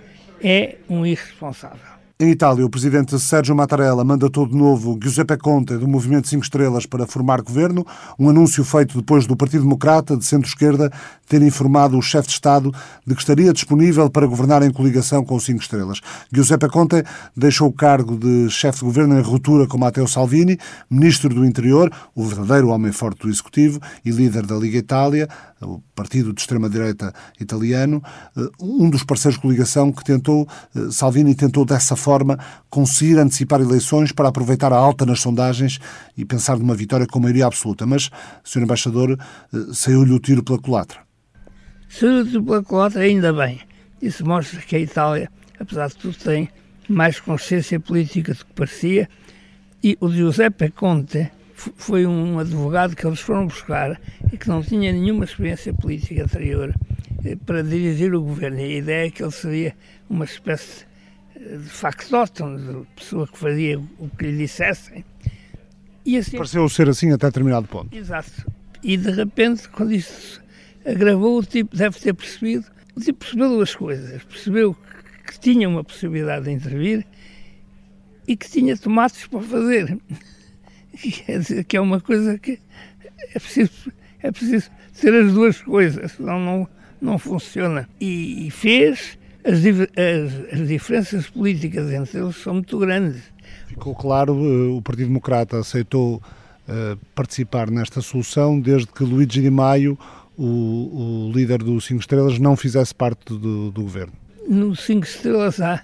é 0.44 0.78
um 0.90 1.06
irresponsável. 1.06 2.00
Em 2.22 2.32
Itália, 2.32 2.66
o 2.66 2.70
presidente 2.70 3.18
Sérgio 3.18 3.56
Mattarella 3.56 4.04
mandatou 4.04 4.46
de 4.46 4.54
novo 4.54 5.00
Giuseppe 5.02 5.38
Conte 5.38 5.78
do 5.78 5.88
Movimento 5.88 6.28
5 6.28 6.44
Estrelas 6.44 6.86
para 6.86 7.08
formar 7.08 7.42
governo, 7.42 7.86
um 8.20 8.28
anúncio 8.28 8.62
feito 8.66 8.98
depois 8.98 9.26
do 9.26 9.38
Partido 9.38 9.64
Democrata 9.64 10.18
de 10.18 10.26
centro-esquerda 10.26 10.92
ter 11.30 11.42
informado 11.44 11.98
o 11.98 12.02
chefe 12.02 12.28
de 12.28 12.34
Estado 12.34 12.74
de 13.06 13.14
que 13.14 13.22
estaria 13.22 13.54
disponível 13.54 14.10
para 14.10 14.26
governar 14.26 14.64
em 14.64 14.72
coligação 14.72 15.24
com 15.24 15.40
5 15.40 15.62
Estrelas. 15.62 16.02
Giuseppe 16.34 16.68
Conte 16.68 17.04
deixou 17.38 17.70
o 17.70 17.74
cargo 17.74 18.18
de 18.18 18.50
chefe 18.50 18.80
de 18.80 18.86
governo 18.86 19.18
em 19.18 19.22
ruptura 19.22 19.68
com 19.68 19.78
Matteo 19.78 20.08
Salvini, 20.08 20.58
ministro 20.90 21.34
do 21.34 21.46
Interior, 21.46 21.92
o 22.16 22.26
verdadeiro 22.26 22.70
homem 22.70 22.92
forte 22.92 23.22
do 23.22 23.30
Executivo 23.30 23.80
e 24.04 24.10
líder 24.10 24.46
da 24.46 24.56
Liga 24.56 24.78
Itália, 24.78 25.30
o 25.62 25.80
partido 25.96 26.34
de 26.34 26.42
extrema-direita 26.42 27.14
italiano, 27.40 28.02
eh, 28.36 28.50
um 28.60 28.90
dos 28.90 29.04
parceiros 29.04 29.36
de 29.36 29.42
coligação 29.42 29.92
que 29.92 30.04
tentou, 30.04 30.48
eh, 30.76 30.88
Salvini 30.92 31.36
tentou 31.36 31.64
dessa 31.64 31.96
forma 31.96 32.40
conseguir 32.70 33.20
antecipar 33.20 33.62
eleições 33.62 34.12
para 34.12 34.30
aproveitar 34.30 34.74
a 34.74 34.78
alta 34.78 35.06
nas 35.06 35.20
sondagens 35.20 35.80
e 36.18 36.26
pensar 36.26 36.58
numa 36.58 36.76
vitória 36.76 37.06
com 37.06 37.20
maioria 37.20 37.46
absoluta. 37.46 37.86
Mas, 37.86 38.10
Sr. 38.44 38.64
Embaixador, 38.64 39.12
eh, 39.12 39.58
saiu-lhe 39.74 40.14
o 40.14 40.20
tiro 40.20 40.44
pela 40.44 40.60
culatra. 40.60 41.10
Saiu-lhe 41.90 42.22
o 42.22 42.26
tiro 42.26 42.44
pela 42.44 42.64
culatra, 42.64 43.02
ainda 43.02 43.34
bem. 43.34 43.60
Isso 44.02 44.26
mostra 44.26 44.62
que 44.62 44.76
a 44.76 44.80
Itália, 44.80 45.30
apesar 45.60 45.88
de 45.90 45.98
tudo, 45.98 46.16
tem 46.16 46.48
mais 46.88 47.20
consciência 47.20 47.80
política 47.80 48.34
do 48.34 48.46
que 48.46 48.54
parecia. 48.54 49.10
E 49.84 49.98
o 50.00 50.10
Giuseppe 50.10 50.70
Conte, 50.70 51.30
foi 51.76 52.06
um 52.06 52.40
advogado 52.40 52.96
que 52.96 53.06
eles 53.06 53.20
foram 53.20 53.48
buscar 53.48 54.00
e 54.32 54.38
que 54.38 54.48
não 54.48 54.62
tinha 54.62 54.92
nenhuma 54.92 55.26
experiência 55.26 55.74
política 55.74 56.24
anterior 56.24 56.74
eh, 57.26 57.36
para 57.46 57.62
dirigir 57.62 58.14
o 58.14 58.22
governo. 58.22 58.60
E 58.60 58.64
a 58.64 58.78
ideia 58.78 59.08
é 59.08 59.12
que 59.12 59.22
ele 59.22 59.32
seria 59.32 59.76
uma 60.10 60.26
espécie 60.26 60.86
eh, 61.36 61.58
de 61.58 61.70
factotum, 61.70 62.56
de 62.56 62.86
pessoa 62.96 63.28
que 63.28 63.38
fazia 63.38 63.78
o 63.78 64.10
que 64.18 64.26
lhe 64.26 64.38
dissessem. 64.38 65.04
E 66.06 66.18
assim, 66.18 66.38
Pareceu 66.38 66.68
ser 66.70 66.88
assim 66.88 67.12
até 67.12 67.28
determinado 67.28 67.68
ponto. 67.68 67.96
Exato. 67.96 68.32
E 68.82 68.96
de 68.96 69.12
repente, 69.12 69.68
quando 69.68 69.92
isto 69.92 70.42
agravou, 70.86 71.40
o 71.40 71.44
tipo 71.44 71.76
deve 71.76 72.00
ter 72.00 72.14
percebido, 72.14 72.66
o 72.96 73.00
tipo 73.00 73.20
percebeu 73.20 73.50
duas 73.50 73.76
coisas. 73.76 74.24
Percebeu 74.24 74.76
que 75.26 75.40
tinha 75.40 75.70
uma 75.70 75.84
possibilidade 75.84 76.46
de 76.46 76.52
intervir 76.52 77.06
e 78.28 78.36
que 78.36 78.50
tinha 78.50 78.78
tomates 78.78 79.28
para 79.28 79.42
fazer. 79.42 79.98
Quer 81.26 81.40
dizer, 81.40 81.64
que 81.64 81.78
é 81.78 81.82
uma 81.82 82.02
coisa 82.02 82.38
que 82.38 82.60
é 83.34 83.40
preciso, 83.40 83.92
é 84.22 84.32
preciso 84.32 84.70
ter 85.00 85.14
as 85.14 85.34
duas 85.34 85.62
coisas, 85.62 86.12
senão 86.14 86.40
não, 86.40 86.68
não 87.02 87.20
funciona. 87.20 87.88
E, 88.00 88.48
e 88.48 88.52
fez, 88.52 89.18
as, 89.44 89.60
as, 89.60 90.60
as, 90.60 90.68
diferenças 90.68 91.30
políticas 91.30 91.92
entre 91.92 92.20
eles 92.20 92.36
são 92.36 92.56
muito 92.56 92.78
grandes. 92.78 93.22
Ficou 93.68 93.96
claro, 93.96 94.34
eh, 94.34 94.78
o 94.78 94.82
Partido 94.82 95.08
Democrata 95.08 95.60
aceitou 95.60 96.16
uh, 96.16 96.98
participar 97.16 97.70
nesta 97.70 98.02
solução 98.02 98.60
desde 98.60 98.88
que 98.88 99.04
Luigi 99.04 99.42
Di 99.42 99.50
Maio, 99.50 99.98
o, 100.40 101.28
o 101.28 101.32
líder 101.34 101.60
do 101.60 101.80
Cinco 101.82 102.02
Estrelas, 102.02 102.40
não 102.40 102.56
fizesse 102.56 102.96
parte 102.96 103.34
do, 103.34 103.72
do 103.72 103.84
governo. 103.84 104.14
No 104.48 104.76
Cinco 104.76 105.06
Estrelas 105.06 105.60
há 105.62 105.84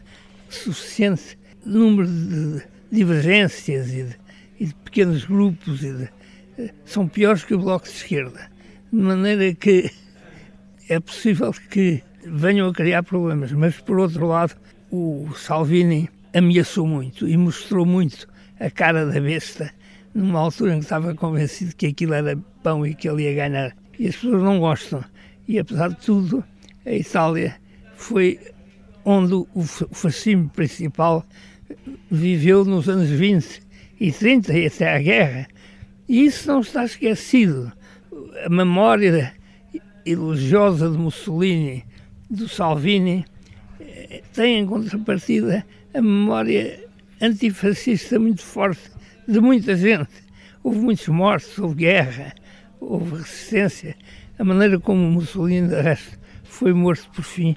suficiente 0.50 1.38
número 1.66 2.08
de 2.08 2.64
divergências 2.92 3.90
e 3.90 4.04
de 4.04 4.26
e 4.60 4.68
de 4.68 4.76
pequenos 4.76 5.26
grupos, 5.26 5.80
de, 5.80 6.10
são 6.86 7.08
piores 7.08 7.44
que 7.44 7.54
o 7.54 7.60
Bloco 7.60 7.86
de 7.86 7.92
Esquerda. 7.92 8.50
De 8.92 9.00
maneira 9.00 9.54
que 9.54 9.92
é 10.90 11.00
possível 11.00 11.52
que 11.70 12.02
venham 12.26 12.70
a 12.70 12.74
criar 12.74 13.04
problemas, 13.04 13.52
mas 13.52 13.80
por 13.80 14.00
outro 14.00 14.28
lado, 14.28 14.56
o 14.92 15.30
Salvini 15.36 16.10
ameaçou 16.34 16.88
muito 16.88 17.28
e 17.28 17.36
mostrou 17.38 17.86
muito 17.86 18.28
a 18.60 18.70
cara 18.70 19.06
da 19.06 19.20
besta 19.20 19.72
numa 20.14 20.40
altura 20.40 20.76
em 20.76 20.80
que 20.80 20.86
estava 20.86 21.14
convencido 21.14 21.76
que 21.76 21.88
aquilo 21.88 22.14
era 22.14 22.38
pão 22.64 22.86
e 22.86 22.96
que 22.96 23.10
ele 23.10 23.24
ia 23.24 23.34
ganhar. 23.34 23.76
E 24.00 24.08
as 24.08 24.16
pessoas 24.16 24.42
não 24.42 24.60
gostam. 24.60 25.04
E 25.48 25.60
apesar 25.60 25.90
de 25.90 25.98
tudo, 25.98 26.44
a 26.86 26.92
Itália 26.92 27.56
foi 27.96 28.40
onde 29.04 29.34
o 29.34 29.64
fascismo 29.64 30.50
principal 30.50 31.26
viveu 32.10 32.66
nos 32.66 32.90
anos 32.90 33.10
20 33.10 33.62
e 34.00 34.12
30 34.12 34.58
e 34.58 34.68
até 34.68 34.96
à 34.96 35.00
guerra. 35.00 35.48
E 36.08 36.26
isso 36.26 36.48
não 36.48 36.62
está 36.62 36.86
esquecido. 36.86 37.72
A 38.46 38.50
memória 38.50 39.34
elogiosa 40.06 40.90
de 40.90 40.98
Mussolini, 40.98 41.84
do 42.30 42.48
Salvini, 42.48 43.26
eh, 43.80 44.22
tem 44.34 44.60
em 44.60 44.66
contrapartida 44.66 45.66
a 45.94 46.02
memória 46.02 46.84
antifascista 47.22 48.20
muito 48.20 48.42
forte 48.42 48.92
de 49.28 49.40
muita 49.40 49.76
gente. 49.76 50.10
Houve 50.64 50.80
muitos 50.80 51.08
mortos, 51.08 51.58
houve 51.58 51.76
guerra, 51.76 52.34
houve 52.86 53.18
resistência. 53.18 53.96
A 54.38 54.44
maneira 54.44 54.80
como 54.80 55.00
Mussolini, 55.10 55.68
de 55.68 55.82
resto, 55.82 56.18
foi 56.44 56.74
morto 56.74 57.10
por 57.14 57.24
fim 57.24 57.56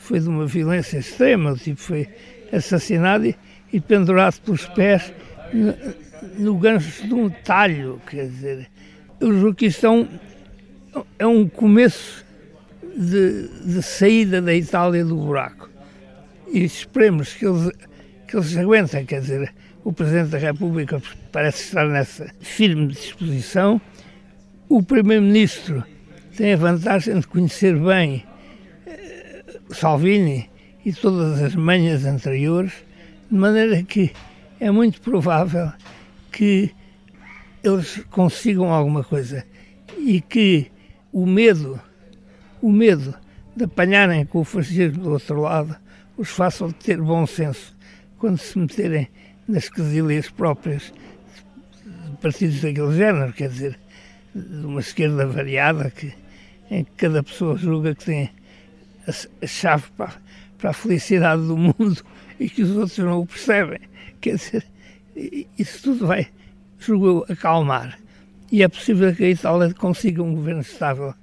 foi 0.00 0.18
de 0.18 0.28
uma 0.28 0.46
violência 0.46 0.98
extrema. 0.98 1.52
O 1.52 1.56
tipo 1.56 1.80
foi 1.80 2.08
assassinado 2.52 3.26
e, 3.26 3.36
e 3.72 3.80
pendurado 3.80 4.40
pelos 4.40 4.66
pés 4.66 5.12
no, 5.52 5.74
no 6.38 6.58
gancho 6.58 7.06
de 7.06 7.14
um 7.14 7.30
talho, 7.30 8.00
quer 8.08 8.26
dizer, 8.26 8.68
eu 9.20 9.32
julgo 9.32 9.54
que 9.54 9.66
isto 9.66 9.86
é 9.86 9.90
um, 9.90 10.08
é 11.18 11.26
um 11.26 11.48
começo 11.48 12.24
de, 12.96 13.48
de 13.64 13.82
saída 13.82 14.40
da 14.40 14.54
Itália 14.54 15.04
do 15.04 15.16
buraco. 15.16 15.70
E 16.52 16.64
esperemos 16.64 17.32
que 17.34 17.46
eles, 17.46 17.70
que 18.26 18.36
eles 18.36 18.56
aguentem, 18.56 19.06
quer 19.06 19.20
dizer, 19.20 19.54
o 19.84 19.92
Presidente 19.92 20.30
da 20.30 20.38
República 20.38 21.00
parece 21.30 21.64
estar 21.64 21.86
nessa 21.86 22.28
firme 22.40 22.88
disposição. 22.88 23.80
O 24.72 24.84
Primeiro-Ministro 24.84 25.82
tem 26.36 26.52
a 26.52 26.56
vantagem 26.56 27.18
de 27.18 27.26
conhecer 27.26 27.76
bem 27.76 28.24
eh, 28.86 29.42
Salvini 29.70 30.48
e 30.86 30.92
todas 30.92 31.42
as 31.42 31.56
manhas 31.56 32.04
anteriores, 32.04 32.72
de 33.28 33.36
maneira 33.36 33.82
que 33.82 34.12
é 34.60 34.70
muito 34.70 35.00
provável 35.00 35.72
que 36.30 36.72
eles 37.64 38.00
consigam 38.10 38.72
alguma 38.72 39.02
coisa 39.02 39.44
e 39.98 40.20
que 40.20 40.70
o 41.12 41.26
medo, 41.26 41.80
o 42.62 42.70
medo 42.70 43.12
de 43.56 43.64
apanharem 43.64 44.24
com 44.24 44.38
o 44.38 44.44
fascismo 44.44 45.02
do 45.02 45.10
outro 45.10 45.40
lado, 45.40 45.76
os 46.16 46.28
façam 46.28 46.70
ter 46.70 47.02
bom 47.02 47.26
senso 47.26 47.76
quando 48.18 48.38
se 48.38 48.56
meterem 48.56 49.08
nas 49.48 49.68
quesilhas 49.68 50.30
próprias 50.30 50.92
de 51.84 52.16
partidos 52.18 52.60
daquele 52.60 52.96
género, 52.96 53.32
quer 53.32 53.48
dizer, 53.48 53.76
uma 54.34 54.80
esquerda 54.80 55.26
variada 55.26 55.90
que, 55.90 56.12
em 56.70 56.84
que 56.84 56.90
cada 56.92 57.22
pessoa 57.22 57.56
julga 57.56 57.94
que 57.94 58.04
tem 58.04 58.30
a, 59.06 59.46
chave 59.46 59.84
para, 59.96 60.14
para 60.58 60.70
a 60.70 60.72
felicidade 60.72 61.42
do 61.42 61.56
mundo 61.56 62.02
e 62.38 62.48
que 62.48 62.62
os 62.62 62.70
outros 62.70 62.98
não 62.98 63.20
o 63.20 63.26
percebem. 63.26 63.80
Quer 64.20 64.36
dizer, 64.36 64.66
isso 65.58 65.82
tudo 65.82 66.06
vai, 66.06 66.28
julgo 66.78 67.24
acalmar. 67.28 67.98
E 68.52 68.62
é 68.62 68.68
possível 68.68 69.14
que 69.14 69.24
a 69.24 69.30
Itália 69.30 69.72
consiga 69.74 70.22
um 70.22 70.34
governo 70.34 70.60
estável 70.60 71.14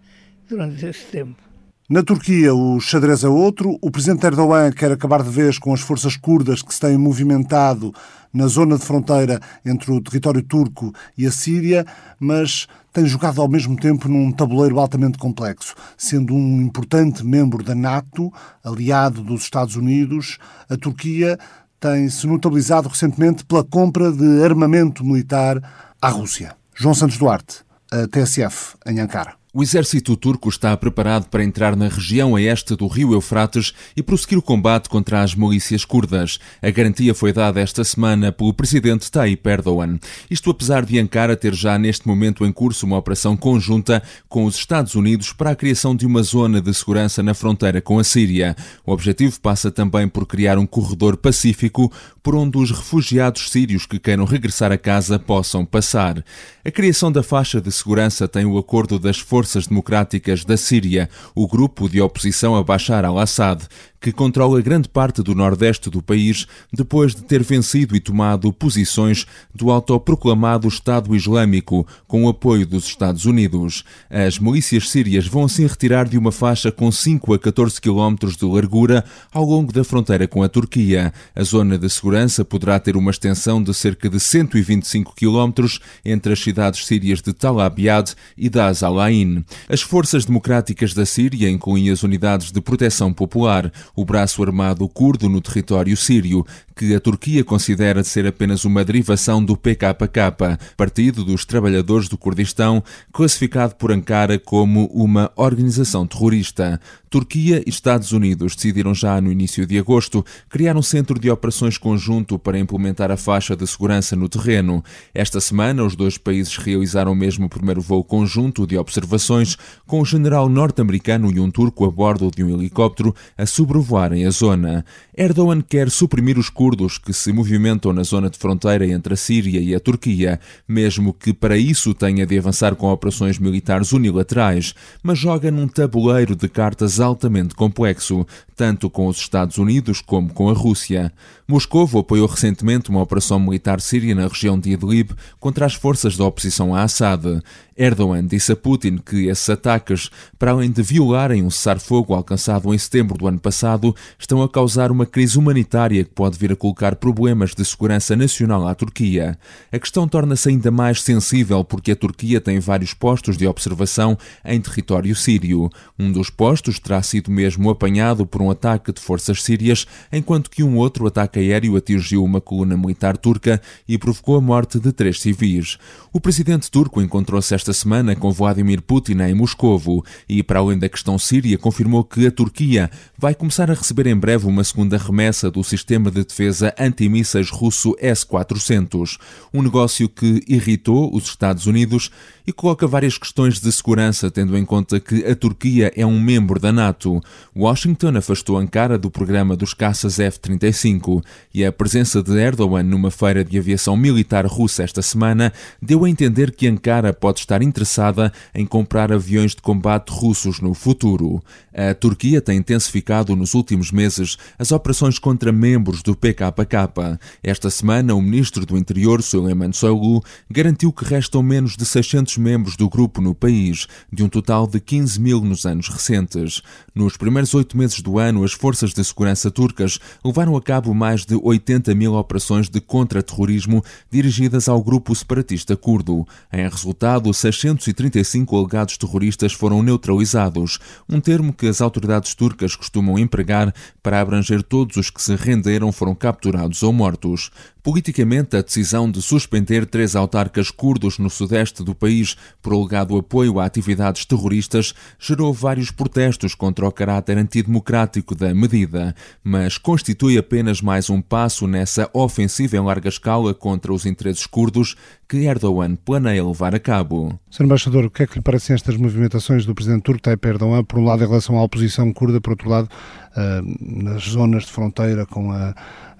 durante 0.48 0.86
esse 0.86 1.06
tempo. 1.06 1.47
Na 1.90 2.04
Turquia, 2.04 2.54
o 2.54 2.82
xadrez 2.82 3.24
é 3.24 3.30
outro. 3.30 3.78
O 3.82 3.90
presidente 3.90 4.26
Erdogan 4.26 4.74
quer 4.74 4.92
acabar 4.92 5.24
de 5.24 5.30
vez 5.30 5.58
com 5.58 5.74
as 5.74 5.80
forças 5.80 6.18
curdas 6.18 6.62
que 6.62 6.74
se 6.74 6.82
têm 6.82 6.98
movimentado 6.98 7.94
na 8.34 8.46
zona 8.48 8.78
de 8.78 8.84
fronteira 8.84 9.40
entre 9.66 9.94
o 9.94 10.02
território 10.02 10.44
turco 10.44 10.94
e 11.18 11.26
a 11.26 11.32
Síria, 11.32 11.86
mas 12.20 12.68
tem 12.92 13.06
jogado 13.06 13.42
ao 13.42 13.48
mesmo 13.48 13.78
tempo 13.78 14.10
num 14.10 14.34
tabuleiro 14.34 14.82
altamente 14.82 15.18
complexo, 15.18 15.76
sendo 15.96 16.36
um 16.36 16.62
importante 16.62 17.26
membro 17.26 17.64
da 17.64 17.74
NATO, 17.74 18.34
aliado 18.62 19.24
dos 19.24 19.44
Estados 19.44 19.78
Unidos. 19.78 20.40
A 20.70 20.76
Turquia 20.76 21.40
tem 21.80 22.10
se 22.10 22.28
notabilizado 22.28 22.90
recentemente 22.90 23.46
pela 23.46 23.64
compra 23.64 24.12
de 24.12 24.44
armamento 24.44 25.06
militar 25.06 25.58
à 26.02 26.10
Rússia. 26.10 26.54
João 26.76 26.94
Santos 26.94 27.18
Duarte, 27.18 27.64
a 27.90 28.06
TSF, 28.10 28.76
em 28.86 29.00
Ankara. 29.00 29.37
O 29.60 29.64
exército 29.64 30.16
turco 30.16 30.50
está 30.50 30.78
preparado 30.78 31.30
para 31.30 31.44
entrar 31.44 31.76
na 31.76 31.88
região 31.88 32.36
a 32.36 32.42
este 32.44 32.76
do 32.76 32.86
rio 32.86 33.14
Eufrates 33.14 33.74
e 33.96 34.04
prosseguir 34.04 34.38
o 34.38 34.42
combate 34.44 34.88
contra 34.88 35.24
as 35.24 35.34
milícias 35.34 35.84
curdas. 35.84 36.38
A 36.62 36.70
garantia 36.70 37.16
foi 37.16 37.34
dada 37.34 37.60
esta 37.60 37.84
semana 37.84 38.32
pelo 38.32 38.54
presidente 38.54 39.10
Tayyip 39.10 39.50
Erdogan. 39.50 39.98
Isto 40.30 40.52
apesar 40.52 40.86
de 40.86 41.00
Ankara 41.00 41.36
ter 41.36 41.56
já 41.56 41.76
neste 41.80 42.08
momento 42.08 42.46
em 42.46 42.52
curso 42.52 42.86
uma 42.86 43.00
operação 43.00 43.36
conjunta 43.36 44.04
com 44.30 44.46
os 44.46 44.56
Estados 44.56 44.94
Unidos 44.94 45.34
para 45.34 45.50
a 45.50 45.56
criação 45.56 45.96
de 45.96 46.06
uma 46.06 46.22
zona 46.22 46.62
de 46.62 46.72
segurança 46.72 47.24
na 47.24 47.34
fronteira 47.34 47.82
com 47.82 47.98
a 47.98 48.04
Síria. 48.04 48.56
O 48.86 48.92
objetivo 48.92 49.42
passa 49.42 49.72
também 49.72 50.08
por 50.08 50.28
criar 50.28 50.60
um 50.60 50.68
corredor 50.68 51.18
pacífico 51.18 51.92
por 52.22 52.36
onde 52.36 52.60
os 52.60 52.70
refugiados 52.70 53.50
sírios 53.50 53.88
que 53.88 53.98
queiram 53.98 54.26
regressar 54.26 54.72
a 54.72 54.78
casa 54.78 55.18
possam 55.18 55.66
passar. 55.66 56.24
A 56.64 56.70
criação 56.70 57.12
da 57.12 57.24
faixa 57.24 57.60
de 57.60 57.72
segurança 57.72 58.28
tem 58.28 58.46
o 58.46 58.60
acordo 58.60 59.00
das 59.00 59.18
forças 59.18 59.47
democráticas 59.68 60.44
da 60.44 60.58
Síria, 60.58 61.10
o 61.34 61.48
grupo 61.48 61.88
de 61.88 62.02
oposição 62.02 62.56
a 62.56 62.64
Bashar 62.64 63.06
al-Assad, 63.06 63.64
que 64.00 64.12
controla 64.12 64.62
grande 64.62 64.88
parte 64.88 65.22
do 65.22 65.34
nordeste 65.34 65.90
do 65.90 66.02
país 66.02 66.46
depois 66.72 67.16
de 67.16 67.24
ter 67.24 67.44
vencido 67.44 67.96
e 67.96 68.00
tomado 68.00 68.54
posições 68.54 69.26
do 69.54 69.72
autoproclamado 69.72 70.68
Estado 70.68 71.16
Islâmico 71.16 71.86
com 72.08 72.26
o 72.26 72.30
apoio 72.30 72.66
dos 72.66 72.86
Estados 72.86 73.26
Unidos. 73.26 73.84
As 74.10 74.40
milícias 74.40 74.90
sírias 74.90 75.28
vão 75.28 75.46
assim 75.46 75.66
retirar 75.66 76.08
de 76.08 76.18
uma 76.18 76.32
faixa 76.32 76.72
com 76.72 76.92
5 76.92 77.34
a 77.34 77.40
14 77.40 77.82
quilómetros 77.82 78.36
de 78.36 78.46
largura 78.46 79.04
ao 79.32 79.44
longo 79.44 79.74
da 79.74 79.84
fronteira 79.84 80.28
com 80.28 80.44
a 80.44 80.50
Turquia. 80.50 81.14
A 81.36 81.44
zona 81.44 81.78
de 81.78 81.90
segurança 81.90 82.46
poderá 82.46 82.80
ter 82.80 82.96
uma 82.96 83.12
extensão 83.12 83.62
de 83.62 83.74
cerca 83.74 84.10
de 84.10 84.20
125 84.20 85.16
quilómetros 85.16 85.80
entre 86.06 86.34
as 86.34 86.40
cidades 86.40 86.86
sírias 86.86 87.22
de 87.22 87.34
Tal 87.34 87.60
Abyad 87.60 88.14
e 88.38 88.50
Das 88.50 88.84
Alain. 88.84 89.44
As 89.68 89.82
forças 89.82 90.26
democráticas 90.26 90.94
da 90.94 91.06
Síria 91.06 91.50
incluem 91.50 91.90
as 91.90 92.04
unidades 92.04 92.52
de 92.52 92.62
proteção 92.62 93.12
popular, 93.14 93.72
o 93.98 94.06
braço 94.06 94.44
armado 94.44 94.88
curdo 94.88 95.28
no 95.28 95.42
território 95.42 95.98
sírio, 95.98 96.46
que 96.76 96.94
a 96.94 97.00
Turquia 97.00 97.44
considera 97.44 98.04
ser 98.04 98.28
apenas 98.28 98.64
uma 98.64 98.86
derivação 98.86 99.44
do 99.44 99.58
PKK, 99.58 100.60
Partido 100.78 101.26
dos 101.26 101.44
Trabalhadores 101.44 102.08
do 102.08 102.16
Kurdistão, 102.16 102.84
classificado 103.12 103.74
por 103.74 103.92
Ankara 103.92 104.38
como 104.38 104.86
uma 104.94 105.32
organização 105.36 106.06
terrorista. 106.06 106.80
Turquia 107.10 107.64
e 107.66 107.70
Estados 107.70 108.12
Unidos 108.12 108.56
decidiram 108.56 108.94
já 108.94 109.20
no 109.22 109.32
início 109.32 109.66
de 109.66 109.80
agosto 109.80 110.26
criar 110.50 110.76
um 110.76 110.82
centro 110.82 111.18
de 111.20 111.30
operações 111.30 111.78
conjunto 111.78 112.38
para 112.38 112.60
implementar 112.60 113.12
a 113.12 113.18
faixa 113.18 113.56
de 113.56 113.66
segurança 113.66 114.16
no 114.16 114.28
terreno. 114.28 114.84
Esta 115.14 115.40
semana, 115.40 115.84
os 115.84 115.96
dois 115.96 116.18
países 116.18 116.58
realizaram 116.58 117.16
mesmo 117.16 117.46
o 117.46 117.50
primeiro 117.50 117.82
voo 117.82 118.04
conjunto 118.04 118.68
de 118.68 118.78
observações 118.78 119.58
com 119.86 120.02
o 120.02 120.06
general 120.06 120.50
norte-americano 120.50 121.32
e 121.32 121.40
um 121.40 121.50
turco 121.50 121.86
a 121.86 121.92
bordo 121.92 122.30
de 122.30 122.44
um 122.44 122.50
helicóptero 122.50 123.16
a 123.38 123.46
sobrevoarem 123.46 124.26
a 124.26 124.30
zona. 124.30 124.86
Erdogan 125.20 125.62
quer 125.62 125.90
suprimir 125.90 126.38
os 126.38 126.48
curdos 126.48 127.00
que 127.00 127.12
se 127.12 127.34
movimentam 127.34 127.92
na 127.92 128.04
zona 128.04 128.30
de 128.30 128.38
fronteira 128.38 128.86
entre 128.86 129.16
a 129.16 129.18
Síria 129.18 129.60
e 129.60 129.74
a 129.74 129.80
Turquia, 129.80 130.40
mesmo 130.68 131.12
que 131.12 131.34
para 131.34 131.58
isso 131.58 131.92
tenha 131.96 132.24
de 132.24 132.38
avançar 132.38 132.76
com 132.76 132.92
operações 132.92 133.40
militares 133.40 133.92
unilaterais, 133.92 134.76
mas 135.02 135.18
joga 135.18 135.50
num 135.50 135.68
tabuleiro 135.68 136.36
de 136.36 136.48
cartas 136.48 137.00
altamente 137.00 137.56
complexo, 137.56 138.28
tanto 138.56 138.92
com 138.92 139.08
os 139.08 139.18
Estados 139.18 139.58
Unidos 139.58 140.02
como 140.02 140.32
com 140.32 140.52
a 140.52 140.54
Rússia. 140.54 141.12
Moscou 141.50 141.88
apoiou 141.98 142.28
recentemente 142.28 142.90
uma 142.90 143.02
operação 143.02 143.40
militar 143.40 143.80
síria 143.80 144.14
na 144.14 144.28
região 144.28 144.60
de 144.60 144.72
Idlib 144.72 145.12
contra 145.40 145.66
as 145.66 145.74
forças 145.74 146.18
da 146.18 146.26
oposição 146.26 146.76
a 146.76 146.84
Assad. 146.84 147.42
Erdogan 147.78 148.26
disse 148.26 148.52
a 148.52 148.56
Putin 148.56 148.98
que 148.98 149.28
esses 149.28 149.48
ataques, 149.50 150.10
para 150.38 150.52
além 150.52 150.70
de 150.70 150.82
violarem 150.82 151.44
um 151.44 151.50
cessar-fogo 151.50 152.14
alcançado 152.14 152.74
em 152.74 152.78
setembro 152.78 153.18
do 153.18 153.28
ano 153.28 153.40
passado, 153.40 153.96
estão 154.20 154.42
a 154.42 154.50
causar 154.50 154.92
uma 154.92 155.06
crise 155.06 155.38
humanitária 155.38 156.04
que 156.04 156.10
pode 156.10 156.38
vir 156.38 156.52
a 156.52 156.56
colocar 156.56 156.96
problemas 156.96 157.54
de 157.56 157.64
segurança 157.64 158.14
nacional 158.14 158.68
à 158.68 158.76
Turquia. 158.76 159.38
A 159.72 159.80
questão 159.80 160.06
torna-se 160.06 160.50
ainda 160.50 160.70
mais 160.70 161.02
sensível 161.02 161.64
porque 161.64 161.92
a 161.92 161.96
Turquia 161.96 162.42
tem 162.42 162.60
vários 162.60 162.94
postos 162.94 163.38
de 163.38 163.48
observação 163.48 164.18
em 164.44 164.60
território 164.60 165.16
sírio. 165.16 165.70
Um 165.98 166.12
dos 166.12 166.30
postos 166.30 166.80
terá 166.80 167.02
sido 167.02 167.32
mesmo 167.32 167.70
apanhado 167.70 168.26
por 168.26 168.42
um 168.42 168.52
ataque 168.52 168.92
de 168.92 169.00
forças 169.00 169.44
sírias, 169.44 169.86
enquanto 170.12 170.50
que 170.50 170.64
um 170.64 170.76
outro 170.78 171.08
ataque 171.08 171.37
aéreo 171.38 171.76
atingiu 171.76 172.24
uma 172.24 172.42
coluna 172.42 172.76
militar 172.76 173.16
turca 173.16 173.62
e 173.88 173.98
provocou 173.98 174.36
a 174.36 174.42
morte 174.42 174.80
de 174.80 174.92
três 174.92 175.22
civis. 175.22 175.78
O 176.12 176.20
presidente 176.20 176.70
turco 176.70 177.02
encontrou-se 177.02 177.54
esta 177.54 177.74
semana 177.74 178.16
com 178.16 178.32
Vladimir 178.32 178.82
Putin 178.82 179.20
em 179.22 179.34
Moscovo 179.34 180.04
e, 180.28 180.42
para 180.42 180.60
além 180.60 180.80
da 180.80 180.90
questão 180.90 181.18
síria, 181.18 181.58
confirmou 181.58 182.04
que 182.04 182.28
a 182.28 182.32
Turquia 182.32 182.90
vai 183.18 183.36
começar 183.36 183.70
a 183.70 183.74
receber 183.74 184.08
em 184.08 184.16
breve 184.16 184.48
uma 184.48 184.64
segunda 184.64 184.98
remessa 184.98 185.52
do 185.52 185.64
sistema 185.64 186.10
de 186.10 186.24
defesa 186.24 186.74
antimísseis 186.80 187.50
russo 187.50 187.96
S-400, 188.00 189.18
um 189.54 189.62
negócio 189.62 190.10
que 190.10 190.44
irritou 190.48 191.16
os 191.16 191.26
Estados 191.26 191.68
Unidos 191.68 192.12
e 192.48 192.54
coloca 192.54 192.88
várias 192.88 193.18
questões 193.18 193.60
de 193.60 193.70
segurança, 193.70 194.32
tendo 194.32 194.58
em 194.58 194.64
conta 194.64 195.02
que 195.02 195.26
a 195.26 195.36
Turquia 195.36 195.92
é 195.94 196.06
um 196.06 196.18
membro 196.18 196.58
da 196.58 196.72
NATO. 196.72 197.22
Washington 197.54 198.16
afastou 198.16 198.58
Ankara 198.58 198.98
do 198.98 199.12
programa 199.12 199.54
dos 199.54 199.74
caças 199.74 200.18
F-35 200.18 201.22
e 201.54 201.66
a 201.66 201.74
presença 201.74 202.24
de 202.24 202.32
Erdogan 202.40 202.84
numa 202.84 203.12
feira 203.12 203.44
de 203.44 203.60
aviação 203.60 203.98
militar 203.98 204.46
russa 204.46 204.82
esta 204.82 205.02
semana 205.02 205.52
deu 205.82 206.06
a 206.06 206.10
entender 206.10 206.52
que 206.56 206.68
Ankara 206.68 207.12
pode 207.12 207.40
estar 207.40 207.62
interessada 207.62 208.32
em 208.56 208.66
comprar 208.66 209.12
aviões 209.12 209.54
de 209.54 209.62
combate 209.62 210.10
russos 210.10 210.62
no 210.62 210.74
futuro. 210.74 211.44
A 211.80 211.94
Turquia 211.94 212.42
tem 212.42 212.58
intensificado 212.58 213.36
nos 213.36 213.54
últimos 213.54 213.92
meses 213.92 214.36
as 214.58 214.72
operações 214.72 215.20
contra 215.20 215.52
membros 215.52 216.02
do 216.02 216.16
PKK. 216.16 217.20
Esta 217.44 217.70
semana, 217.70 218.16
o 218.16 218.22
ministro 218.22 218.66
do 218.66 218.76
Interior, 218.76 219.22
Suleiman 219.22 219.72
Soylu, 219.72 220.24
garantiu 220.50 220.92
que 220.92 221.06
restam 221.06 221.44
menos 221.44 221.78
de 221.78 221.86
600 221.86 222.40
membros 222.40 222.76
do 222.76 222.90
grupo 222.90 223.22
no 223.22 223.36
país, 223.36 223.86
de 224.12 224.24
um 224.24 224.28
total 224.28 224.66
de 224.66 224.80
15 224.80 225.22
mil 225.22 225.40
nos 225.42 225.68
anos 225.68 225.88
recentes. 225.88 226.64
Nos 226.96 227.16
primeiros 227.16 227.54
oito 227.54 227.78
meses 227.78 228.02
do 228.02 228.18
ano, 228.18 228.44
as 228.44 228.54
forças 228.54 228.92
de 228.92 229.04
segurança 229.04 229.52
turcas 229.52 230.00
levaram 230.26 230.58
a 230.58 230.62
cabo 230.64 230.96
mais 230.96 231.26
de 231.26 231.36
80 231.36 231.94
mil 231.94 232.16
operações 232.16 232.70
de 232.70 232.82
contra-terrorismo 232.82 233.84
dirigidas 234.10 234.68
ao 234.68 234.82
grupo 234.82 235.14
separatista 235.14 235.78
curdo. 235.78 236.28
Em 236.52 236.68
resultado, 236.68 237.32
635 237.32 238.58
alegados 238.58 238.98
terroristas 238.98 239.54
foram 239.54 239.84
neutralizados, 239.84 240.80
um 241.08 241.22
termo 241.22 241.54
que 241.54 241.67
as 241.68 241.82
autoridades 241.82 242.34
turcas 242.34 242.76
costumam 242.76 243.18
empregar 243.18 243.74
para 244.02 244.20
abranger 244.20 244.64
todos 244.64 244.98
os 244.98 245.10
que 245.10 245.22
se 245.22 245.36
renderam 245.36 245.92
foram 245.92 246.16
capturados 246.16 246.84
ou 246.84 246.94
mortos. 246.94 247.52
Politicamente, 247.88 248.58
a 248.58 248.62
decisão 248.62 249.10
de 249.10 249.22
suspender 249.22 249.86
três 249.86 250.14
autarcas 250.14 250.70
curdos 250.70 251.18
no 251.18 251.30
sudeste 251.30 251.82
do 251.82 251.96
país 251.96 252.36
por 252.62 252.74
alegado 252.74 253.16
apoio 253.16 253.62
a 253.62 253.66
atividades 253.66 254.26
terroristas 254.26 254.94
gerou 255.18 255.54
vários 255.54 255.90
protestos 255.90 256.54
contra 256.54 256.86
o 256.86 256.92
caráter 256.92 257.38
antidemocrático 257.38 258.36
da 258.36 258.54
medida, 258.54 259.16
mas 259.42 259.78
constitui 259.78 260.38
apenas 260.38 260.82
mais 260.82 261.10
um 261.10 261.22
passo 261.22 261.66
nessa 261.66 262.10
ofensiva 262.12 262.76
em 262.76 262.82
larga 262.82 263.08
escala 263.08 263.54
contra 263.54 263.94
os 263.94 264.06
interesses 264.06 264.46
curdos 264.46 264.98
que 265.26 265.46
Erdogan 265.46 265.96
planeia 265.96 266.46
levar 266.46 266.76
a 266.76 266.80
cabo. 266.80 267.40
Sr. 267.50 267.64
Embaixador, 267.64 268.04
o 268.04 268.10
que 268.10 268.24
é 268.24 268.28
que 268.28 268.36
lhe 268.36 268.42
parecem 268.42 268.74
estas 268.74 268.98
movimentações 268.98 269.66
do 269.66 269.74
Presidente 269.74 270.04
turco 270.04 270.22
Tayyip 270.22 270.46
Erdogan, 270.46 270.84
por 270.84 271.00
um 271.00 271.06
lado 271.06 271.24
em 271.24 271.28
relação 271.28 271.58
à 271.58 271.64
oposição 271.64 272.12
curda, 272.12 272.42
por 272.42 272.50
outro 272.50 272.70
lado 272.70 272.90
uh, 273.32 273.78
nas 273.80 274.24
zonas 274.24 274.66
de 274.66 274.74
fronteira 274.74 275.26
com 275.26 275.54
a 275.54 275.74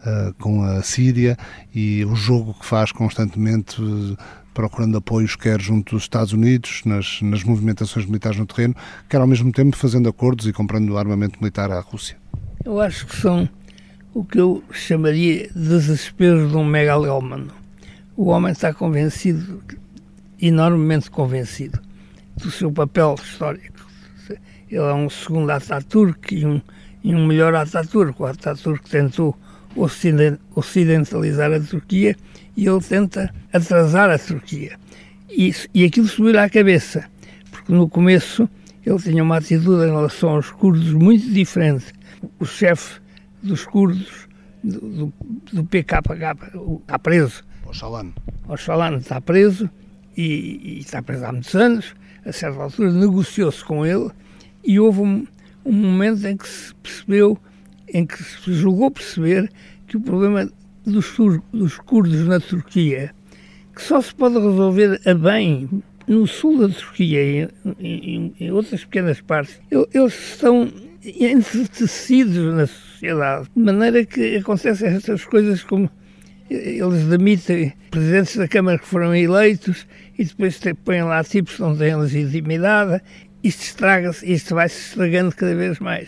uh, 0.08 0.34
com 0.36 0.64
a 0.64 0.82
Síria 0.82 1.38
e 1.76 2.06
o 2.06 2.16
jogo 2.16 2.54
que 2.54 2.66
faz 2.66 2.92
constantemente 2.92 3.82
uh, 3.82 4.18
procurando 4.54 4.98
apoios 4.98 5.36
quer 5.36 5.62
junto 5.62 5.94
dos 5.96 6.04
Estados 6.04 6.34
Unidos 6.34 6.82
nas, 6.84 7.22
nas 7.22 7.44
movimentações 7.44 8.08
militares 8.08 8.40
no 8.40 8.46
terreno, 8.48 8.76
quer 9.08 9.22
ao 9.22 9.28
mesmo 9.28 9.52
tempo 9.52 9.76
fazendo 9.76 10.10
acordos 10.10 10.48
e 10.48 10.54
comprando 10.54 10.98
armamento 10.98 11.38
militar 11.40 11.70
à 11.72 11.80
Rússia. 11.80 12.18
Eu 12.66 12.82
acho 12.82 13.06
que 13.06 13.16
são 13.16 13.48
o 14.16 14.24
que 14.24 14.40
eu 14.40 14.64
chamaria 14.72 15.48
desespero 15.56 16.50
de 16.50 16.56
um 16.56 16.66
megalómano. 16.66 17.52
O 18.16 18.30
homem 18.30 18.52
está 18.52 18.74
convencido, 18.74 19.62
enormemente 20.42 21.12
convencido, 21.12 21.80
do 22.36 22.50
seu 22.50 22.72
papel 22.72 23.14
histórico. 23.22 23.86
Ele 24.68 24.82
é 24.82 24.94
um 24.94 25.08
segundo 25.08 25.52
Ataturk 25.52 26.34
e 26.34 26.46
um, 26.48 26.60
e 27.04 27.14
um 27.14 27.28
melhor 27.28 27.54
Ataturk. 27.54 28.20
O 28.20 28.26
Ataturk 28.26 28.90
tentou 28.90 29.38
ocidentalizar 29.78 31.54
a 31.54 31.60
Turquia 31.60 32.16
e 32.56 32.68
ele 32.68 32.82
tenta 32.82 33.34
atrasar 33.54 34.10
a 34.10 34.18
Turquia. 34.18 34.78
E, 35.30 35.54
e 35.74 35.86
aquilo 35.86 36.08
subiu 36.08 36.40
à 36.40 36.50
cabeça, 36.50 37.06
porque 37.52 37.72
no 37.72 37.88
começo 37.88 38.50
ele 38.86 39.00
tinha 39.00 39.24
uma 39.24 39.38
atitude 39.38 39.84
em 39.84 39.92
relação 39.92 40.30
aos 40.30 40.50
curdos 40.50 40.94
muito 40.94 41.30
diferente. 41.30 41.86
O 42.40 42.46
chefe 42.46 43.00
dos 43.44 43.66
curdos, 43.66 44.28
do, 44.64 44.80
do, 44.80 45.14
do 45.54 45.64
PKK, 45.66 46.02
está 46.82 46.98
preso. 46.98 47.44
Oxalan. 47.66 48.14
Oxalan 48.48 48.98
está 48.98 49.20
preso 49.20 49.70
e, 50.16 50.24
e, 50.64 50.80
está 50.80 51.02
preso 51.02 51.26
há 51.26 51.32
muitos 51.32 51.54
anos. 51.54 51.96
A 52.26 52.32
certa 52.32 52.62
altura 52.62 52.92
negociou-se 52.92 53.64
com 53.64 53.86
ele 53.86 54.10
e 54.64 54.80
houve 54.80 55.02
um, 55.02 55.28
um 55.66 55.74
momento 55.74 56.26
em 56.26 56.36
que 56.36 56.48
se 56.48 56.74
percebeu, 56.76 57.38
em 57.94 58.06
que 58.06 58.22
se 58.24 58.54
julgou 58.54 58.92
perceber 58.92 59.50
que 59.88 59.98
o 59.98 60.02
problema 60.02 60.50
dos, 60.86 61.16
dos 61.54 61.78
curdos 61.78 62.28
na 62.28 62.40
Turquia, 62.40 63.14
que 63.76 63.82
só 63.82 64.02
se 64.02 64.14
pode 64.14 64.36
resolver 64.36 65.00
a 65.06 65.14
bem 65.14 65.70
no 66.08 66.26
sul 66.26 66.68
da 66.68 66.74
Turquia 66.74 67.22
e 67.22 67.50
em, 67.80 68.34
em, 68.40 68.52
outras 68.52 68.86
pequenas 68.86 69.20
partes, 69.22 69.60
eles 69.72 70.14
estão 70.32 70.72
entretecidos 71.04 72.56
na 72.56 72.66
sociedade, 72.66 73.48
de 73.56 73.62
maneira 73.62 74.06
que 74.06 74.38
acontecem 74.38 74.90
estas 74.90 75.26
coisas 75.26 75.64
como 75.64 75.90
eles 76.50 77.04
demitem 77.04 77.74
presidentes 77.92 78.38
da 78.38 78.48
Câmara 78.48 78.80
que 78.80 78.88
foram 78.88 79.14
eleitos 79.14 79.86
e 80.18 80.24
depois 80.24 80.60
põem 80.86 81.04
lá 81.04 81.24
tipos 81.24 81.56
que 81.56 81.62
não 81.62 81.76
têm 81.76 81.96
legitimidade. 81.96 83.02
Isto 83.44 83.64
estraga-se, 83.64 84.32
isto 84.32 84.56
vai-se 84.56 84.80
estragando 84.80 85.36
cada 85.36 85.56
vez 85.56 85.80
mais. 85.80 86.08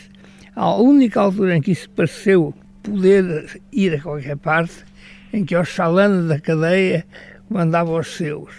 A 0.56 0.76
única 0.76 1.22
altura 1.22 1.58
em 1.58 1.62
que 1.62 1.72
isso 1.72 1.90
pareceu 1.92 2.54
poder 2.84 3.62
ir 3.72 3.96
a 3.96 4.02
qualquer 4.02 4.38
parte, 4.38 4.86
em 5.32 5.46
que 5.46 5.56
o 5.56 5.64
Chalane 5.64 6.28
da 6.28 6.40
cadeia 6.40 7.06
comandava 7.48 7.92
os 7.92 8.08
seus. 8.08 8.52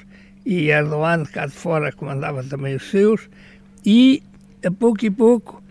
E 0.45 0.70
Erdogan 0.70 1.24
cá 1.24 1.47
de 1.47 1.53
fora 1.53 1.93
comandava 1.93 2.43
também 2.45 2.76
os 2.76 2.91
seus. 2.91 3.28
E 3.84 4.22
a 4.64 4.70
pouco 4.70 5.05
e 5.05 5.11
pouco 5.11 5.62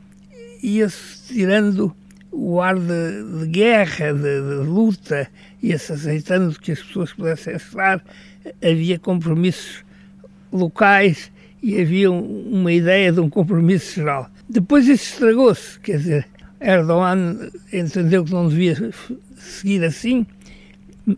ia-se 0.61 1.33
tirando 1.33 1.95
o 2.31 2.61
ar 2.61 2.75
de, 2.75 3.39
de 3.39 3.47
guerra, 3.47 4.13
de, 4.13 4.21
de 4.21 4.67
luta, 4.67 5.27
ia-se 5.61 5.91
aceitando 5.91 6.59
que 6.59 6.71
as 6.71 6.81
pessoas 6.81 7.13
pudessem 7.13 7.55
estar, 7.55 8.03
havia 8.63 8.99
compromissos 8.99 9.83
locais 10.51 11.31
e 11.61 11.79
havia 11.79 12.11
uma 12.11 12.71
ideia 12.71 13.11
de 13.11 13.19
um 13.19 13.29
compromisso 13.29 13.95
geral. 13.95 14.29
Depois 14.49 14.87
isso 14.87 15.13
estragou-se, 15.13 15.79
quer 15.79 15.97
dizer, 15.97 16.27
Erdogan 16.59 17.51
entendeu 17.71 18.25
que 18.25 18.31
não 18.31 18.49
devia 18.49 18.91
seguir 19.37 19.83
assim, 19.83 20.25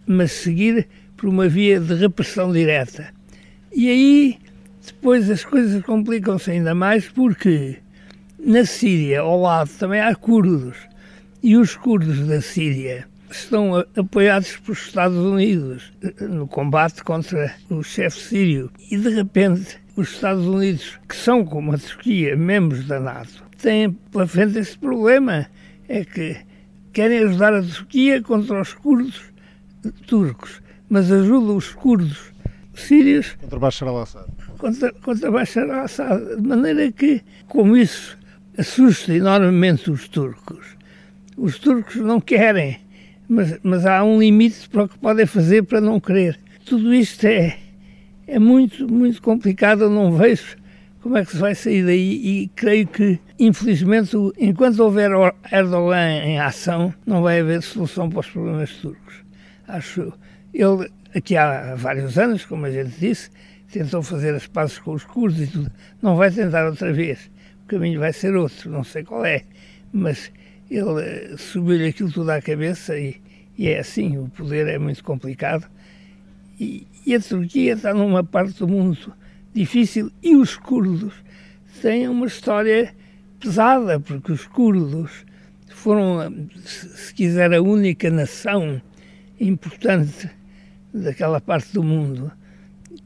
mas 0.05 0.33
seguir 0.33 0.87
por 1.15 1.29
uma 1.29 1.47
via 1.47 1.79
de 1.79 1.93
repressão 1.93 2.51
direta. 2.51 3.07
E 3.73 3.89
aí, 3.89 4.37
depois 4.85 5.29
as 5.29 5.45
coisas 5.45 5.81
complicam-se 5.83 6.51
ainda 6.51 6.75
mais 6.75 7.07
porque 7.07 7.77
na 8.37 8.65
Síria, 8.65 9.21
ao 9.21 9.39
lado, 9.39 9.69
também 9.79 10.01
há 10.01 10.13
curdos. 10.13 10.75
E 11.41 11.55
os 11.55 11.75
curdos 11.75 12.27
da 12.27 12.41
Síria 12.41 13.07
estão 13.29 13.83
apoiados 13.95 14.57
pelos 14.57 14.85
Estados 14.85 15.17
Unidos 15.17 15.91
no 16.19 16.47
combate 16.47 17.03
contra 17.03 17.55
o 17.69 17.81
chefe 17.81 18.19
sírio. 18.19 18.71
E 18.89 18.97
de 18.97 19.09
repente, 19.09 19.80
os 19.95 20.13
Estados 20.13 20.45
Unidos, 20.45 20.99
que 21.07 21.15
são 21.15 21.45
como 21.45 21.73
a 21.73 21.77
Turquia, 21.77 22.35
membros 22.35 22.85
da 22.87 22.99
NATO, 22.99 23.43
têm 23.57 23.91
pela 23.91 24.27
frente 24.27 24.57
esse 24.57 24.77
problema. 24.77 25.47
É 25.87 26.05
que 26.05 26.37
querem 26.93 27.19
ajudar 27.19 27.53
a 27.53 27.61
Turquia 27.61 28.21
contra 28.21 28.61
os 28.61 28.73
curdos 28.73 29.21
turcos, 30.07 30.61
mas 30.89 31.11
ajudam 31.11 31.55
os 31.55 31.69
curdos 31.69 32.31
sírios 32.73 33.35
contra 33.41 33.59
Bashar 33.59 33.89
al-Assad. 33.89 34.25
Contra, 34.57 34.93
contra 34.93 35.31
Bashar 35.31 35.69
al-Assad. 35.69 36.35
De 36.35 36.47
maneira 36.47 36.91
que, 36.91 37.21
como 37.47 37.75
isso 37.75 38.17
assusta 38.57 39.13
enormemente 39.13 39.89
os 39.91 40.07
turcos, 40.07 40.65
os 41.37 41.57
turcos 41.59 41.95
não 41.95 42.19
querem, 42.19 42.79
mas, 43.27 43.59
mas 43.63 43.85
há 43.85 44.03
um 44.03 44.19
limite 44.19 44.69
para 44.69 44.83
o 44.83 44.89
que 44.89 44.97
podem 44.99 45.25
fazer 45.25 45.63
para 45.63 45.81
não 45.81 45.99
querer. 45.99 46.39
Tudo 46.65 46.93
isto 46.93 47.25
é, 47.25 47.57
é 48.31 48.39
muito, 48.39 48.91
muito 48.91 49.21
complicado. 49.21 49.83
Eu 49.83 49.89
não 49.89 50.13
vejo 50.13 50.55
como 51.01 51.17
é 51.17 51.25
que 51.25 51.31
se 51.31 51.37
vai 51.37 51.53
sair 51.53 51.85
daí 51.85 52.43
e 52.43 52.47
creio 52.55 52.87
que, 52.87 53.19
infelizmente, 53.37 54.15
enquanto 54.39 54.79
houver 54.79 55.11
Erdogan 55.51 56.23
em 56.23 56.39
ação, 56.39 56.93
não 57.05 57.21
vai 57.21 57.41
haver 57.41 57.61
solução 57.61 58.09
para 58.09 58.21
os 58.21 58.29
problemas 58.29 58.71
turcos. 58.75 59.15
Acho 59.67 60.13
ele, 60.53 60.89
aqui 61.13 61.35
há 61.35 61.75
vários 61.75 62.17
anos, 62.17 62.45
como 62.45 62.65
a 62.65 62.71
gente 62.71 62.97
disse, 62.97 63.29
tentou 63.71 64.01
fazer 64.01 64.33
as 64.33 64.47
pazes 64.47 64.79
com 64.79 64.93
os 64.93 65.03
curdos 65.03 65.41
e 65.41 65.47
tudo. 65.47 65.71
Não 66.01 66.15
vai 66.15 66.31
tentar 66.31 66.65
outra 66.65 66.93
vez. 66.93 67.29
O 67.65 67.67
caminho 67.67 67.99
vai 67.99 68.13
ser 68.13 68.33
outro, 68.35 68.69
não 68.69 68.83
sei 68.83 69.03
qual 69.03 69.25
é. 69.25 69.43
Mas 69.91 70.31
ele 70.69 71.01
eh, 71.01 71.35
subiu-lhe 71.37 71.87
aquilo 71.87 72.11
tudo 72.11 72.29
à 72.29 72.41
cabeça 72.41 72.97
e, 72.97 73.21
e, 73.57 73.67
é 73.67 73.79
assim, 73.79 74.17
o 74.17 74.29
poder 74.29 74.67
é 74.67 74.77
muito 74.77 75.03
complicado. 75.03 75.67
E, 76.57 76.87
e 77.05 77.15
a 77.15 77.19
Turquia 77.19 77.73
está 77.73 77.93
numa 77.93 78.23
parte 78.23 78.59
do 78.59 78.67
mundo 78.67 79.13
difícil 79.53 80.11
e 80.21 80.35
os 80.35 80.55
curdos 80.55 81.13
têm 81.81 82.07
uma 82.07 82.27
história 82.27 82.93
pesada, 83.39 83.99
porque 83.99 84.31
os 84.31 84.45
curdos 84.45 85.25
foram, 85.67 86.47
se 86.63 87.13
quiser, 87.13 87.53
a 87.53 87.61
única 87.61 88.09
nação 88.09 88.81
importante 89.39 90.29
daquela 90.93 91.41
parte 91.41 91.73
do 91.73 91.83
mundo 91.83 92.31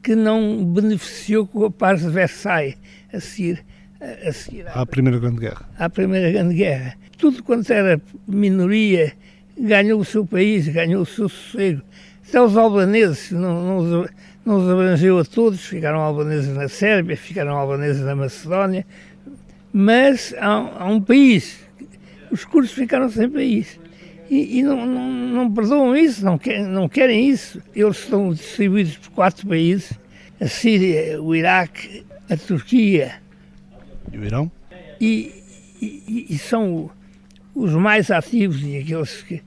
que 0.02 0.14
não 0.14 0.64
beneficiou 0.64 1.46
com 1.46 1.64
a 1.64 1.70
paz 1.70 2.02
de 2.02 2.10
Versailles 2.10 2.76
a 3.12 3.20
seguir, 3.20 3.64
a, 4.00 4.32
seguir 4.32 4.68
à, 4.68 4.82
à 4.82 4.86
Primeira 4.86 5.18
Grande 5.18 5.40
Guerra. 5.40 5.68
À 5.78 5.88
Primeira 5.88 6.30
Grande 6.30 6.54
Guerra. 6.54 6.94
Tudo 7.16 7.42
quanto 7.42 7.72
era 7.72 8.00
minoria 8.26 9.12
ganhou 9.58 10.00
o 10.00 10.04
seu 10.04 10.26
país, 10.26 10.68
ganhou 10.68 11.02
o 11.02 11.06
seu 11.06 11.28
sossego. 11.28 11.82
Até 12.28 12.40
os 12.40 12.56
albaneses 12.56 13.30
não, 13.30 13.82
não, 13.82 14.06
não 14.44 14.56
os 14.56 14.70
abrangeu 14.70 15.18
a 15.18 15.24
todos, 15.24 15.64
ficaram 15.64 16.00
albaneses 16.00 16.54
na 16.54 16.68
Sérvia, 16.68 17.16
ficaram 17.16 17.56
albaneses 17.56 18.02
na 18.02 18.16
Macedónia, 18.16 18.84
mas 19.72 20.34
há, 20.38 20.82
há 20.82 20.86
um 20.86 21.00
país, 21.00 21.60
os 22.30 22.44
curdos 22.44 22.72
ficaram 22.72 23.08
sem 23.08 23.30
país. 23.30 23.78
E, 24.28 24.58
e 24.58 24.62
não, 24.62 24.84
não, 24.84 25.08
não, 25.08 25.52
perdoam 25.52 25.96
isso, 25.96 26.24
não, 26.24 26.36
quer, 26.36 26.64
não 26.66 26.88
querem 26.88 27.28
isso. 27.28 27.62
Eles 27.74 27.98
estão 27.98 28.32
distribuídos 28.32 28.96
por 28.96 29.10
quatro 29.10 29.46
países: 29.46 29.92
a 30.40 30.48
Síria, 30.48 31.22
o 31.22 31.34
Iraque, 31.34 32.04
a 32.28 32.36
Turquia. 32.36 33.14
E 34.12 34.18
o 34.18 34.24
Irão? 34.24 34.50
E, 35.00 35.32
e, 35.80 36.26
e 36.30 36.38
são 36.38 36.90
os 37.54 37.72
mais 37.72 38.10
ativos 38.10 38.60
e 38.62 38.78
aqueles 38.78 39.22
que 39.22 39.42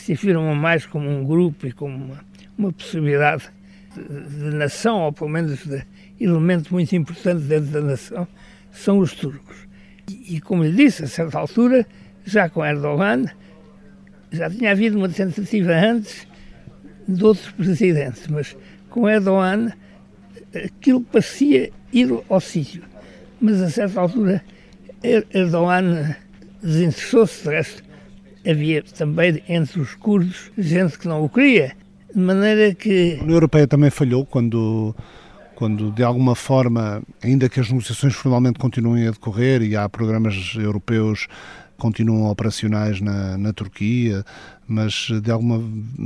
se 0.00 0.14
afirmam 0.14 0.54
mais 0.54 0.86
como 0.86 1.08
um 1.08 1.24
grupo 1.24 1.66
e 1.66 1.72
como 1.72 1.96
uma, 2.04 2.24
uma 2.56 2.72
possibilidade 2.72 3.50
de 3.94 4.56
nação, 4.56 5.00
ou 5.02 5.12
pelo 5.12 5.30
menos 5.30 5.64
de 5.64 5.84
elemento 6.18 6.72
muito 6.72 6.94
importante 6.94 7.42
dentro 7.42 7.70
da 7.70 7.80
nação, 7.80 8.26
são 8.72 8.98
os 8.98 9.12
turcos. 9.12 9.56
E, 10.08 10.36
e 10.36 10.40
como 10.40 10.64
lhe 10.64 10.72
disse, 10.72 11.04
a 11.04 11.06
certa 11.06 11.38
altura, 11.38 11.86
já 12.24 12.48
com 12.48 12.64
Erdogan, 12.64 13.26
já 14.32 14.48
tinha 14.48 14.70
havido 14.70 14.96
uma 14.96 15.08
tentativa 15.08 15.72
antes 15.72 16.26
de 17.06 17.24
outro 17.24 17.52
presidente, 17.54 18.30
mas 18.30 18.56
com 18.88 19.08
Erdogan 19.08 19.72
aquilo 20.54 21.02
parecia 21.02 21.70
ir 21.92 22.08
ao 22.28 22.40
sítio. 22.40 22.82
Mas 23.40 23.60
a 23.60 23.70
certa 23.70 24.00
altura 24.00 24.42
Erdogan 25.02 26.14
desinteressou-se, 26.62 27.42
de 27.42 27.54
resto 27.54 27.89
havia 28.46 28.82
também 28.82 29.42
entre 29.48 29.80
os 29.80 29.94
curdos 29.94 30.50
gente 30.56 30.98
que 30.98 31.08
não 31.08 31.24
o 31.24 31.28
queria, 31.28 31.76
de 32.14 32.20
maneira 32.20 32.74
que... 32.74 33.18
A 33.20 33.22
União 33.22 33.36
Europeia 33.36 33.66
também 33.66 33.90
falhou 33.90 34.24
quando, 34.26 34.94
quando 35.54 35.90
de 35.92 36.02
alguma 36.02 36.34
forma, 36.34 37.02
ainda 37.22 37.48
que 37.48 37.60
as 37.60 37.68
negociações 37.68 38.14
formalmente 38.14 38.58
continuem 38.58 39.06
a 39.06 39.10
decorrer 39.10 39.62
e 39.62 39.76
há 39.76 39.88
programas 39.88 40.54
europeus 40.56 41.26
continuam 41.76 42.30
operacionais 42.30 43.00
na, 43.00 43.38
na 43.38 43.52
Turquia, 43.52 44.22
mas 44.68 45.08
de 45.22 45.30
alguma 45.30 45.62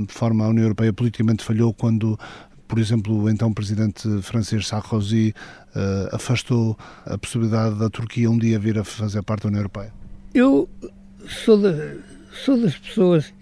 forma 0.08 0.44
a 0.44 0.48
União 0.48 0.64
Europeia 0.64 0.92
politicamente 0.92 1.42
falhou 1.42 1.74
quando 1.74 2.18
por 2.66 2.78
exemplo, 2.78 3.22
o 3.22 3.30
então 3.30 3.52
presidente 3.52 4.08
francês 4.22 4.66
Sarkozy 4.66 5.34
uh, 5.76 6.14
afastou 6.14 6.76
a 7.04 7.16
possibilidade 7.18 7.78
da 7.78 7.90
Turquia 7.90 8.30
um 8.30 8.38
dia 8.38 8.58
vir 8.58 8.78
a 8.78 8.84
fazer 8.84 9.22
parte 9.22 9.42
da 9.42 9.48
União 9.48 9.60
Europeia? 9.60 9.92
Eu 10.32 10.68
sou, 11.28 11.58
de, 11.58 11.98
sou 12.34 12.60
das 12.60 12.76
pessoas 12.76 13.32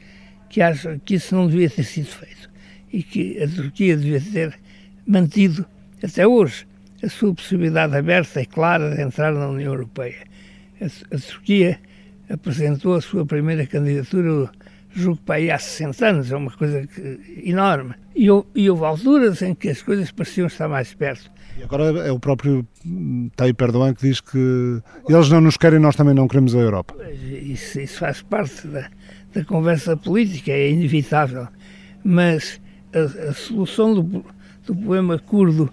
que 0.48 0.60
acham 0.60 0.98
que 1.04 1.14
isso 1.14 1.34
não 1.34 1.48
devia 1.48 1.70
ter 1.70 1.84
sido 1.84 2.06
feito 2.06 2.50
e 2.92 3.02
que 3.02 3.42
a 3.42 3.48
Turquia 3.48 3.96
devia 3.96 4.20
ter 4.20 4.58
mantido 5.06 5.66
até 6.02 6.26
hoje 6.26 6.66
a 7.02 7.08
sua 7.08 7.34
possibilidade 7.34 7.96
aberta 7.96 8.40
e 8.40 8.46
clara 8.46 8.94
de 8.94 9.02
entrar 9.02 9.32
na 9.32 9.48
União 9.48 9.72
Europeia. 9.72 10.24
A, 10.80 10.86
a 11.14 11.18
Turquia 11.18 11.80
apresentou 12.28 12.94
a 12.94 13.00
sua 13.00 13.26
primeira 13.26 13.66
candidatura, 13.66 14.50
julgo 14.94 15.20
para 15.22 15.36
aí 15.36 15.50
há 15.50 15.58
60 15.58 16.06
anos, 16.06 16.32
é 16.32 16.36
uma 16.36 16.50
coisa 16.50 16.86
que, 16.86 17.42
enorme. 17.44 17.94
E, 18.14 18.26
e 18.54 18.70
houve 18.70 18.84
alturas 18.84 19.42
em 19.42 19.54
que 19.54 19.68
as 19.68 19.82
coisas 19.82 20.10
pareciam 20.10 20.46
estar 20.46 20.68
mais 20.68 20.92
perto. 20.94 21.30
E 21.58 21.62
agora 21.62 21.84
é 22.06 22.10
o 22.10 22.18
próprio 22.18 22.66
Tayyip 23.36 23.62
Erdogan 23.62 23.94
que 23.94 24.08
diz 24.08 24.20
que 24.20 24.80
eles 25.08 25.28
não 25.28 25.40
nos 25.40 25.56
querem, 25.56 25.78
nós 25.78 25.96
também 25.96 26.14
não 26.14 26.26
queremos 26.26 26.54
a 26.54 26.58
Europa. 26.58 26.94
Isso, 27.12 27.80
isso 27.80 27.98
faz 27.98 28.22
parte 28.22 28.66
da, 28.68 28.88
da 29.34 29.44
conversa 29.44 29.96
política, 29.96 30.50
é 30.50 30.70
inevitável. 30.70 31.46
Mas 32.04 32.60
a, 32.92 33.30
a 33.30 33.32
solução 33.34 33.94
do, 33.94 34.24
do 34.66 34.74
problema 34.74 35.18
curdo 35.18 35.70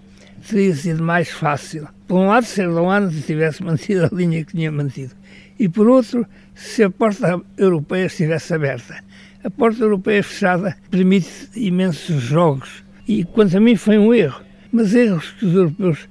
teria 0.48 0.74
sido 0.74 1.02
mais 1.02 1.30
fácil. 1.30 1.88
Por 2.06 2.18
um 2.18 2.26
lado, 2.26 2.44
se 2.44 2.60
Erdogan 2.60 3.08
tivesse 3.26 3.62
mantido 3.62 4.06
a 4.06 4.08
linha 4.12 4.44
que 4.44 4.52
tinha 4.52 4.70
mantido. 4.70 5.14
E 5.58 5.68
por 5.68 5.88
outro, 5.88 6.26
se 6.54 6.82
a 6.82 6.90
porta 6.90 7.40
europeia 7.56 8.06
estivesse 8.06 8.54
aberta. 8.54 8.96
A 9.42 9.50
porta 9.50 9.82
europeia 9.82 10.22
fechada 10.22 10.76
permite 10.90 11.30
imensos 11.54 12.22
jogos. 12.22 12.84
E 13.08 13.24
quanto 13.24 13.56
a 13.56 13.60
mim 13.60 13.76
foi 13.76 13.98
um 13.98 14.12
erro. 14.12 14.42
Mas 14.72 14.94
erros 14.94 15.30
que 15.30 15.46
os 15.46 15.54
europeus 15.54 16.08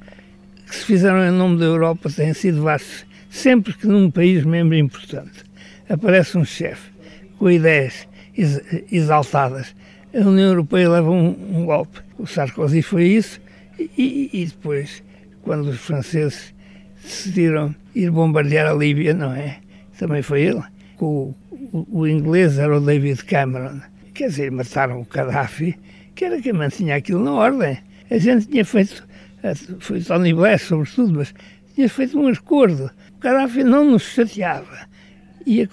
que 0.66 0.76
se 0.76 0.86
fizeram 0.86 1.24
em 1.24 1.32
nome 1.32 1.58
da 1.58 1.66
Europa 1.66 2.10
têm 2.10 2.34
sido 2.34 2.62
vastos. 2.62 3.06
Sempre 3.30 3.74
que 3.74 3.88
num 3.88 4.10
país 4.10 4.44
membro 4.44 4.76
importante 4.76 5.44
aparece 5.88 6.38
um 6.38 6.46
chefe 6.46 6.90
com 7.38 7.50
ideias 7.50 8.08
exaltadas, 8.92 9.76
a 10.14 10.20
União 10.20 10.50
Europeia 10.50 10.90
leva 10.90 11.10
um, 11.10 11.30
um 11.58 11.66
golpe. 11.66 12.00
O 12.18 12.28
Sarkozy 12.28 12.82
foi 12.82 13.06
isso, 13.06 13.40
e, 13.80 14.30
e, 14.34 14.46
depois, 14.46 15.02
quando 15.42 15.70
os 15.70 15.80
franceses 15.80 16.54
decidiram 17.02 17.74
ir 17.96 18.12
bombardear 18.12 18.68
a 18.68 18.74
Líbia, 18.74 19.14
não 19.14 19.32
é? 19.32 19.60
Também 19.98 20.22
foi 20.22 20.42
ele. 20.42 20.62
O, 21.00 21.34
o, 21.72 22.08
inglês 22.08 22.58
era 22.58 22.78
o 22.78 22.80
David 22.80 23.24
Cameron. 23.26 23.82
Quer 24.14 24.30
dizer, 24.30 24.52
mataram 24.52 25.02
o 25.02 25.06
Gaddafi, 25.06 25.78
que 26.16 26.26
era 26.26 26.42
quem 26.42 26.54
mantinha 26.54 26.96
aquilo 26.96 27.24
na 27.24 27.34
ordem. 27.34 27.78
A 28.10 28.18
gente 28.18 28.48
tinha 28.48 28.66
feito, 28.66 29.08
foi 29.80 30.02
Tony 30.02 30.34
Blair 30.34 30.60
sobretudo, 30.60 31.14
mas 31.20 31.34
tinha 31.76 31.90
feito 31.90 32.20
um 32.20 32.28
acordo. 32.28 32.92
O 33.18 33.20
Gaddafi 33.20 33.64
não 33.64 33.86
nos 33.86 34.04
chateava. 34.04 34.90
E, 35.46 35.68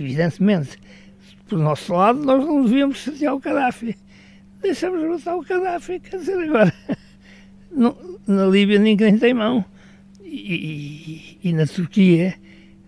evidentemente, 0.00 0.78
por 1.48 1.58
nosso 1.58 1.92
lado, 1.94 2.22
nós 2.24 2.44
não 2.44 2.64
devíamos 2.64 2.98
chatear 2.98 3.34
o 3.34 3.38
Gaddafi. 3.38 3.96
Deixamos 4.60 5.02
matar 5.02 5.36
o 5.36 5.42
Gaddafi, 5.42 6.00
quer 6.00 6.18
dizer, 6.18 6.38
agora, 6.38 6.72
na 8.26 8.46
Líbia 8.46 8.78
ninguém 8.78 9.18
tem 9.18 9.34
mão. 9.34 9.64
E, 10.24 11.38
e, 11.44 11.48
e 11.48 11.52
na 11.52 11.66
Turquia, 11.66 12.34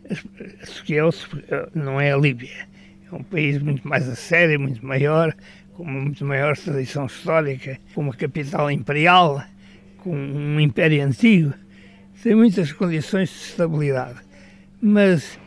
é 0.09 1.69
não 1.75 2.01
é 2.01 2.13
a 2.13 2.17
Líbia. 2.17 2.67
É 3.11 3.15
um 3.15 3.23
país 3.23 3.61
muito 3.61 3.87
mais 3.87 4.09
a 4.09 4.15
sério, 4.15 4.61
muito 4.61 4.85
maior, 4.85 5.35
com 5.75 5.83
uma 5.83 6.01
muito 6.01 6.25
maior 6.25 6.57
tradição 6.57 7.07
histórica, 7.07 7.79
com 7.95 8.03
uma 8.03 8.15
capital 8.15 8.71
imperial, 8.71 9.43
com 9.99 10.15
um 10.15 10.61
império 10.61 11.05
antigo. 11.05 11.55
Tem 12.23 12.35
muitas 12.35 12.73
condições 12.73 13.31
de 13.31 13.37
estabilidade. 13.37 14.19
Mas 14.81 15.39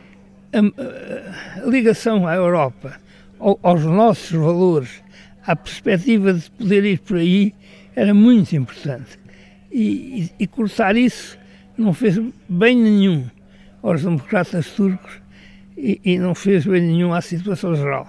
a, 0.52 1.62
a 1.62 1.66
ligação 1.66 2.26
à 2.26 2.34
Europa, 2.34 2.98
ao, 3.38 3.58
aos 3.62 3.84
nossos 3.84 4.30
valores, 4.30 5.02
à 5.46 5.54
perspectiva 5.54 6.32
de 6.34 6.50
poder 6.52 6.84
ir 6.84 6.98
por 6.98 7.18
aí, 7.18 7.54
era 7.94 8.14
muito 8.14 8.56
importante. 8.56 9.18
E, 9.70 10.30
e, 10.38 10.44
e 10.44 10.46
cortar 10.46 10.96
isso 10.96 11.38
não 11.76 11.92
fez 11.92 12.18
bem 12.48 12.76
nenhum 12.76 13.26
aos 13.82 14.02
democratas 14.02 14.66
turcos 14.70 15.20
e, 15.76 16.00
e 16.04 16.18
não 16.18 16.34
fez 16.34 16.64
bem 16.64 16.80
nenhum 16.80 17.12
à 17.12 17.20
situação 17.20 17.74
geral. 17.74 18.06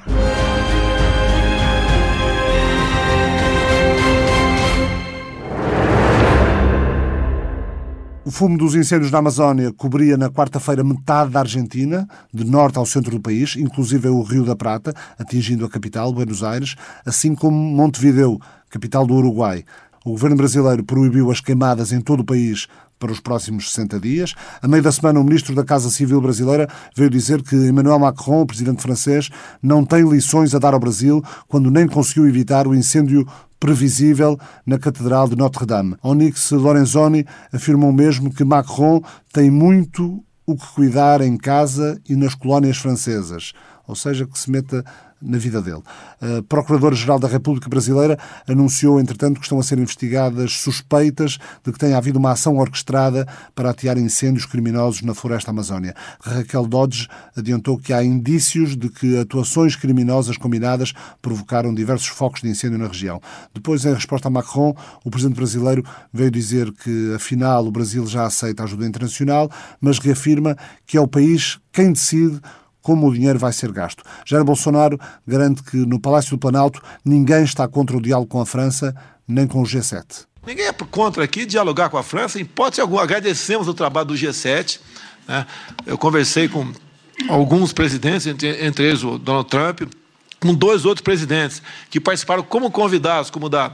O 8.25 8.31
fumo 8.31 8.57
dos 8.57 8.73
incêndios 8.73 9.11
na 9.11 9.17
Amazónia 9.17 9.73
cobria 9.73 10.15
na 10.15 10.29
quarta-feira 10.29 10.81
metade 10.81 11.31
da 11.31 11.41
Argentina, 11.41 12.07
de 12.33 12.45
norte 12.45 12.77
ao 12.77 12.85
centro 12.85 13.11
do 13.11 13.19
país, 13.19 13.57
inclusive 13.57 14.07
o 14.07 14.21
Rio 14.21 14.45
da 14.45 14.55
Prata, 14.55 14.93
atingindo 15.19 15.65
a 15.65 15.69
capital, 15.69 16.13
Buenos 16.13 16.41
Aires, 16.41 16.75
assim 17.05 17.35
como 17.35 17.57
Montevideo, 17.57 18.39
capital 18.69 19.05
do 19.05 19.13
Uruguai. 19.13 19.65
O 20.05 20.11
governo 20.11 20.37
brasileiro 20.37 20.85
proibiu 20.85 21.29
as 21.31 21.41
queimadas 21.41 21.91
em 21.91 21.99
todo 21.99 22.21
o 22.21 22.25
país 22.25 22.67
para 23.03 23.11
os 23.11 23.19
próximos 23.19 23.73
60 23.73 23.99
dias. 23.99 24.33
A 24.61 24.67
meio 24.67 24.81
da 24.81 24.89
semana, 24.89 25.19
o 25.19 25.23
ministro 25.25 25.53
da 25.53 25.65
Casa 25.65 25.89
Civil 25.89 26.21
brasileira 26.21 26.69
veio 26.95 27.09
dizer 27.09 27.43
que 27.43 27.53
Emmanuel 27.53 27.99
Macron, 27.99 28.43
o 28.43 28.45
presidente 28.45 28.81
francês, 28.81 29.29
não 29.61 29.83
tem 29.83 30.09
lições 30.09 30.55
a 30.55 30.59
dar 30.59 30.73
ao 30.73 30.79
Brasil 30.79 31.21
quando 31.49 31.69
nem 31.69 31.85
conseguiu 31.85 32.25
evitar 32.29 32.65
o 32.65 32.73
incêndio 32.73 33.27
previsível 33.59 34.39
na 34.65 34.79
Catedral 34.79 35.27
de 35.27 35.35
Notre-Dame. 35.35 35.97
Onyx 36.01 36.51
Lorenzoni 36.51 37.25
afirmou 37.51 37.91
mesmo 37.91 38.33
que 38.33 38.45
Macron 38.45 39.01
tem 39.33 39.51
muito 39.51 40.23
o 40.45 40.55
que 40.55 40.67
cuidar 40.73 41.19
em 41.19 41.35
casa 41.35 41.99
e 42.07 42.15
nas 42.15 42.35
colónias 42.35 42.77
francesas, 42.77 43.51
ou 43.85 43.95
seja, 43.95 44.25
que 44.25 44.39
se 44.39 44.49
meta 44.49 44.81
na 45.23 45.37
vida 45.37 45.61
dele. 45.61 45.81
A 46.21 46.43
Procuradora-Geral 46.43 47.19
da 47.19 47.27
República 47.27 47.69
Brasileira 47.69 48.17
anunciou, 48.47 48.99
entretanto, 48.99 49.39
que 49.39 49.45
estão 49.45 49.59
a 49.59 49.63
ser 49.63 49.77
investigadas 49.79 50.59
suspeitas 50.59 51.37
de 51.63 51.71
que 51.71 51.79
tenha 51.79 51.97
havido 51.97 52.19
uma 52.19 52.31
ação 52.31 52.57
orquestrada 52.57 53.27
para 53.55 53.69
atear 53.69 53.97
incêndios 53.97 54.45
criminosos 54.45 55.01
na 55.01 55.13
floresta 55.13 55.51
amazónia. 55.51 55.95
Raquel 56.21 56.67
Dodge 56.67 57.07
adiantou 57.35 57.77
que 57.77 57.93
há 57.93 58.03
indícios 58.03 58.75
de 58.75 58.89
que 58.89 59.17
atuações 59.17 59.75
criminosas 59.75 60.37
combinadas 60.37 60.93
provocaram 61.21 61.73
diversos 61.73 62.07
focos 62.07 62.41
de 62.41 62.49
incêndio 62.49 62.77
na 62.77 62.87
região. 62.87 63.21
Depois, 63.53 63.85
em 63.85 63.93
resposta 63.93 64.27
a 64.27 64.31
Macron, 64.31 64.75
o 65.03 65.09
presidente 65.09 65.37
brasileiro 65.37 65.83
veio 66.11 66.29
dizer 66.29 66.71
que, 66.71 67.13
afinal, 67.15 67.65
o 67.65 67.71
Brasil 67.71 68.05
já 68.05 68.25
aceita 68.25 68.63
ajuda 68.63 68.85
internacional, 68.85 69.49
mas 69.79 69.99
reafirma 69.99 70.57
que 70.85 70.97
é 70.97 71.01
o 71.01 71.07
país 71.07 71.59
quem 71.71 71.91
decide 71.93 72.39
como 72.83 73.07
o 73.07 73.13
dinheiro 73.13 73.39
vai 73.39 73.51
ser 73.51 73.71
gasto. 73.71 74.03
Jair 74.25 74.43
Bolsonaro 74.43 74.99
garante 75.25 75.63
que 75.63 75.77
no 75.77 75.99
Palácio 75.99 76.31
do 76.31 76.37
Planalto 76.37 76.79
ninguém 77.03 77.43
está 77.43 77.67
contra 77.67 77.97
o 77.97 78.01
diálogo 78.01 78.29
com 78.29 78.41
a 78.41 78.45
França, 78.45 78.93
nem 79.27 79.47
com 79.47 79.61
o 79.61 79.65
G7. 79.65 80.27
Ninguém 80.45 80.67
é 80.67 80.73
contra 80.73 81.23
aqui 81.23 81.45
dialogar 81.45 81.89
com 81.89 81.97
a 81.97 82.03
França, 82.03 82.37
em 82.37 82.41
hipótese 82.41 82.81
alguma. 82.81 83.01
Agradecemos 83.01 83.67
o 83.67 83.73
trabalho 83.73 84.07
do 84.07 84.13
G7. 84.13 84.79
Né? 85.25 85.47
Eu 85.85 85.97
conversei 85.97 86.49
com 86.49 86.69
alguns 87.29 87.71
presidentes, 87.71 88.27
entre, 88.27 88.63
entre 88.63 88.85
eles 88.85 89.03
o 89.03 89.17
Donald 89.17 89.49
Trump, 89.49 89.83
com 90.41 90.53
dois 90.53 90.85
outros 90.85 91.01
presidentes 91.01 91.61
que 91.89 92.01
participaram 92.01 92.43
como 92.43 92.69
convidados, 92.69 93.29
como 93.29 93.47
da 93.47 93.71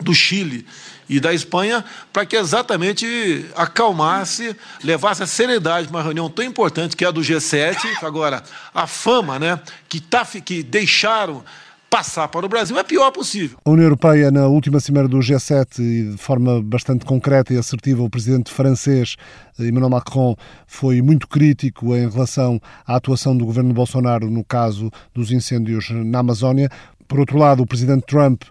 do 0.00 0.14
Chile 0.14 0.66
e 1.08 1.20
da 1.20 1.32
Espanha, 1.32 1.84
para 2.12 2.26
que 2.26 2.36
exatamente 2.36 3.46
acalmasse, 3.54 4.56
levasse 4.82 5.22
a 5.22 5.26
seriedade 5.26 5.88
para 5.88 5.96
uma 5.96 6.02
reunião 6.02 6.28
tão 6.28 6.44
importante 6.44 6.96
que 6.96 7.04
é 7.04 7.08
a 7.08 7.10
do 7.10 7.20
G7. 7.20 7.76
Agora, 8.02 8.42
a 8.74 8.86
fama 8.86 9.38
né, 9.38 9.60
que, 9.88 10.00
tá, 10.00 10.24
que 10.24 10.62
deixaram 10.62 11.44
passar 11.88 12.28
para 12.28 12.44
o 12.44 12.48
Brasil 12.48 12.78
é 12.78 12.82
pior 12.82 13.10
possível. 13.10 13.58
A 13.64 13.70
União 13.70 13.84
Europeia, 13.84 14.30
na 14.30 14.46
última 14.46 14.80
cimeira 14.80 15.08
do 15.08 15.18
G7, 15.18 15.78
e 15.78 16.10
de 16.12 16.16
forma 16.18 16.62
bastante 16.62 17.04
concreta 17.04 17.54
e 17.54 17.58
assertiva, 17.58 18.02
o 18.02 18.10
presidente 18.10 18.52
francês 18.52 19.16
Emmanuel 19.58 19.90
Macron 19.90 20.36
foi 20.66 21.00
muito 21.00 21.28
crítico 21.28 21.96
em 21.96 22.08
relação 22.08 22.60
à 22.86 22.96
atuação 22.96 23.36
do 23.36 23.46
governo 23.46 23.72
Bolsonaro 23.72 24.30
no 24.30 24.44
caso 24.44 24.90
dos 25.14 25.30
incêndios 25.30 25.88
na 25.90 26.18
Amazónia. 26.18 26.68
Por 27.08 27.20
outro 27.20 27.38
lado, 27.38 27.62
o 27.62 27.66
presidente 27.66 28.04
Trump 28.06 28.42
eh, 28.42 28.48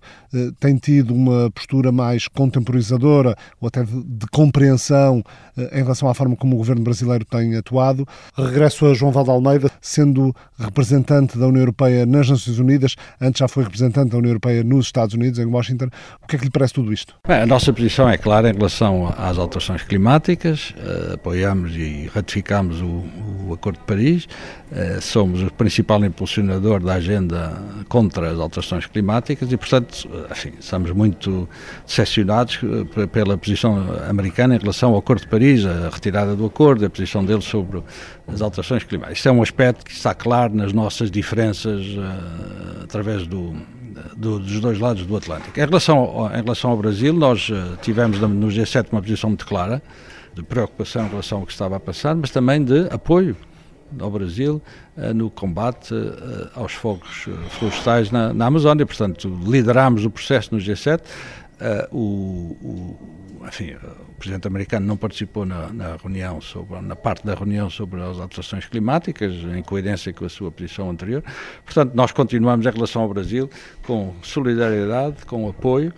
tem 0.59 0.75
tido 0.77 1.13
uma 1.13 1.49
postura 1.51 1.91
mais 1.91 2.27
contemporizadora 2.27 3.35
ou 3.59 3.67
até 3.67 3.83
de, 3.83 4.25
compreensão 4.31 5.23
eh, 5.57 5.79
em 5.79 5.83
relação 5.83 6.09
à 6.09 6.13
forma 6.13 6.35
como 6.35 6.55
o 6.55 6.57
governo 6.57 6.83
brasileiro 6.83 7.25
tem 7.25 7.55
atuado. 7.55 8.07
Regresso 8.37 8.85
a 8.85 8.93
João 8.93 9.11
Valde 9.11 9.29
Almeida, 9.29 9.71
sendo 9.81 10.35
representante 10.57 11.37
da 11.37 11.47
União 11.47 11.61
Europeia 11.61 12.05
nas 12.05 12.29
Nações 12.29 12.59
Unidas, 12.59 12.95
antes 13.21 13.39
já 13.39 13.47
foi 13.47 13.63
representante 13.63 14.11
da 14.11 14.17
União 14.17 14.31
Europeia 14.31 14.63
nos 14.63 14.87
Estados 14.87 15.15
Unidos, 15.15 15.39
em 15.39 15.45
Washington. 15.45 15.87
O 16.21 16.27
que 16.27 16.35
é 16.35 16.39
que 16.39 16.45
lhe 16.45 16.51
parece 16.51 16.73
tudo 16.73 16.91
isto? 16.91 17.15
Bem, 17.27 17.41
a 17.41 17.45
nossa 17.45 17.71
posição 17.71 18.09
é 18.09 18.17
clara 18.17 18.49
em 18.49 18.53
relação 18.53 19.13
às 19.17 19.37
alterações 19.37 19.83
climáticas. 19.83 20.71
Uh, 20.71 21.13
apoiamos 21.13 21.75
e 21.75 22.09
ratificamos 22.13 22.81
o, 22.81 23.03
o 23.47 23.53
Acordo 23.53 23.79
de 23.79 23.85
Paris, 23.85 24.27
somos 25.01 25.41
o 25.43 25.51
principal 25.51 26.03
impulsionador 26.03 26.81
da 26.81 26.95
agenda 26.95 27.53
contra 27.87 28.31
as 28.31 28.39
alterações 28.39 28.85
climáticas 28.85 29.51
e, 29.51 29.57
portanto, 29.57 30.09
enfim, 30.31 30.53
estamos 30.59 30.91
muito 30.91 31.47
decepcionados 31.85 32.59
pela 33.11 33.37
posição 33.37 33.77
americana 34.09 34.55
em 34.55 34.59
relação 34.59 34.91
ao 34.91 34.99
Acordo 34.99 35.21
de 35.21 35.27
Paris, 35.27 35.65
a 35.65 35.89
retirada 35.89 36.35
do 36.35 36.45
acordo, 36.45 36.85
a 36.85 36.89
posição 36.89 37.23
deles 37.23 37.45
sobre 37.45 37.83
as 38.27 38.41
alterações 38.41 38.83
climáticas. 38.83 39.17
Isto 39.17 39.29
é 39.29 39.31
um 39.31 39.41
aspecto 39.41 39.85
que 39.85 39.91
está 39.91 40.13
claro 40.13 40.53
nas 40.53 40.73
nossas 40.73 41.11
diferenças 41.11 41.85
uh, 41.87 42.83
através 42.83 43.27
do, 43.27 43.55
do, 44.15 44.39
dos 44.39 44.59
dois 44.59 44.79
lados 44.79 45.05
do 45.05 45.15
Atlântico. 45.15 45.57
Em 45.59 45.65
relação 45.65 45.97
ao, 45.97 46.31
em 46.31 46.41
relação 46.41 46.71
ao 46.71 46.77
Brasil, 46.77 47.13
nós 47.13 47.49
uh, 47.49 47.77
tivemos 47.81 48.19
no 48.19 48.47
G7 48.47 48.87
uma 48.91 49.01
posição 49.01 49.29
muito 49.29 49.45
clara 49.45 49.81
de 50.33 50.43
preocupação 50.43 51.05
em 51.05 51.09
relação 51.09 51.39
ao 51.39 51.45
que 51.45 51.51
estava 51.51 51.77
a 51.77 51.79
passar, 51.79 52.15
mas 52.15 52.29
também 52.29 52.63
de 52.63 52.87
apoio 52.91 53.35
ao 53.99 54.09
Brasil 54.09 54.61
uh, 54.97 55.13
no 55.13 55.29
combate 55.29 55.93
uh, 55.93 56.49
aos 56.55 56.73
fogos 56.73 57.27
florestais 57.51 58.11
na, 58.11 58.33
na, 58.33 58.45
Amazónia. 58.45 58.85
Portanto, 58.85 59.27
liderámos 59.45 60.05
o 60.05 60.09
processo 60.09 60.53
no 60.53 60.61
G7. 60.61 61.01
Uh, 61.01 61.95
o, 61.95 62.57
o, 62.61 63.45
enfim, 63.47 63.75
o 63.75 64.13
presidente 64.15 64.47
americano 64.47 64.85
não 64.85 64.97
participou 64.97 65.45
na, 65.45 65.71
na, 65.71 65.95
reunião 65.95 66.41
sobre, 66.41 66.81
na 66.81 66.95
parte 66.95 67.25
da 67.25 67.33
reunião 67.33 67.69
sobre 67.69 68.01
as 68.01 68.19
alterações 68.19 68.65
climáticas, 68.65 69.33
em 69.33 69.61
coerência 69.61 70.11
com 70.13 70.25
a 70.25 70.29
sua 70.29 70.51
posição 70.51 70.89
anterior. 70.89 71.23
Portanto, 71.63 71.93
nós 71.93 72.11
continuamos 72.11 72.65
em 72.65 72.69
relação 72.69 73.03
ao 73.03 73.09
Brasil 73.09 73.49
com 73.85 74.13
solidariedade, 74.21 75.25
com 75.25 75.47
apoio 75.47 75.93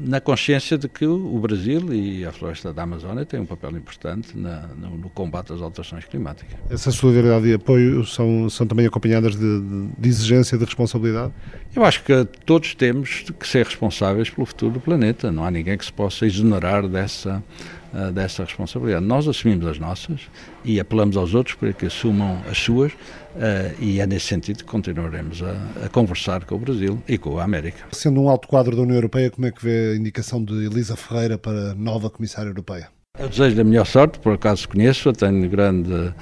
na 0.00 0.20
consciência 0.20 0.78
de 0.78 0.88
que 0.88 1.04
o 1.06 1.38
Brasil 1.38 1.92
e 1.92 2.24
a 2.24 2.32
floresta 2.32 2.72
da 2.72 2.82
Amazónia 2.82 3.24
têm 3.24 3.40
um 3.40 3.46
papel 3.46 3.70
importante 3.70 4.36
na, 4.36 4.68
no, 4.78 4.96
no, 4.96 5.10
combate 5.10 5.52
às 5.52 5.60
alterações 5.60 6.04
climáticas. 6.04 6.56
Essa 6.70 6.90
solidariedade 6.90 7.48
e 7.48 7.54
apoio 7.54 8.04
são, 8.04 8.48
são 8.48 8.66
também 8.66 8.86
acompanhadas 8.86 9.34
de, 9.34 9.60
de, 9.60 9.88
de, 9.98 10.08
exigência 10.08 10.56
de 10.56 10.64
responsabilidade? 10.64 11.32
Eu 11.74 11.84
acho 11.84 12.02
que 12.04 12.24
todos 12.44 12.74
temos 12.74 13.24
que 13.38 13.46
ser 13.46 13.66
responsáveis 13.66 14.30
pelo 14.30 14.46
futuro 14.46 14.74
do 14.74 14.80
planeta. 14.80 15.32
Não 15.32 15.44
há 15.44 15.50
ninguém 15.50 15.76
que 15.76 15.84
se 15.84 15.92
possa 15.92 16.24
exonerar 16.26 16.86
dessa 16.86 17.42
uh, 17.92 18.12
dessa 18.12 18.44
responsabilidade. 18.44 19.04
Nós 19.04 19.26
assumimos 19.28 19.66
as 19.66 19.78
nossas 19.78 20.22
e 20.64 20.80
apelamos 20.80 21.16
aos 21.16 21.34
outros 21.34 21.56
para 21.56 21.72
que 21.72 21.86
assumam 21.86 22.42
as 22.50 22.58
suas 22.58 22.92
uh, 22.92 22.96
e 23.80 24.00
é 24.00 24.06
nesse 24.06 24.26
sentido 24.26 24.58
que 24.58 24.64
continuaremos 24.64 25.42
a, 25.42 25.86
a, 25.86 25.88
conversar 25.88 26.44
com 26.44 26.56
o 26.56 26.58
Brasil 26.58 27.02
e 27.08 27.18
com 27.18 27.38
a 27.38 27.44
América. 27.44 27.84
Sendo 27.92 28.20
um 28.20 28.28
alto 28.28 28.48
quadro 28.48 28.76
da 28.76 28.82
União 28.82 28.96
Europeia, 28.96 29.30
como 29.30 29.46
é 29.46 29.50
que 29.50 29.62
vê 29.62 29.92
a 29.92 29.96
indicação 29.96 30.42
de 30.44 30.66
Elisa 30.66 30.96
Ferreira 30.96 31.38
para 31.38 31.74
nova 31.74 32.10
Comissária 32.10 32.48
Europeia? 32.48 32.88
Eu 33.18 33.28
desejo 33.28 33.60
a 33.60 33.64
melhor 33.64 33.86
sorte, 33.86 34.18
por 34.18 34.32
acaso 34.32 34.68
conheço-a, 34.68 35.12
tenho 35.12 35.48
grande 35.48 36.14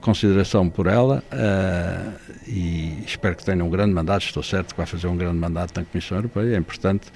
consideração 0.00 0.70
por 0.70 0.86
ela 0.86 1.24
uh, 1.32 2.32
e 2.46 3.02
espero 3.04 3.34
que 3.34 3.44
tenha 3.44 3.64
um 3.64 3.68
grande 3.68 3.92
mandato. 3.92 4.24
Estou 4.24 4.42
certo 4.42 4.72
que 4.72 4.76
vai 4.76 4.86
fazer 4.86 5.08
um 5.08 5.16
grande 5.16 5.36
mandato 5.36 5.76
na 5.76 5.84
Comissão 5.84 6.18
Europeia. 6.18 6.54
É 6.54 6.58
importante 6.58 7.08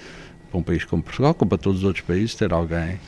para 0.49 0.59
um 0.59 0.63
país 0.63 0.83
como 0.83 1.01
Portugal, 1.01 1.33
como 1.33 1.47
para 1.47 1.57
todos 1.57 1.79
os 1.79 1.85
outros 1.85 2.05
países, 2.05 2.35
ter 2.35 2.51
alguém 2.51 2.79
eh, 2.79 2.99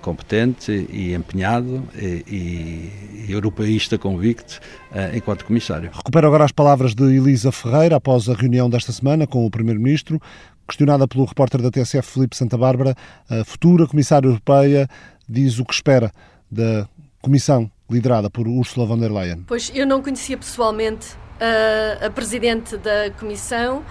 competente 0.00 0.86
e 0.90 1.14
empenhado 1.14 1.82
e, 1.94 2.24
e, 2.26 3.32
europeísta 3.32 3.98
convicto 3.98 4.60
uh, 4.90 5.16
enquanto 5.16 5.44
comissário. 5.44 5.90
Recupero 5.92 6.26
agora 6.26 6.44
as 6.44 6.52
palavras 6.52 6.94
de 6.94 7.04
Elisa 7.04 7.52
Ferreira 7.52 7.96
após 7.96 8.28
a 8.28 8.34
reunião 8.34 8.68
desta 8.68 8.92
semana 8.92 9.26
com 9.26 9.46
o 9.46 9.50
Primeiro-Ministro. 9.50 10.20
Questionada 10.66 11.06
pelo 11.08 11.24
repórter 11.24 11.62
da 11.62 11.70
TSF 11.70 12.02
Felipe 12.02 12.36
Santa 12.36 12.58
Bárbara, 12.58 12.94
a 13.30 13.44
futura 13.44 13.86
comissária 13.86 14.26
europeia 14.26 14.88
diz 15.28 15.58
o 15.58 15.64
que 15.64 15.72
espera 15.72 16.12
da 16.50 16.88
comissão 17.22 17.70
liderada 17.90 18.28
por 18.28 18.46
Ursula 18.46 18.86
von 18.86 18.98
der 18.98 19.10
Leyen. 19.10 19.44
Pois 19.46 19.70
eu 19.74 19.86
não 19.86 20.02
conhecia 20.02 20.36
pessoalmente 20.36 21.16
a, 21.40 22.06
a 22.06 22.10
presidente 22.10 22.76
da 22.76 23.10
comissão. 23.18 23.82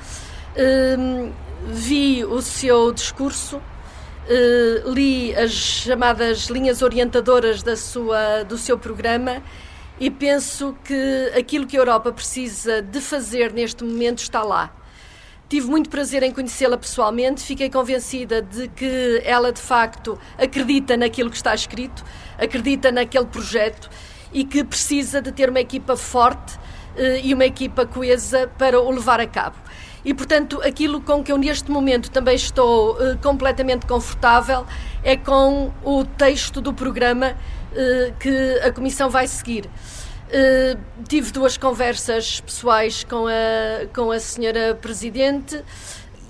Um, 0.57 1.31
vi 1.67 2.23
o 2.23 2.41
seu 2.41 2.93
discurso 2.93 3.59
Uh, 4.27 4.91
li 4.91 5.33
as 5.35 5.51
chamadas 5.51 6.47
linhas 6.47 6.81
orientadoras 6.81 7.63
da 7.63 7.77
sua, 7.77 8.43
do 8.43 8.57
seu 8.57 8.77
programa 8.77 9.41
e 9.97 10.11
penso 10.11 10.75
que 10.83 11.31
aquilo 11.33 11.65
que 11.65 11.77
a 11.77 11.79
Europa 11.79 12.11
precisa 12.11 12.81
de 12.81 12.99
fazer 12.99 13.53
neste 13.53 13.85
momento 13.85 14.19
está 14.19 14.43
lá. 14.43 14.75
Tive 15.49 15.67
muito 15.67 15.89
prazer 15.89 16.23
em 16.23 16.31
conhecê-la 16.33 16.77
pessoalmente, 16.77 17.41
fiquei 17.41 17.69
convencida 17.69 18.41
de 18.41 18.67
que 18.67 19.21
ela 19.23 19.53
de 19.53 19.61
facto 19.61 20.19
acredita 20.37 20.97
naquilo 20.97 21.29
que 21.29 21.37
está 21.37 21.55
escrito, 21.55 22.03
acredita 22.37 22.91
naquele 22.91 23.27
projeto 23.27 23.89
e 24.33 24.43
que 24.43 24.61
precisa 24.61 25.21
de 25.21 25.31
ter 25.31 25.49
uma 25.49 25.61
equipa 25.61 25.95
forte 25.95 26.55
uh, 26.97 27.23
e 27.23 27.33
uma 27.33 27.45
equipa 27.45 27.85
coesa 27.85 28.51
para 28.57 28.77
o 28.77 28.91
levar 28.91 29.21
a 29.21 29.25
cabo. 29.25 29.55
E, 30.05 30.13
portanto, 30.13 30.61
aquilo 30.63 31.01
com 31.01 31.23
que 31.23 31.31
eu 31.31 31.37
neste 31.37 31.69
momento 31.69 32.09
também 32.11 32.35
estou 32.35 32.93
uh, 32.93 33.17
completamente 33.21 33.85
confortável 33.85 34.65
é 35.03 35.17
com 35.17 35.71
o 35.83 36.05
texto 36.05 36.61
do 36.61 36.73
programa 36.73 37.31
uh, 37.31 38.13
que 38.19 38.59
a 38.63 38.71
Comissão 38.71 39.09
vai 39.09 39.27
seguir. 39.27 39.65
Uh, 39.65 40.77
tive 41.07 41.31
duas 41.31 41.57
conversas 41.57 42.41
pessoais 42.41 43.03
com 43.03 43.27
a, 43.27 43.87
com 43.93 44.11
a 44.11 44.19
senhora 44.19 44.77
Presidente 44.81 45.63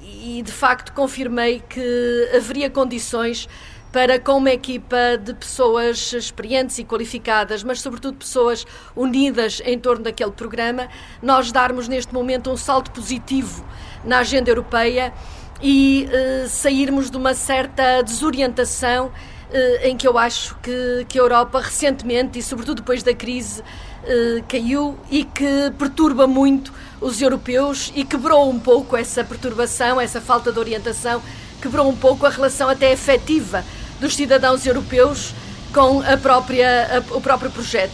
e, 0.04 0.42
de 0.42 0.52
facto, 0.52 0.94
confirmei 0.94 1.64
que 1.68 2.32
haveria 2.36 2.70
condições 2.70 3.48
para, 3.92 4.20
com 4.20 4.34
uma 4.38 4.52
equipa 4.52 5.18
de 5.22 5.34
pessoas 5.34 6.14
experientes 6.14 6.78
e 6.78 6.84
qualificadas, 6.84 7.64
mas 7.64 7.82
sobretudo 7.82 8.18
pessoas 8.18 8.66
unidas 8.96 9.62
em 9.66 9.80
torno 9.80 10.04
daquele 10.04 10.32
programa, 10.32 10.88
nós 11.22 11.52
darmos 11.52 11.88
neste 11.88 12.14
momento 12.14 12.52
um 12.52 12.58
salto 12.58 12.92
positivo 12.92 13.66
na 14.04 14.20
agenda 14.20 14.50
europeia 14.50 15.14
e 15.62 16.08
uh, 16.08 16.48
sairmos 16.48 17.10
de 17.10 17.18
uma 17.18 17.34
certa 17.34 18.02
desorientação 18.02 19.08
uh, 19.08 19.86
em 19.86 19.98
que 19.98 20.08
eu 20.08 20.18
acho 20.18 20.56
que, 20.62 21.06
que 21.08 21.18
a 21.18 21.22
Europa 21.22 21.60
recentemente 21.60 22.38
e 22.38 22.44
sobretudo 22.44 22.78
depois 22.78 23.02
da 23.02 23.14
crise 23.14 23.62
uh, 23.62 24.44
caiu 24.48 24.98
e 25.10 25.24
que 25.24 25.72
perturba 25.78 26.28
muito 26.28 26.72
os 27.02 27.22
europeus 27.22 27.92
e 27.96 28.04
quebrou 28.04 28.50
um 28.50 28.60
pouco 28.60 28.96
essa 28.96 29.24
perturbação, 29.24 30.00
essa 30.00 30.22
falta 30.22 30.52
de 30.52 30.60
orientação, 30.60 31.22
quebrou 31.68 31.90
um 31.90 31.96
pouco 31.96 32.26
a 32.26 32.30
relação 32.30 32.70
até 32.70 32.94
efetiva 32.94 33.62
dos 34.00 34.16
cidadãos 34.16 34.66
europeus 34.66 35.34
com 35.74 36.02
a 36.02 36.16
própria, 36.16 37.04
a, 37.12 37.14
o 37.14 37.20
próprio 37.20 37.52
projeto. 37.52 37.92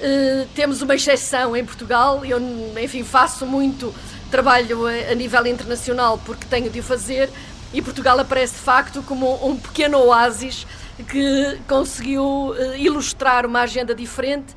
Uh, 0.00 0.46
temos 0.54 0.82
uma 0.82 0.94
exceção 0.94 1.56
em 1.56 1.64
Portugal, 1.64 2.24
eu, 2.24 2.40
enfim, 2.80 3.02
faço 3.02 3.44
muito 3.44 3.92
trabalho 4.30 4.86
a, 4.86 5.10
a 5.10 5.14
nível 5.16 5.44
internacional 5.48 6.20
porque 6.24 6.46
tenho 6.46 6.70
de 6.70 6.78
o 6.78 6.82
fazer 6.82 7.28
e 7.74 7.82
Portugal 7.82 8.20
aparece 8.20 8.54
de 8.54 8.60
facto 8.60 9.02
como 9.02 9.44
um 9.44 9.56
pequeno 9.56 9.98
oásis 9.98 10.64
que 11.08 11.58
conseguiu 11.66 12.22
uh, 12.22 12.76
ilustrar 12.76 13.44
uma 13.44 13.62
agenda 13.62 13.96
diferente 13.96 14.54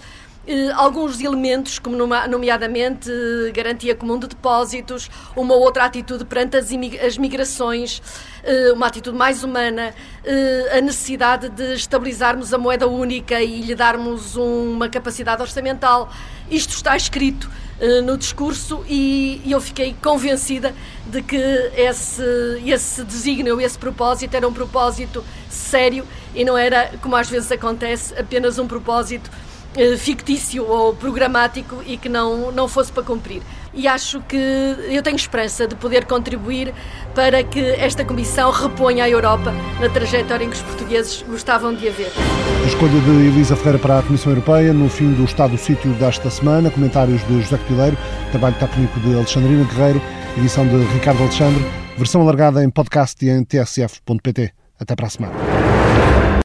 alguns 0.75 1.21
elementos, 1.21 1.77
como 1.77 1.95
nomeadamente 1.95 3.09
uh, 3.09 3.53
garantia 3.53 3.95
comum 3.95 4.17
de 4.17 4.27
depósitos, 4.27 5.09
uma 5.35 5.53
outra 5.53 5.85
atitude 5.85 6.25
perante 6.25 6.57
as, 6.57 7.17
migrações, 7.17 8.01
uh, 8.43 8.73
uma 8.73 8.87
atitude 8.87 9.15
mais 9.15 9.43
humana, 9.43 9.93
a 10.75 10.81
necessidade 10.81 11.49
de 11.49 11.73
estabilizarmos 11.73 12.53
a 12.53 12.57
moeda 12.57 12.87
única 12.87 13.41
e 13.41 13.61
lhe 13.61 13.75
darmos 13.75 14.35
uma 14.35 14.89
capacidade 14.89 15.41
orçamental. 15.41 16.11
Isto 16.49 16.73
está 16.73 16.95
escrito 16.95 17.49
no 18.03 18.15
discurso 18.15 18.85
e, 18.87 19.41
eu 19.47 19.59
fiquei 19.59 19.95
convencida 19.99 20.75
de 21.07 21.23
que 21.23 21.35
esse, 21.75 22.21
esse 22.63 23.03
esse 23.63 23.77
propósito 23.79 24.35
era 24.35 24.47
um 24.47 24.53
propósito 24.53 25.25
sério 25.49 26.05
e 26.35 26.45
não 26.45 26.55
era, 26.55 26.91
como 27.01 27.15
às 27.15 27.27
vezes 27.27 27.51
acontece, 27.51 28.13
apenas 28.13 28.59
um 28.59 28.67
propósito 28.67 29.31
eh, 29.31 29.50
fictício 29.97 30.65
ou 30.65 30.93
programático 30.93 31.81
e 31.85 31.97
que 31.97 32.09
não, 32.09 32.51
não 32.51 32.67
fosse 32.67 32.91
para 32.91 33.03
cumprir. 33.03 33.41
E 33.73 33.87
acho 33.87 34.19
que 34.21 34.35
eu 34.35 35.01
tenho 35.01 35.15
esperança 35.15 35.65
de 35.65 35.75
poder 35.75 36.05
contribuir 36.05 36.73
para 37.15 37.41
que 37.41 37.59
esta 37.59 38.03
Comissão 38.03 38.51
reponha 38.51 39.05
a 39.05 39.09
Europa 39.09 39.53
na 39.79 39.87
trajetória 39.87 40.43
em 40.43 40.49
que 40.49 40.55
os 40.57 40.61
portugueses 40.61 41.23
gostavam 41.27 41.73
de 41.73 41.87
a 41.87 41.91
ver. 41.91 42.11
A 42.63 42.67
escolha 42.67 42.99
de 42.99 43.09
Elisa 43.27 43.55
Ferreira 43.55 43.79
para 43.79 43.99
a 43.99 44.03
Comissão 44.03 44.33
Europeia 44.33 44.73
no 44.73 44.89
fim 44.89 45.13
do 45.13 45.23
Estado 45.23 45.51
do 45.51 45.57
Sítio 45.57 45.93
desta 45.93 46.29
semana, 46.29 46.69
comentários 46.69 47.25
de 47.27 47.41
José 47.41 47.57
Copileiro, 47.57 47.97
trabalho 48.31 48.55
técnico 48.55 48.99
de 48.99 49.15
Alexandrina 49.15 49.63
Guerreiro, 49.63 50.01
edição 50.37 50.67
de 50.67 50.75
Ricardo 50.93 51.21
Alexandre, 51.23 51.63
versão 51.97 52.21
alargada 52.21 52.63
em 52.63 52.69
podcast 52.69 53.25
e 53.25 53.29
em 53.29 53.43
tsf.pt. 53.43 54.53
Até 54.79 54.95
para 54.95 55.07
a 55.07 55.09
semana. 55.09 56.30